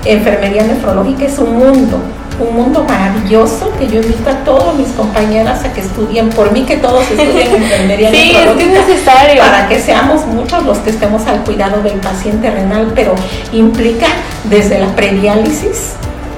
Enfermería 0.04 0.64
nefrológica 0.64 1.24
es 1.24 1.38
un 1.38 1.56
mundo, 1.56 1.98
un 2.42 2.54
mundo 2.54 2.84
maravilloso 2.84 3.72
que 3.78 3.88
yo 3.88 4.00
invito 4.00 4.30
a 4.30 4.44
todas 4.44 4.74
mis 4.74 4.88
compañeras 4.88 5.64
a 5.64 5.72
que 5.72 5.80
estudien, 5.80 6.28
por 6.30 6.52
mí 6.52 6.64
que 6.64 6.76
todos 6.76 7.02
estudien 7.10 7.54
enfermería 7.62 8.10
sí, 8.10 8.32
nefrológica. 8.34 8.80
Es 8.80 8.88
necesario. 8.88 9.42
Para 9.42 9.68
que 9.68 9.80
seamos 9.80 10.26
muchos 10.26 10.64
los 10.64 10.78
que 10.78 10.90
estemos 10.90 11.26
al 11.26 11.42
cuidado 11.44 11.82
del 11.82 11.98
paciente 12.00 12.50
renal, 12.50 12.92
pero 12.94 13.14
implica 13.52 14.06
desde 14.44 14.78
la 14.78 14.94
prediálisis 14.94 15.94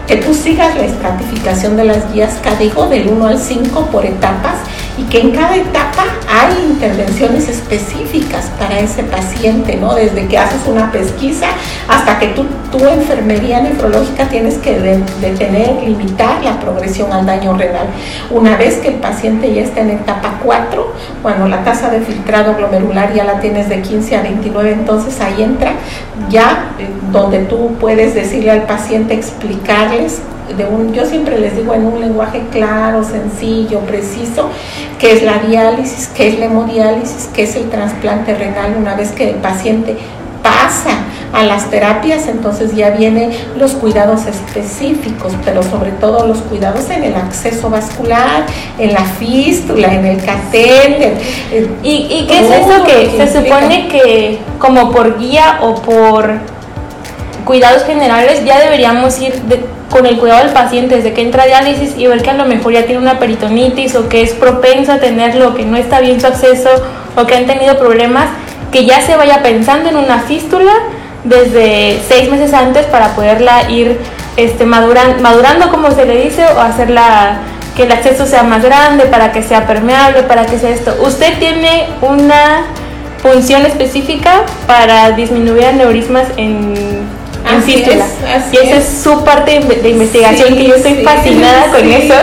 que 0.06 0.16
tú 0.16 0.34
sigas 0.34 0.76
la 0.76 0.84
estratificación 0.84 1.76
de 1.76 1.84
las 1.84 2.12
guías 2.12 2.34
CADIGO 2.42 2.88
del 2.88 3.08
1 3.08 3.26
al 3.26 3.38
5 3.38 3.86
por 3.86 4.04
etapas 4.04 4.56
y 4.96 5.02
que 5.04 5.20
en 5.20 5.30
cada 5.32 5.56
etapa 5.56 6.04
hay 6.28 6.66
intervenciones 6.70 7.48
específicas 7.48 8.50
para 8.58 8.78
ese 8.78 9.02
paciente, 9.04 9.76
¿no? 9.76 9.94
Desde 9.94 10.26
que 10.26 10.38
haces 10.38 10.60
una 10.66 10.90
pesquisa 10.92 11.48
hasta 11.88 12.18
que 12.18 12.28
tu 12.28 12.44
enfermería 12.86 13.60
nefrológica 13.60 14.28
tienes 14.28 14.58
que 14.58 14.78
detener, 15.20 15.82
limitar 15.84 16.42
la 16.42 16.58
progresión 16.60 17.12
al 17.12 17.26
daño 17.26 17.56
renal. 17.56 17.86
Una 18.30 18.56
vez 18.56 18.78
que 18.78 18.88
el 18.88 18.94
paciente 18.94 19.52
ya 19.52 19.62
está 19.62 19.80
en 19.80 19.90
etapa 19.90 20.40
4, 20.44 20.92
cuando 21.22 21.48
la 21.48 21.64
tasa 21.64 21.90
de 21.90 22.00
filtrado 22.00 22.54
glomerular 22.56 23.14
ya 23.14 23.24
la 23.24 23.40
tienes 23.40 23.68
de 23.68 23.80
15 23.80 24.16
a 24.16 24.22
29, 24.22 24.72
entonces 24.72 25.20
ahí 25.20 25.42
entra 25.42 25.74
ya 26.28 26.72
eh, 26.78 26.88
donde 27.12 27.40
tú 27.40 27.76
puedes 27.80 28.14
decirle 28.14 28.50
al 28.50 28.62
paciente, 28.62 29.14
explicarles 29.14 30.20
de 30.56 30.64
un, 30.66 30.92
yo 30.92 31.06
siempre 31.06 31.38
les 31.38 31.56
digo 31.56 31.74
en 31.74 31.86
un 31.86 32.00
lenguaje 32.00 32.42
claro, 32.50 33.02
sencillo, 33.02 33.80
preciso, 33.80 34.50
qué 34.98 35.12
es 35.12 35.22
la 35.22 35.38
diálisis, 35.38 36.08
qué 36.08 36.28
es 36.28 36.38
la 36.38 36.46
hemodiálisis, 36.46 37.28
qué 37.34 37.44
es 37.44 37.56
el 37.56 37.70
trasplante 37.70 38.34
renal 38.34 38.76
una 38.78 38.94
vez 38.94 39.12
que 39.12 39.30
el 39.30 39.36
paciente 39.36 39.96
pasa 40.42 40.90
a 41.32 41.42
las 41.42 41.68
terapias, 41.70 42.28
entonces 42.28 42.76
ya 42.76 42.90
vienen 42.90 43.32
los 43.56 43.72
cuidados 43.72 44.26
específicos, 44.26 45.32
pero 45.44 45.62
sobre 45.62 45.90
todo 45.92 46.26
los 46.26 46.38
cuidados 46.38 46.90
en 46.90 47.02
el 47.02 47.14
acceso 47.16 47.70
vascular, 47.70 48.44
en 48.78 48.92
la 48.92 49.04
fístula, 49.04 49.94
en 49.94 50.04
el 50.04 50.22
catéter. 50.22 51.14
¿Y, 51.82 51.90
y 51.90 52.26
qué 52.28 52.38
es 52.38 52.50
eso 52.50 52.84
que, 52.84 53.16
que 53.16 53.26
se 53.26 53.42
supone 53.42 53.88
que 53.88 54.38
como 54.60 54.92
por 54.92 55.18
guía 55.18 55.58
o 55.62 55.74
por 55.74 56.53
cuidados 57.44 57.84
generales 57.84 58.44
ya 58.44 58.58
deberíamos 58.60 59.20
ir 59.20 59.34
con 59.90 60.06
el 60.06 60.18
cuidado 60.18 60.44
del 60.44 60.52
paciente 60.52 60.96
desde 60.96 61.12
que 61.12 61.22
entra 61.22 61.44
a 61.44 61.46
diálisis 61.46 61.96
y 61.96 62.06
ver 62.06 62.22
que 62.22 62.30
a 62.30 62.34
lo 62.34 62.46
mejor 62.46 62.72
ya 62.72 62.84
tiene 62.84 63.00
una 63.00 63.18
peritonitis 63.18 63.94
o 63.94 64.08
que 64.08 64.22
es 64.22 64.32
propenso 64.32 64.92
a 64.92 64.98
tenerlo, 64.98 65.54
que 65.54 65.64
no 65.64 65.76
está 65.76 66.00
bien 66.00 66.20
su 66.20 66.26
acceso 66.26 66.70
o 67.16 67.26
que 67.26 67.36
han 67.36 67.46
tenido 67.46 67.78
problemas, 67.78 68.26
que 68.72 68.86
ya 68.86 69.00
se 69.00 69.16
vaya 69.16 69.42
pensando 69.42 69.88
en 69.90 69.96
una 69.96 70.20
fístula 70.20 70.72
desde 71.22 72.00
seis 72.08 72.30
meses 72.30 72.52
antes 72.52 72.86
para 72.86 73.14
poderla 73.14 73.70
ir 73.70 73.98
este, 74.36 74.66
madurando, 74.66 75.70
como 75.70 75.90
se 75.92 76.04
le 76.06 76.24
dice, 76.24 76.44
o 76.44 76.60
hacerla 76.60 77.38
que 77.76 77.84
el 77.84 77.92
acceso 77.92 78.26
sea 78.26 78.42
más 78.42 78.62
grande, 78.62 79.06
para 79.06 79.32
que 79.32 79.42
sea 79.42 79.66
permeable, 79.66 80.22
para 80.24 80.46
que 80.46 80.58
sea 80.58 80.70
esto. 80.70 80.96
Usted 81.02 81.38
tiene 81.38 81.88
una 82.02 82.66
función 83.22 83.64
específica 83.64 84.42
para 84.66 85.12
disminuir 85.12 85.66
aneurismas 85.66 86.26
en 86.36 86.74
así 87.44 87.84
y 88.52 88.56
esa 88.56 88.76
es. 88.76 89.00
su 89.02 89.24
parte 89.24 89.60
de 89.60 89.88
investigación 89.88 90.56
que 90.56 90.64
yo 90.64 90.74
estoy 90.74 91.04
fascinada 91.04 91.70
con 91.70 91.90
eso. 91.90 92.14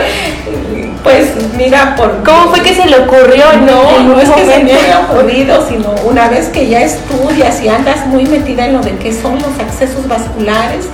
Pues 1.02 1.32
mira, 1.56 1.96
por 1.96 2.22
¿cómo 2.22 2.50
fue 2.50 2.62
que 2.62 2.74
se 2.74 2.86
le 2.86 2.96
ocurrió? 3.00 3.44
No, 3.66 4.00
no 4.04 4.20
es 4.20 4.30
que 4.30 4.46
se 4.46 4.62
me 4.62 4.72
haya 4.72 5.00
ocurrido, 5.00 5.66
sino 5.68 5.94
una 6.04 6.28
vez 6.28 6.48
que 6.48 6.68
ya 6.68 6.82
estudias 6.82 7.60
y 7.60 7.68
andas 7.68 8.06
muy 8.06 8.24
metida 8.26 8.66
en 8.66 8.74
lo 8.74 8.80
de 8.80 8.92
qué 8.98 9.12
son 9.12 9.34
los 9.34 9.58
accesos 9.58 10.06
vasculares, 10.06 10.86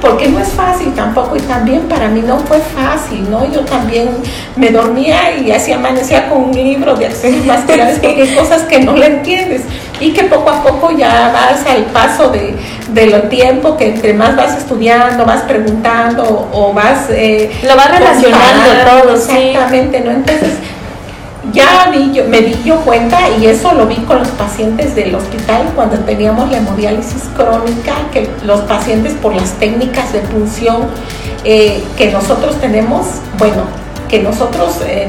porque 0.00 0.28
no 0.28 0.38
es 0.38 0.50
fácil 0.50 0.94
tampoco 0.94 1.36
y 1.36 1.40
también 1.40 1.82
para 1.88 2.08
mí 2.08 2.22
no 2.24 2.38
fue 2.38 2.58
fácil, 2.60 3.28
¿no? 3.28 3.52
Yo 3.52 3.62
también 3.62 4.10
me 4.54 4.70
dormía 4.70 5.36
y 5.36 5.50
así 5.50 5.72
amanecía 5.72 6.28
con 6.28 6.44
un 6.44 6.52
libro 6.52 6.94
de 6.94 7.06
accesos 7.06 7.44
vasculares 7.46 7.98
porque 8.00 8.22
hay 8.22 8.34
cosas 8.36 8.62
que 8.62 8.78
no 8.78 8.96
le 8.96 9.06
entiendes 9.06 9.62
y 10.00 10.12
que 10.12 10.24
poco 10.24 10.50
a 10.50 10.62
poco 10.62 10.90
ya 10.92 11.30
vas 11.32 11.66
al 11.66 11.84
paso 11.86 12.30
de, 12.30 12.56
de 12.92 13.06
lo 13.06 13.22
tiempo, 13.24 13.76
que 13.76 13.88
entre 13.88 14.14
más 14.14 14.36
vas 14.36 14.56
estudiando, 14.56 15.24
vas 15.24 15.42
preguntando 15.42 16.48
o 16.52 16.72
vas... 16.72 17.10
Eh, 17.10 17.50
lo 17.62 17.76
vas 17.76 17.90
relacionando 17.90 18.64
todo, 18.84 19.14
Exactamente, 19.14 20.00
¿no? 20.00 20.10
Entonces 20.10 20.52
ya 21.52 21.90
yo, 22.12 22.24
me 22.24 22.40
di 22.42 22.62
yo 22.64 22.76
cuenta 22.80 23.18
y 23.40 23.46
eso 23.46 23.72
lo 23.72 23.86
vi 23.86 23.96
con 23.96 24.18
los 24.18 24.28
pacientes 24.28 24.94
del 24.94 25.14
hospital 25.14 25.72
cuando 25.74 25.98
teníamos 26.00 26.50
la 26.50 26.58
hemodiálisis 26.58 27.22
crónica, 27.36 27.94
que 28.12 28.28
los 28.44 28.60
pacientes 28.62 29.14
por 29.14 29.34
las 29.34 29.52
técnicas 29.52 30.12
de 30.12 30.20
punción 30.20 30.88
eh, 31.44 31.82
que 31.96 32.10
nosotros 32.10 32.56
tenemos, 32.60 33.06
bueno, 33.38 33.62
que 34.08 34.22
nosotros 34.22 34.80
eh, 34.86 35.08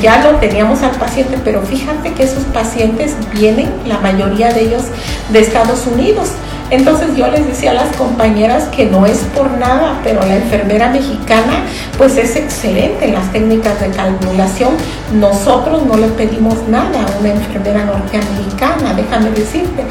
ya 0.00 0.22
lo 0.24 0.38
teníamos 0.38 0.82
al 0.82 0.92
paciente, 0.92 1.38
pero 1.44 1.62
fíjate 1.62 2.12
que 2.14 2.22
esos 2.22 2.44
pacientes 2.44 3.14
vienen, 3.32 3.70
la 3.86 3.98
mayoría 3.98 4.52
de 4.52 4.62
ellos, 4.62 4.84
de 5.30 5.40
Estados 5.40 5.86
Unidos. 5.86 6.30
Entonces 6.70 7.14
yo 7.14 7.28
les 7.28 7.46
decía 7.46 7.72
a 7.72 7.74
las 7.74 7.94
compañeras 7.96 8.64
que 8.68 8.86
no 8.86 9.04
es 9.04 9.18
por 9.34 9.50
nada, 9.58 10.00
pero 10.02 10.20
la 10.24 10.36
enfermera 10.36 10.88
mexicana 10.88 11.64
pues 11.98 12.16
es 12.16 12.36
excelente 12.36 13.04
en 13.04 13.14
las 13.14 13.30
técnicas 13.32 13.78
de 13.80 13.90
calculación. 13.90 14.74
Nosotros 15.12 15.84
no 15.84 15.96
le 15.96 16.08
pedimos 16.08 16.66
nada 16.68 17.04
a 17.04 17.20
una 17.20 17.30
enfermera 17.30 17.84
norteamericana, 17.84 18.94
déjame 18.94 19.30
decirte. 19.30 19.84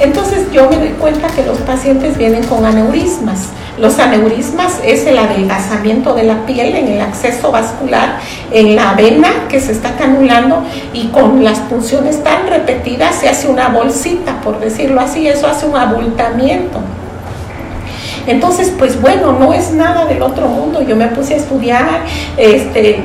Entonces 0.00 0.50
yo 0.52 0.68
me 0.70 0.76
doy 0.76 0.90
cuenta 0.90 1.28
que 1.28 1.44
los 1.44 1.58
pacientes 1.58 2.16
vienen 2.16 2.44
con 2.44 2.64
aneurismas. 2.64 3.48
Los 3.78 3.98
aneurismas 3.98 4.80
es 4.84 5.06
el 5.06 5.18
adelgazamiento 5.18 6.14
de 6.14 6.24
la 6.24 6.46
piel 6.46 6.74
en 6.74 6.88
el 6.88 7.00
acceso 7.00 7.52
vascular, 7.52 8.18
en 8.50 8.74
la 8.74 8.94
vena 8.94 9.28
que 9.48 9.60
se 9.60 9.72
está 9.72 9.96
canulando 9.96 10.64
y 10.92 11.08
con 11.08 11.44
las 11.44 11.58
punciones 11.60 12.22
tan 12.22 12.46
repetidas 12.48 13.14
se 13.14 13.28
hace 13.28 13.48
una 13.48 13.68
bolsita, 13.68 14.40
por 14.40 14.58
decirlo 14.58 15.00
así, 15.00 15.28
eso 15.28 15.46
hace 15.46 15.66
un 15.66 15.76
abultamiento. 15.76 16.80
Entonces, 18.26 18.72
pues 18.78 19.00
bueno, 19.00 19.32
no 19.32 19.54
es 19.54 19.72
nada 19.72 20.04
del 20.04 20.22
otro 20.22 20.48
mundo. 20.48 20.82
Yo 20.82 20.96
me 20.96 21.06
puse 21.06 21.34
a 21.34 21.36
estudiar, 21.38 22.04
este, 22.36 23.02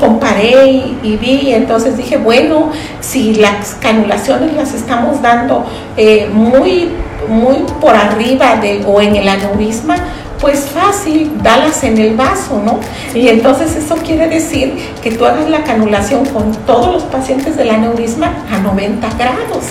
comparé 0.00 0.66
y, 1.02 1.18
vi, 1.20 1.52
entonces 1.52 1.96
dije, 1.96 2.16
bueno, 2.16 2.70
si 3.00 3.34
las 3.34 3.76
canulaciones 3.80 4.54
las 4.54 4.74
estamos 4.74 5.22
dando 5.22 5.64
eh, 5.96 6.28
muy, 6.32 6.88
muy 7.28 7.58
por 7.80 7.94
arriba 7.94 8.56
de, 8.56 8.82
o 8.86 9.00
en 9.00 9.14
el 9.14 9.28
aneurisma, 9.28 9.96
pues 10.40 10.60
fácil, 10.60 11.30
dalas 11.42 11.84
en 11.84 11.98
el 11.98 12.16
vaso, 12.16 12.62
¿no? 12.64 12.80
Y 13.14 13.28
entonces 13.28 13.76
eso 13.76 13.96
quiere 13.96 14.28
decir 14.28 14.74
que 15.02 15.12
tú 15.12 15.26
hagas 15.26 15.50
la 15.50 15.64
canulación 15.64 16.24
con 16.26 16.52
todos 16.66 16.92
los 16.92 17.02
pacientes 17.04 17.56
del 17.56 17.70
aneurisma 17.70 18.44
a 18.50 18.58
90 18.58 19.08
grados. 19.18 19.66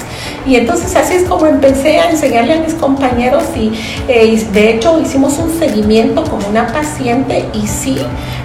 Y 0.45 0.55
entonces 0.55 0.95
así 0.95 1.15
es 1.15 1.23
como 1.27 1.47
empecé 1.47 1.99
a 1.99 2.11
enseñarle 2.11 2.53
a 2.53 2.59
mis 2.59 2.75
compañeros 2.75 3.43
y 3.55 3.71
eh, 4.07 4.47
de 4.53 4.75
hecho 4.75 4.99
hicimos 4.99 5.37
un 5.39 5.57
seguimiento 5.57 6.23
con 6.23 6.43
una 6.45 6.67
paciente 6.67 7.45
y 7.53 7.67
sí, 7.67 7.97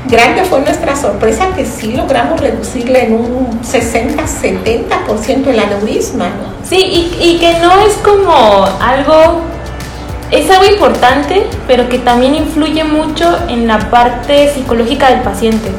grande 0.07 0.45
fue 0.45 0.61
nuestra 0.61 0.97
sorpresa 0.97 1.49
que 1.55 1.66
sí 1.66 1.93
logramos 1.93 2.41
reducirle 2.41 3.05
en 3.05 3.14
un 3.14 3.61
60-70% 3.62 5.47
el 5.47 5.59
aneurisma. 5.59 6.29
¿no? 6.29 6.66
Sí, 6.66 6.77
y, 6.77 7.16
y 7.22 7.39
que 7.39 7.59
no 7.61 7.79
es 7.81 7.95
como 7.97 8.64
algo 8.81 9.54
es 10.35 10.51
algo 10.51 10.66
importante, 10.66 11.47
pero 11.68 11.89
que 11.89 11.99
también 11.99 12.35
influye 12.35 12.82
mucho 12.85 13.39
en 13.49 13.66
la 13.68 13.78
parte 13.91 14.53
psicológica 14.53 15.11
del 15.11 15.20
paciente. 15.20 15.70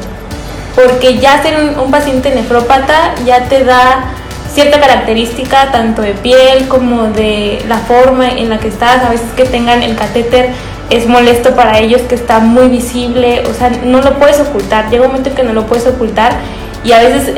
Porque 0.74 1.18
ya 1.18 1.42
ser 1.42 1.56
un, 1.78 1.90
paciente 1.90 2.34
nefrópata 2.34 3.14
ya 3.24 3.48
te 3.48 3.64
da 3.64 4.12
cierta 4.52 4.80
característica 4.80 5.70
tanto 5.72 6.02
de 6.02 6.12
piel 6.12 6.68
como 6.68 7.04
de 7.04 7.62
la 7.68 7.78
forma 7.78 8.28
en 8.28 8.48
la 8.48 8.58
que 8.58 8.68
estás. 8.68 9.04
A 9.04 9.10
veces 9.10 9.26
que 9.36 9.44
tengan 9.44 9.82
el 9.82 9.94
catéter 9.94 10.50
es 10.88 11.06
molesto 11.06 11.54
para 11.54 11.78
ellos, 11.78 12.02
que 12.02 12.14
está 12.14 12.38
muy 12.38 12.68
visible, 12.68 13.42
o 13.50 13.52
sea, 13.52 13.70
no 13.84 14.00
lo 14.00 14.18
puedes 14.18 14.40
ocultar. 14.40 14.88
Llega 14.90 15.04
un 15.04 15.08
momento 15.08 15.30
en 15.30 15.36
que 15.36 15.42
no 15.42 15.52
lo 15.52 15.66
puedes 15.66 15.86
ocultar 15.86 16.32
y 16.84 16.92
a 16.92 17.00
veces 17.00 17.34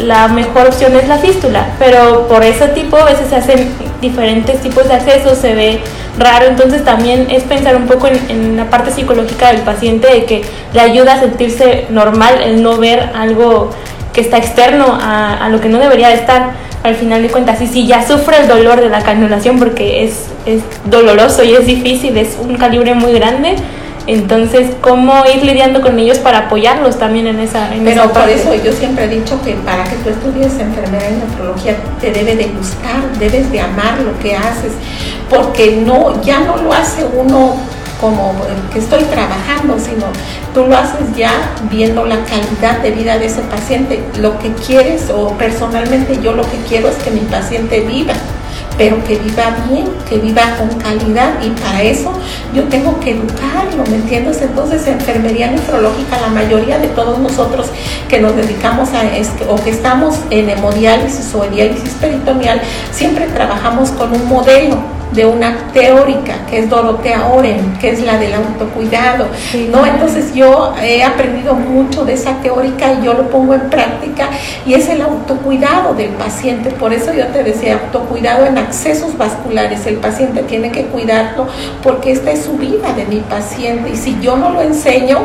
la 0.00 0.28
mejor 0.28 0.66
opción 0.66 0.96
es 0.96 1.06
la 1.08 1.18
fístula, 1.18 1.68
pero 1.78 2.26
por 2.26 2.42
ese 2.42 2.68
tipo 2.68 2.96
a 2.96 3.04
veces 3.04 3.28
se 3.28 3.36
hacen 3.36 3.72
diferentes 4.00 4.60
tipos 4.60 4.88
de 4.88 4.94
acceso, 4.94 5.34
se 5.36 5.54
ve 5.54 5.80
raro, 6.18 6.46
entonces 6.46 6.84
también 6.84 7.28
es 7.30 7.44
pensar 7.44 7.76
un 7.76 7.86
poco 7.86 8.08
en, 8.08 8.56
la 8.56 8.70
parte 8.70 8.90
psicológica 8.90 9.52
del 9.52 9.62
paciente 9.62 10.08
de 10.08 10.24
que 10.24 10.42
le 10.72 10.80
ayuda 10.80 11.14
a 11.14 11.20
sentirse 11.20 11.86
normal 11.90 12.42
el 12.42 12.62
no 12.62 12.76
ver 12.76 13.10
algo 13.14 13.70
que 14.12 14.20
está 14.20 14.38
externo 14.38 14.98
a, 15.00 15.48
lo 15.50 15.60
que 15.60 15.68
no 15.68 15.78
debería 15.78 16.08
de 16.08 16.14
estar 16.14 16.50
al 16.82 16.94
final 16.96 17.22
de 17.22 17.28
cuentas. 17.28 17.60
Y 17.60 17.66
si 17.66 17.86
ya 17.86 18.06
sufre 18.06 18.38
el 18.40 18.48
dolor 18.48 18.80
de 18.80 18.88
la 18.88 19.02
canulación 19.02 19.58
porque 19.58 20.04
es, 20.04 20.26
es 20.46 20.62
doloroso 20.84 21.44
y 21.44 21.54
es 21.54 21.66
difícil, 21.66 22.16
es 22.16 22.36
un 22.40 22.56
calibre 22.56 22.94
muy 22.94 23.12
grande, 23.12 23.56
entonces, 24.08 24.70
¿cómo 24.80 25.22
ir 25.26 25.44
lidiando 25.44 25.82
con 25.82 25.98
ellos 25.98 26.16
para 26.18 26.38
apoyarlos 26.38 26.98
también 26.98 27.26
en 27.26 27.40
esa 27.40 27.74
en 27.74 27.84
Pero 27.84 28.10
por 28.10 28.26
eso 28.26 28.54
yo 28.54 28.72
siempre 28.72 29.04
he 29.04 29.08
dicho 29.08 29.38
que 29.42 29.52
para 29.56 29.84
que 29.84 29.96
tú 29.96 30.08
estudies 30.08 30.58
enfermedad 30.58 31.10
y 31.10 31.30
nefrología 31.30 31.76
te 32.00 32.10
debe 32.10 32.34
de 32.34 32.46
gustar, 32.46 33.02
debes 33.18 33.52
de 33.52 33.60
amar 33.60 34.00
lo 34.00 34.18
que 34.18 34.34
haces, 34.34 34.72
porque 35.28 35.82
no 35.84 36.22
ya 36.22 36.40
no 36.40 36.56
lo 36.56 36.72
hace 36.72 37.04
uno 37.04 37.56
como 38.00 38.34
que 38.72 38.78
estoy 38.78 39.02
trabajando, 39.04 39.78
sino 39.78 40.06
tú 40.54 40.64
lo 40.64 40.78
haces 40.78 41.14
ya 41.14 41.30
viendo 41.70 42.06
la 42.06 42.16
calidad 42.24 42.78
de 42.80 42.92
vida 42.92 43.18
de 43.18 43.26
ese 43.26 43.42
paciente. 43.42 44.02
Lo 44.18 44.38
que 44.38 44.52
quieres 44.54 45.10
o 45.10 45.36
personalmente 45.36 46.18
yo 46.22 46.32
lo 46.32 46.44
que 46.44 46.56
quiero 46.66 46.88
es 46.88 46.96
que 46.96 47.10
mi 47.10 47.20
paciente 47.20 47.80
viva 47.80 48.14
pero 48.78 49.04
que 49.04 49.16
viva 49.16 49.56
bien, 49.68 49.88
que 50.08 50.18
viva 50.18 50.56
con 50.56 50.68
calidad 50.78 51.42
y 51.42 51.50
para 51.50 51.82
eso 51.82 52.12
yo 52.54 52.62
tengo 52.64 52.98
que 53.00 53.10
educarlo, 53.10 53.84
¿me 53.90 53.96
entiendes? 53.96 54.40
Entonces, 54.40 54.86
enfermería 54.86 55.50
nefrológica, 55.50 56.20
la 56.20 56.28
mayoría 56.28 56.78
de 56.78 56.86
todos 56.88 57.18
nosotros 57.18 57.66
que 58.08 58.20
nos 58.20 58.36
dedicamos 58.36 58.90
a 58.90 59.04
esto 59.16 59.44
o 59.52 59.56
que 59.62 59.70
estamos 59.70 60.20
en 60.30 60.48
hemodiálisis 60.48 61.34
o 61.34 61.44
en 61.44 61.50
diálisis 61.50 61.90
peritoneal, 61.94 62.62
siempre 62.92 63.26
trabajamos 63.26 63.90
con 63.90 64.12
un 64.12 64.26
modelo 64.28 64.97
de 65.12 65.26
una 65.26 65.56
teórica 65.72 66.46
que 66.48 66.58
es 66.58 66.70
Dorotea 66.70 67.28
Oren, 67.32 67.76
que 67.80 67.90
es 67.90 68.02
la 68.02 68.18
del 68.18 68.34
autocuidado, 68.34 69.26
¿no? 69.70 69.86
Entonces 69.86 70.34
yo 70.34 70.74
he 70.82 71.02
aprendido 71.02 71.54
mucho 71.54 72.04
de 72.04 72.14
esa 72.14 72.34
teórica 72.40 72.92
y 72.92 73.04
yo 73.04 73.14
lo 73.14 73.28
pongo 73.30 73.54
en 73.54 73.70
práctica 73.70 74.28
y 74.66 74.74
es 74.74 74.88
el 74.88 75.00
autocuidado 75.02 75.94
del 75.94 76.10
paciente, 76.10 76.70
por 76.70 76.92
eso 76.92 77.12
yo 77.12 77.26
te 77.28 77.42
decía 77.42 77.80
autocuidado 77.84 78.46
en 78.46 78.58
accesos 78.58 79.16
vasculares, 79.16 79.86
el 79.86 79.96
paciente 79.96 80.42
tiene 80.42 80.70
que 80.70 80.84
cuidarlo 80.84 81.46
porque 81.82 82.12
esta 82.12 82.30
es 82.30 82.44
su 82.44 82.58
vida 82.58 82.92
de 82.94 83.06
mi 83.06 83.20
paciente 83.20 83.90
y 83.90 83.96
si 83.96 84.18
yo 84.20 84.36
no 84.36 84.50
lo 84.50 84.60
enseño, 84.60 85.18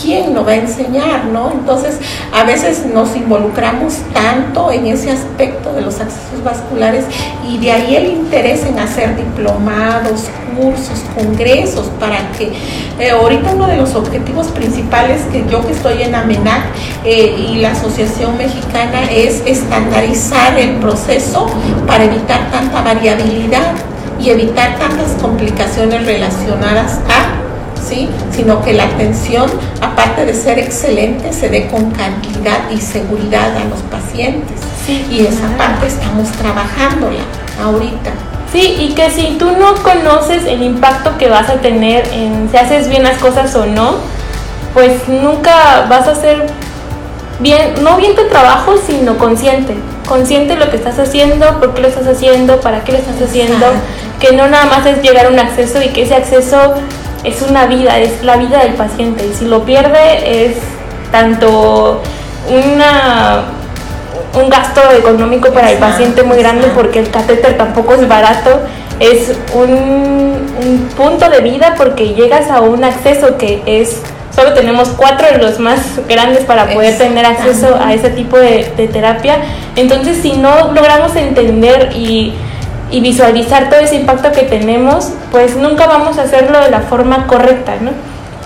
¿quién 0.00 0.34
lo 0.34 0.44
va 0.44 0.52
a 0.52 0.56
enseñar? 0.56 1.24
¿no? 1.26 1.50
Entonces, 1.52 1.98
a 2.32 2.44
veces 2.44 2.86
nos 2.86 3.14
involucramos 3.16 3.94
tanto 4.12 4.70
en 4.70 4.86
ese 4.86 5.10
aspecto 5.10 5.72
de 5.72 5.82
los 5.82 6.00
accesos 6.00 6.42
vasculares 6.44 7.04
y 7.48 7.58
de 7.58 7.72
ahí 7.72 7.96
el 7.96 8.06
interés 8.06 8.64
en 8.64 8.78
hacer 8.78 9.16
diplomados, 9.16 10.28
cursos, 10.56 11.00
congresos, 11.14 11.86
para 11.98 12.30
que 12.32 12.52
eh, 12.98 13.10
ahorita 13.10 13.54
uno 13.54 13.66
de 13.66 13.76
los 13.76 13.94
objetivos 13.94 14.48
principales 14.48 15.22
que 15.32 15.44
yo 15.50 15.66
que 15.66 15.72
estoy 15.72 16.02
en 16.02 16.14
AMENAC 16.14 16.64
eh, 17.04 17.34
y 17.50 17.56
la 17.56 17.72
Asociación 17.72 18.36
Mexicana 18.36 19.04
es 19.10 19.42
estandarizar 19.46 20.58
el 20.58 20.76
proceso 20.76 21.46
para 21.86 22.04
evitar 22.04 22.50
tanta 22.50 22.82
variabilidad 22.82 23.72
y 24.20 24.30
evitar 24.30 24.78
tantas 24.78 25.12
complicaciones 25.20 26.04
relacionadas 26.04 27.00
a 27.08 27.39
sino 28.34 28.62
que 28.62 28.72
la 28.72 28.84
atención, 28.84 29.50
aparte 29.80 30.26
de 30.26 30.34
ser 30.34 30.58
excelente, 30.58 31.32
se 31.32 31.48
dé 31.48 31.66
con 31.68 31.90
calidad 31.90 32.70
y 32.70 32.80
seguridad 32.80 33.56
a 33.56 33.64
los 33.64 33.80
pacientes. 33.90 34.58
y 34.88 35.26
esa 35.26 35.56
parte 35.56 35.86
estamos 35.86 36.30
trabajándola 36.32 37.20
ahorita. 37.62 38.10
Sí, 38.52 38.76
y 38.80 38.94
que 38.94 39.10
si 39.10 39.36
tú 39.38 39.52
no 39.52 39.74
conoces 39.76 40.44
el 40.44 40.62
impacto 40.62 41.16
que 41.18 41.28
vas 41.28 41.48
a 41.48 41.54
tener 41.54 42.08
en 42.12 42.48
si 42.50 42.56
haces 42.56 42.88
bien 42.88 43.04
las 43.04 43.18
cosas 43.18 43.54
o 43.54 43.66
no, 43.66 43.94
pues 44.74 45.08
nunca 45.08 45.86
vas 45.88 46.08
a 46.08 46.12
hacer 46.12 46.46
bien, 47.38 47.74
no 47.82 47.96
bien 47.96 48.16
tu 48.16 48.26
trabajo, 48.26 48.74
sino 48.84 49.16
consciente. 49.18 49.76
Consciente 50.08 50.54
de 50.54 50.64
lo 50.64 50.70
que 50.70 50.76
estás 50.76 50.98
haciendo, 50.98 51.60
por 51.60 51.74
qué 51.74 51.82
lo 51.82 51.88
estás 51.88 52.08
haciendo, 52.08 52.60
para 52.60 52.82
qué 52.82 52.92
lo 52.92 52.98
estás 52.98 53.22
haciendo, 53.22 53.66
que 54.18 54.32
no 54.32 54.48
nada 54.48 54.66
más 54.66 54.84
es 54.84 55.00
llegar 55.02 55.26
a 55.26 55.28
un 55.28 55.38
acceso 55.38 55.80
y 55.80 55.88
que 55.88 56.02
ese 56.02 56.14
acceso 56.14 56.74
es 57.24 57.42
una 57.42 57.66
vida, 57.66 57.98
es 57.98 58.22
la 58.22 58.36
vida 58.36 58.62
del 58.62 58.74
paciente. 58.74 59.26
Y 59.26 59.34
si 59.34 59.46
lo 59.46 59.64
pierde 59.64 60.46
es 60.46 60.56
tanto 61.10 62.02
una 62.48 63.44
un 64.34 64.48
gasto 64.48 64.80
económico 64.96 65.52
para 65.52 65.72
el 65.72 65.78
paciente 65.78 66.22
muy 66.22 66.38
grande 66.38 66.68
porque 66.74 67.00
el 67.00 67.10
catéter 67.10 67.56
tampoco 67.56 67.94
es 67.94 68.06
barato, 68.06 68.60
es 69.00 69.32
un, 69.54 70.30
punto 70.96 71.30
de 71.30 71.40
vida 71.40 71.74
porque 71.76 72.12
llegas 72.12 72.50
a 72.50 72.60
un 72.60 72.84
acceso 72.84 73.38
que 73.38 73.62
es, 73.64 74.02
solo 74.34 74.52
tenemos 74.52 74.90
cuatro 74.90 75.26
de 75.32 75.38
los 75.38 75.58
más 75.58 75.80
grandes 76.06 76.44
para 76.44 76.68
poder 76.68 76.98
tener 76.98 77.24
acceso 77.24 77.78
a 77.82 77.94
ese 77.94 78.10
tipo 78.10 78.36
de, 78.36 78.70
de 78.76 78.88
terapia, 78.88 79.38
entonces 79.74 80.18
si 80.20 80.32
no 80.32 80.72
logramos 80.72 81.16
entender 81.16 81.90
y 81.94 82.34
y 82.90 83.00
visualizar 83.00 83.70
todo 83.70 83.80
ese 83.80 83.96
impacto 83.96 84.32
que 84.32 84.42
tenemos, 84.42 85.12
pues 85.30 85.56
nunca 85.56 85.86
vamos 85.86 86.18
a 86.18 86.22
hacerlo 86.22 86.60
de 86.60 86.70
la 86.70 86.80
forma 86.80 87.26
correcta, 87.26 87.76
¿no? 87.80 87.92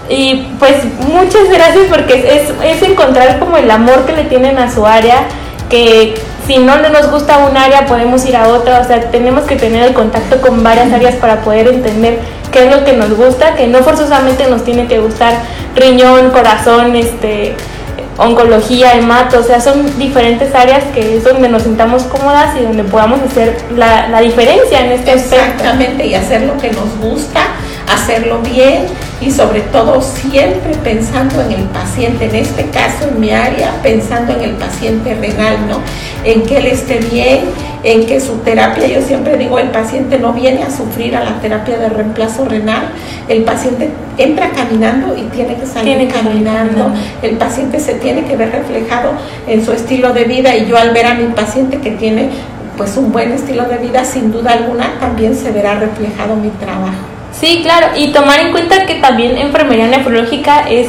Y 0.09 0.49
pues 0.59 0.85
muchas 1.09 1.49
gracias 1.51 1.87
porque 1.89 2.15
es, 2.37 2.53
es 2.63 2.83
encontrar 2.83 3.39
como 3.39 3.57
el 3.57 3.71
amor 3.71 4.05
que 4.05 4.13
le 4.13 4.25
tienen 4.25 4.59
a 4.59 4.71
su 4.71 4.85
área, 4.85 5.23
que 5.71 6.15
si 6.47 6.59
no 6.59 6.77
nos 6.77 7.11
gusta 7.11 7.39
un 7.39 7.57
área 7.57 7.87
podemos 7.87 8.25
ir 8.27 8.37
a 8.37 8.49
otra, 8.49 8.81
o 8.81 8.85
sea, 8.85 9.11
tenemos 9.11 9.45
que 9.45 9.57
tener 9.57 9.83
el 9.83 9.95
contacto 9.95 10.41
con 10.43 10.63
varias 10.63 10.93
áreas 10.93 11.15
para 11.15 11.41
poder 11.41 11.69
entender 11.69 12.19
qué 12.53 12.67
es 12.67 12.77
lo 12.77 12.85
que 12.85 12.93
nos 12.93 13.17
gusta, 13.17 13.55
que 13.55 13.67
no 13.67 13.79
forzosamente 13.79 14.47
nos 14.47 14.63
tiene 14.63 14.87
que 14.87 14.99
gustar 14.99 15.41
riñón, 15.75 16.31
corazón, 16.31 16.95
este, 16.95 17.57
oncología, 18.19 18.95
hemato, 18.95 19.41
o 19.41 19.43
sea, 19.43 19.61
son 19.61 19.99
diferentes 19.99 20.55
áreas 20.55 20.85
que 20.95 21.17
es 21.17 21.25
donde 21.25 21.49
nos 21.49 21.63
sintamos 21.63 22.05
cómodas 22.05 22.57
y 22.59 22.63
donde 22.63 22.85
podamos 22.85 23.21
hacer 23.23 23.57
la, 23.77 24.21
diferencia 24.21 24.85
en 24.85 24.93
este 24.93 25.13
Exactamente, 25.13 26.07
y 26.07 26.15
hacer 26.15 26.43
lo 26.43 26.57
que 26.59 26.71
nos 26.71 26.97
gusta, 26.99 27.41
hacerlo 27.93 28.39
bien 28.41 28.87
y 29.21 29.31
sobre 29.31 29.61
todo 29.61 30.01
siempre 30.01 30.75
pensando 30.83 31.41
en 31.41 31.53
el 31.53 31.65
paciente, 31.65 32.27
en 32.27 32.35
este 32.37 32.67
caso 32.67 33.09
en 33.09 33.21
mi 33.21 33.31
área, 33.31 33.73
pensando 33.83 34.35
en 34.35 34.43
el 34.43 34.53
paciente 34.53 35.15
renal, 35.15 35.69
¿no? 35.69 35.81
En 36.25 36.43
que 36.43 36.59
él 36.59 36.67
esté 36.67 36.99
bien, 36.99 37.45
en 37.83 38.07
que 38.07 38.21
su 38.21 38.39
terapia, 38.39 38.87
yo 38.87 39.03
siempre 39.03 39.37
digo, 39.37 39.59
el 39.59 39.69
paciente 39.69 40.19
no 40.19 40.33
viene 40.33 40.63
a 40.63 40.71
sufrir 40.71 41.17
a 41.17 41.25
la 41.25 41.41
terapia 41.41 41.79
de 41.79 41.89
reemplazo 41.89 42.45
renal, 42.47 42.89
el 43.29 43.43
paciente 43.43 43.91
entra 44.19 44.51
caminando 44.51 45.17
y 45.17 45.23
tiene 45.35 45.57
que 45.57 45.67
salir 45.67 46.09
caminando, 46.09 46.93
el 47.23 47.37
paciente 47.37 47.81
se 47.81 47.95
tiene 47.95 48.25
que 48.25 48.37
ver 48.37 48.53
reflejado 48.53 49.13
en 49.47 49.65
su 49.65 49.73
estilo 49.73 50.13
de 50.13 50.25
vida 50.25 50.55
y 50.55 50.67
yo 50.67 50.77
al 50.77 50.91
ver 50.91 51.07
a 51.07 51.15
mi 51.15 51.33
paciente 51.33 51.79
que 51.79 51.93
tiene 51.93 52.29
pues 52.77 52.97
un 52.97 53.13
buen 53.13 53.33
estilo 53.33 53.65
de 53.65 53.79
vida, 53.79 54.05
sin 54.05 54.33
duda 54.33 54.53
alguna 54.53 54.99
también 55.01 55.35
se 55.35 55.51
verá 55.53 55.75
reflejado 55.75 56.37
mi 56.37 56.51
trabajo. 56.51 56.93
Sí, 57.33 57.61
claro, 57.63 57.89
y 57.97 58.13
tomar 58.13 58.41
en 58.41 58.53
cuenta 58.53 58.87
que 58.87 58.97
también 58.97 59.37
enfermería 59.37 59.89
nefrológica 59.89 60.69
es 60.69 60.89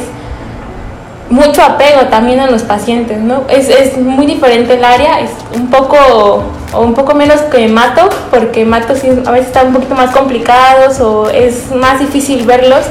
mucho 1.28 1.62
apego 1.62 2.02
también 2.08 2.40
a 2.40 2.50
los 2.50 2.62
pacientes, 2.62 3.18
¿no? 3.18 3.44
Es, 3.48 3.68
es 3.68 3.96
muy 3.98 4.26
diferente 4.26 4.74
el 4.74 4.84
área, 4.84 5.20
es 5.20 5.30
un 5.54 5.68
poco 5.68 6.44
o 6.72 6.80
un 6.80 6.94
poco 6.94 7.14
menos 7.14 7.40
que 7.42 7.68
mato, 7.68 8.08
porque 8.30 8.64
mato 8.64 8.94
sí, 8.96 9.08
a 9.24 9.30
veces 9.30 9.48
están 9.48 9.68
un 9.68 9.74
poquito 9.74 9.94
más 9.94 10.10
complicados 10.10 11.00
o 11.00 11.30
es 11.30 11.70
más 11.72 12.00
difícil 12.00 12.44
verlos 12.44 12.84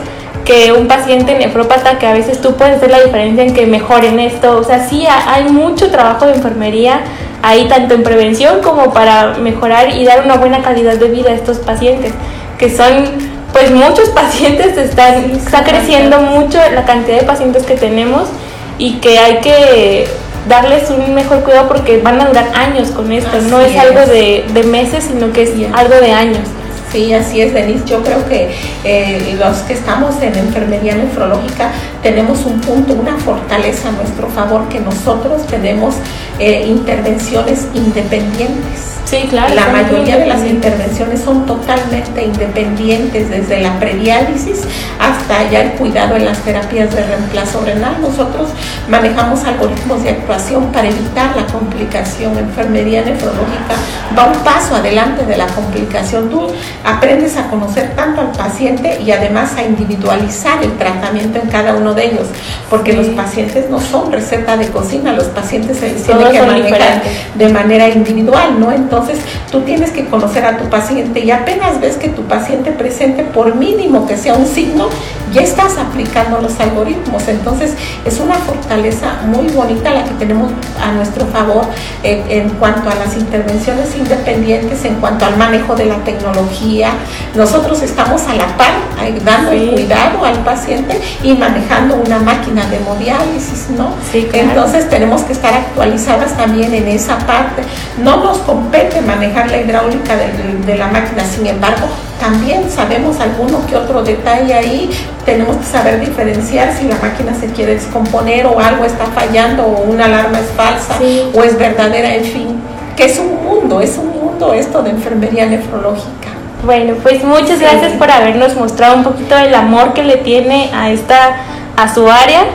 que 0.45 0.71
un 0.71 0.87
paciente 0.87 1.37
nefrópata 1.37 1.97
que 1.97 2.05
a 2.05 2.13
veces 2.13 2.39
tú 2.39 2.55
puedes 2.55 2.79
ver 2.79 2.91
la 2.91 3.01
diferencia 3.01 3.43
en 3.43 3.53
que 3.53 3.65
mejoren 3.65 4.19
esto, 4.19 4.57
o 4.57 4.63
sea, 4.63 4.87
sí 4.87 5.05
hay 5.07 5.45
mucho 5.45 5.89
trabajo 5.89 6.27
de 6.27 6.33
enfermería 6.33 7.01
ahí 7.41 7.67
tanto 7.67 7.95
en 7.95 8.03
prevención 8.03 8.61
como 8.61 8.93
para 8.93 9.33
mejorar 9.33 9.89
y 9.89 10.05
dar 10.05 10.23
una 10.23 10.35
buena 10.35 10.61
calidad 10.61 10.95
de 10.95 11.09
vida 11.09 11.31
a 11.31 11.33
estos 11.33 11.57
pacientes, 11.57 12.13
que 12.57 12.69
son 12.69 13.05
pues 13.51 13.71
muchos 13.71 14.09
pacientes 14.15 14.77
están, 14.77 15.31
está 15.31 15.63
creciendo 15.63 16.19
mucho 16.19 16.59
la 16.73 16.85
cantidad 16.85 17.19
de 17.19 17.25
pacientes 17.25 17.63
que 17.63 17.75
tenemos 17.75 18.29
y 18.77 18.97
que 18.97 19.17
hay 19.17 19.37
que 19.41 20.07
darles 20.47 20.89
un 20.89 21.13
mejor 21.13 21.41
cuidado 21.41 21.67
porque 21.67 22.01
van 22.01 22.21
a 22.21 22.27
durar 22.27 22.51
años 22.55 22.89
con 22.91 23.11
esto, 23.11 23.41
no 23.49 23.59
es, 23.59 23.77
algo 23.77 24.01
de, 24.01 24.45
de, 24.53 24.63
meses, 24.63 25.05
sino 25.05 25.31
que 25.31 25.43
es 25.43 25.51
algo 25.73 25.95
de 25.95 26.11
años. 26.11 26.47
Sí, 26.91 27.13
así 27.13 27.41
es, 27.41 27.53
Denise. 27.53 27.83
Yo 27.85 28.01
creo 28.03 28.25
que 28.27 28.55
eh, 28.83 29.35
los 29.37 29.57
que 29.59 29.73
estamos 29.73 30.21
en 30.21 30.35
enfermería 30.37 30.95
nefrológica 30.95 31.71
tenemos 32.05 32.45
un 32.45 32.61
punto, 32.61 32.93
una 32.93 33.17
fortaleza 33.17 33.89
a 33.89 33.93
nuestro 33.93 34.29
favor, 34.29 34.69
que 34.69 34.79
nosotros 34.79 35.47
tenemos 35.47 35.95
eh, 36.37 36.67
intervenciones 36.67 37.67
independientes 37.73 38.95
Sí, 39.05 39.27
claro. 39.29 39.53
La 39.53 39.67
mayoría 39.67 40.17
de 40.17 40.25
las 40.25 40.43
intervenciones 40.43 41.21
son 41.21 41.45
totalmente 41.45 42.25
independientes, 42.25 43.29
desde 43.29 43.61
la 43.61 43.79
prediálisis 43.79 44.61
hasta 44.99 45.49
ya 45.51 45.61
el 45.61 45.71
cuidado 45.73 46.15
en 46.15 46.25
las 46.25 46.39
terapias 46.39 46.93
de 46.93 47.05
reemplazo 47.05 47.61
renal. 47.63 48.01
Nosotros 48.01 48.49
manejamos 48.89 49.43
algoritmos 49.43 50.03
de 50.03 50.09
actuación 50.09 50.71
para 50.71 50.87
evitar 50.87 51.35
la 51.35 51.45
complicación. 51.45 52.35
Enfermería 52.37 53.03
nefrológica 53.03 53.75
va 54.17 54.25
un 54.25 54.39
paso 54.39 54.75
adelante 54.75 55.23
de 55.23 55.37
la 55.37 55.45
complicación. 55.47 56.29
Tú 56.31 56.47
aprendes 56.83 57.37
a 57.37 57.47
conocer 57.47 57.93
tanto 57.95 58.21
al 58.21 58.31
paciente 58.31 58.99
y 59.05 59.11
además 59.11 59.55
a 59.55 59.63
individualizar 59.63 60.63
el 60.63 60.75
tratamiento 60.77 61.39
en 61.39 61.49
cada 61.49 61.75
uno 61.75 61.93
de 61.95 62.07
ellos, 62.07 62.27
porque 62.69 62.93
los 62.93 63.07
pacientes 63.07 63.69
no 63.69 63.79
son 63.79 64.11
receta 64.11 64.57
de 64.57 64.67
cocina, 64.67 65.13
los 65.13 65.25
pacientes 65.25 65.77
se 65.77 65.93
les 65.93 66.03
tiene 66.03 66.31
que 66.31 66.41
manejar 66.41 67.01
de 67.35 67.49
manera 67.49 67.89
individual, 67.89 68.59
¿no? 68.59 68.71
Entonces, 68.71 68.95
entonces 68.95 69.19
tú 69.51 69.61
tienes 69.61 69.91
que 69.91 70.05
conocer 70.05 70.45
a 70.45 70.57
tu 70.57 70.69
paciente 70.69 71.19
y 71.19 71.31
apenas 71.31 71.81
ves 71.81 71.97
que 71.97 72.09
tu 72.09 72.23
paciente 72.23 72.71
presente, 72.71 73.23
por 73.23 73.55
mínimo 73.55 74.07
que 74.07 74.15
sea 74.17 74.35
un 74.35 74.47
signo, 74.47 74.87
ya 75.35 75.41
estás 75.41 75.77
aplicando 75.77 76.39
los 76.39 76.57
algoritmos. 76.61 77.27
Entonces 77.27 77.73
es 78.05 78.19
una 78.19 78.35
fortaleza 78.35 79.19
muy 79.25 79.47
bonita 79.49 79.93
la 79.93 80.05
que 80.05 80.13
tenemos 80.13 80.51
a 80.81 80.93
nuestro 80.93 81.25
favor 81.27 81.65
en 82.03 82.49
cuanto 82.51 82.89
a 82.89 82.95
las 82.95 83.17
intervenciones 83.17 83.95
independientes, 83.97 84.85
en 84.85 84.95
cuanto 84.95 85.25
al 85.25 85.35
manejo 85.35 85.75
de 85.75 85.85
la 85.85 85.97
tecnología. 85.97 86.91
Nosotros 87.35 87.81
estamos 87.81 88.23
a 88.27 88.35
la 88.35 88.47
par 88.57 88.85
dando 89.23 89.51
el 89.51 89.71
cuidado 89.71 90.23
al 90.23 90.39
paciente 90.39 90.99
y 91.21 91.33
manejando 91.33 91.95
una 91.95 92.19
máquina 92.19 92.65
de 92.67 92.77
hemodiálisis, 92.77 93.69
¿no? 93.77 93.93
Entonces 94.13 94.89
tenemos 94.89 95.23
que 95.23 95.33
estar 95.33 95.53
actualizadas 95.53 96.35
también 96.37 96.73
en 96.73 96.87
esa 96.87 97.17
parte. 97.19 97.63
No 97.97 98.23
nos 98.23 98.37
compete 98.39 99.01
manejar 99.01 99.51
la 99.51 99.57
hidráulica 99.57 100.15
de, 100.15 100.77
la 100.77 100.87
máquina, 100.87 101.23
sin 101.23 101.45
embargo, 101.45 101.87
también 102.19 102.69
sabemos 102.69 103.19
alguno 103.19 103.65
que 103.67 103.75
otro 103.75 104.03
detalle 104.03 104.53
ahí, 104.53 104.89
tenemos 105.25 105.57
que 105.57 105.65
saber 105.65 105.99
diferenciar 105.99 106.73
si 106.73 106.87
la 106.87 106.95
máquina 106.95 107.33
se 107.33 107.47
quiere 107.47 107.75
descomponer 107.75 108.45
o 108.45 108.59
algo 108.59 108.85
está 108.85 109.05
fallando 109.07 109.63
o 109.63 109.83
una 109.83 110.05
alarma 110.05 110.39
es 110.39 110.47
falsa 110.55 110.97
o 111.33 111.43
es 111.43 111.57
verdadera, 111.57 112.15
en 112.15 112.25
fin, 112.25 112.61
que 112.95 113.05
es 113.05 113.19
un 113.19 113.43
mundo, 113.43 113.81
es 113.81 113.97
un 113.97 114.09
mundo 114.09 114.53
esto 114.53 114.81
de 114.81 114.91
enfermería 114.91 115.45
nefrológica. 115.45 116.29
Bueno, 116.65 116.95
pues 117.03 117.23
muchas 117.23 117.59
gracias 117.59 117.93
por 117.93 118.09
habernos 118.09 118.55
mostrado 118.55 118.95
un 118.95 119.03
poquito 119.03 119.37
el 119.37 119.53
amor 119.53 119.93
que 119.93 120.03
le 120.03 120.17
tiene 120.17 120.71
a 120.73 120.89
esta 120.89 121.35
a 121.77 121.93
su 121.93 122.09
área 122.09 122.45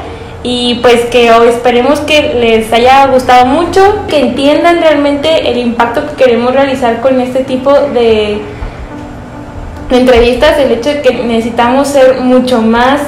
y 0.42 0.76
pues 0.76 1.04
que 1.06 1.30
hoy 1.30 1.48
esperemos 1.48 2.00
que 2.00 2.34
les 2.34 2.72
haya 2.72 3.06
gustado 3.08 3.44
mucho, 3.44 4.06
que 4.08 4.20
entiendan 4.20 4.80
realmente 4.80 5.50
el 5.50 5.58
impacto 5.58 6.06
que 6.08 6.24
queremos 6.24 6.54
realizar 6.54 7.00
con 7.02 7.20
este 7.20 7.44
tipo 7.44 7.72
de, 7.72 8.40
entrevistas, 9.96 10.58
el 10.58 10.72
hecho 10.72 10.90
de 10.90 11.02
que 11.02 11.14
necesitamos 11.24 11.88
ser 11.88 12.20
mucho 12.20 12.62
más 12.62 13.00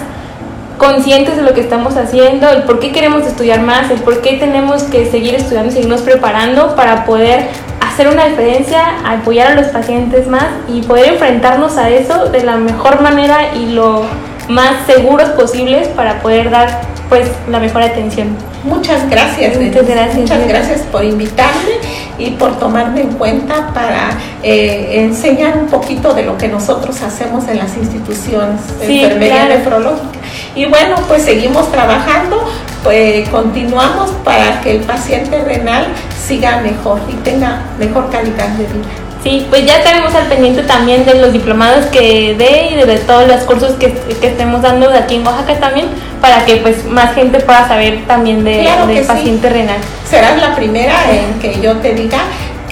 conscientes 0.78 1.36
de 1.36 1.42
lo 1.42 1.54
que 1.54 1.60
estamos 1.60 1.96
haciendo, 1.96 2.48
el 2.50 2.64
por 2.64 2.80
qué 2.80 2.90
queremos 2.90 3.24
estudiar 3.24 3.60
más, 3.62 3.90
el 3.90 4.00
por 4.00 4.20
qué 4.20 4.34
tenemos 4.34 4.82
que 4.84 5.08
seguir 5.10 5.34
estudiando 5.34 5.68
y 5.70 5.72
seguirnos 5.72 6.02
preparando 6.02 6.74
para 6.74 7.04
poder 7.04 7.46
hacer 7.80 8.08
una 8.08 8.26
diferencia, 8.26 8.82
apoyar 9.04 9.52
a 9.52 9.54
los 9.54 9.66
pacientes 9.68 10.26
más 10.26 10.46
y 10.68 10.82
poder 10.82 11.12
enfrentarnos 11.12 11.76
a 11.76 11.90
eso 11.90 12.26
de 12.26 12.42
la 12.42 12.56
mejor 12.56 13.00
manera 13.00 13.54
y 13.54 13.66
lo 13.66 14.04
más 14.48 14.86
seguros 14.86 15.28
posibles 15.30 15.88
para 15.88 16.20
poder 16.20 16.50
dar 16.50 16.80
pues 17.08 17.30
la 17.48 17.60
mejor 17.60 17.82
atención. 17.82 18.36
Muchas 18.64 19.08
gracias. 19.08 19.56
Muchas 19.56 19.86
gracias. 19.86 20.16
Muchas 20.16 20.48
gracias 20.48 20.80
por 20.90 21.04
invitarme 21.04 21.91
y 22.18 22.30
por 22.30 22.58
tomarme 22.58 23.02
en 23.02 23.12
cuenta 23.12 23.68
para 23.74 24.10
eh, 24.42 25.02
enseñar 25.04 25.56
un 25.58 25.66
poquito 25.66 26.14
de 26.14 26.24
lo 26.24 26.36
que 26.36 26.48
nosotros 26.48 27.00
hacemos 27.02 27.48
en 27.48 27.58
las 27.58 27.76
instituciones 27.76 28.60
de 28.78 29.02
enfermería 29.02 29.48
nefrológica. 29.48 30.18
Y 30.54 30.66
bueno, 30.66 30.96
pues 31.08 31.22
seguimos 31.22 31.70
trabajando, 31.70 32.44
pues 32.82 33.28
continuamos 33.28 34.10
para 34.24 34.60
que 34.60 34.72
el 34.72 34.80
paciente 34.80 35.42
renal 35.42 35.86
siga 36.26 36.60
mejor 36.60 37.00
y 37.08 37.14
tenga 37.24 37.62
mejor 37.78 38.10
calidad 38.10 38.48
de 38.48 38.64
vida. 38.64 39.01
Sí, 39.22 39.46
pues 39.48 39.64
ya 39.64 39.76
estaremos 39.76 40.12
al 40.16 40.26
pendiente 40.26 40.62
también 40.64 41.04
de 41.04 41.14
los 41.14 41.32
diplomados 41.32 41.86
que 41.86 42.34
dé 42.36 42.70
y 42.72 42.86
de 42.86 42.96
todos 42.98 43.28
los 43.28 43.42
cursos 43.42 43.72
que, 43.72 43.94
estemos 44.20 44.62
dando 44.62 44.90
de 44.90 44.98
aquí 44.98 45.14
en 45.16 45.26
Oaxaca 45.26 45.60
también, 45.60 45.86
para 46.20 46.44
que 46.44 46.56
pues 46.56 46.84
más 46.86 47.14
gente 47.14 47.38
pueda 47.38 47.68
saber 47.68 48.04
también 48.06 48.42
de, 48.42 48.68
del 48.88 49.06
paciente 49.06 49.48
renal. 49.48 49.78
Serás 50.08 50.40
la 50.40 50.56
primera 50.56 50.94
en 51.10 51.38
que 51.38 51.60
yo 51.60 51.76
te 51.76 51.94
diga 51.94 52.18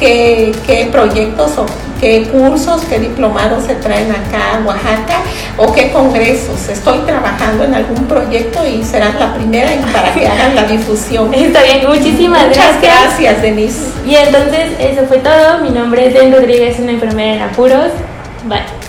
qué, 0.00 0.52
qué 0.66 0.88
proyectos 0.90 1.58
o 1.58 1.66
qué 2.00 2.26
cursos, 2.28 2.82
qué 2.88 2.98
diplomados 2.98 3.64
se 3.64 3.74
traen 3.74 4.10
acá 4.10 4.56
a 4.56 4.66
Oaxaca 4.66 5.20
o 5.58 5.72
qué 5.72 5.92
congresos. 5.92 6.68
Estoy 6.68 6.98
trabajando 7.00 7.64
en 7.64 7.74
algún 7.74 8.06
proyecto 8.06 8.66
y 8.66 8.82
serás 8.82 9.14
la 9.20 9.34
primera 9.34 9.70
para 9.92 10.12
que 10.14 10.26
hagan 10.26 10.56
la 10.56 10.64
difusión. 10.64 11.32
Está 11.34 11.62
bien, 11.62 11.86
muchísimas 11.86 12.48
Muchas 12.48 12.80
gracias. 12.80 13.18
gracias, 13.20 13.42
Denise. 13.42 13.80
Y 14.06 14.16
entonces, 14.16 14.72
eso 14.80 15.02
fue 15.06 15.18
todo. 15.18 15.58
Mi 15.62 15.70
nombre 15.70 16.06
es 16.08 16.14
Den 16.14 16.32
Rodríguez, 16.32 16.78
una 16.80 16.92
enfermera 16.92 17.34
en 17.34 17.42
apuros. 17.42 17.90
Bye. 18.44 18.80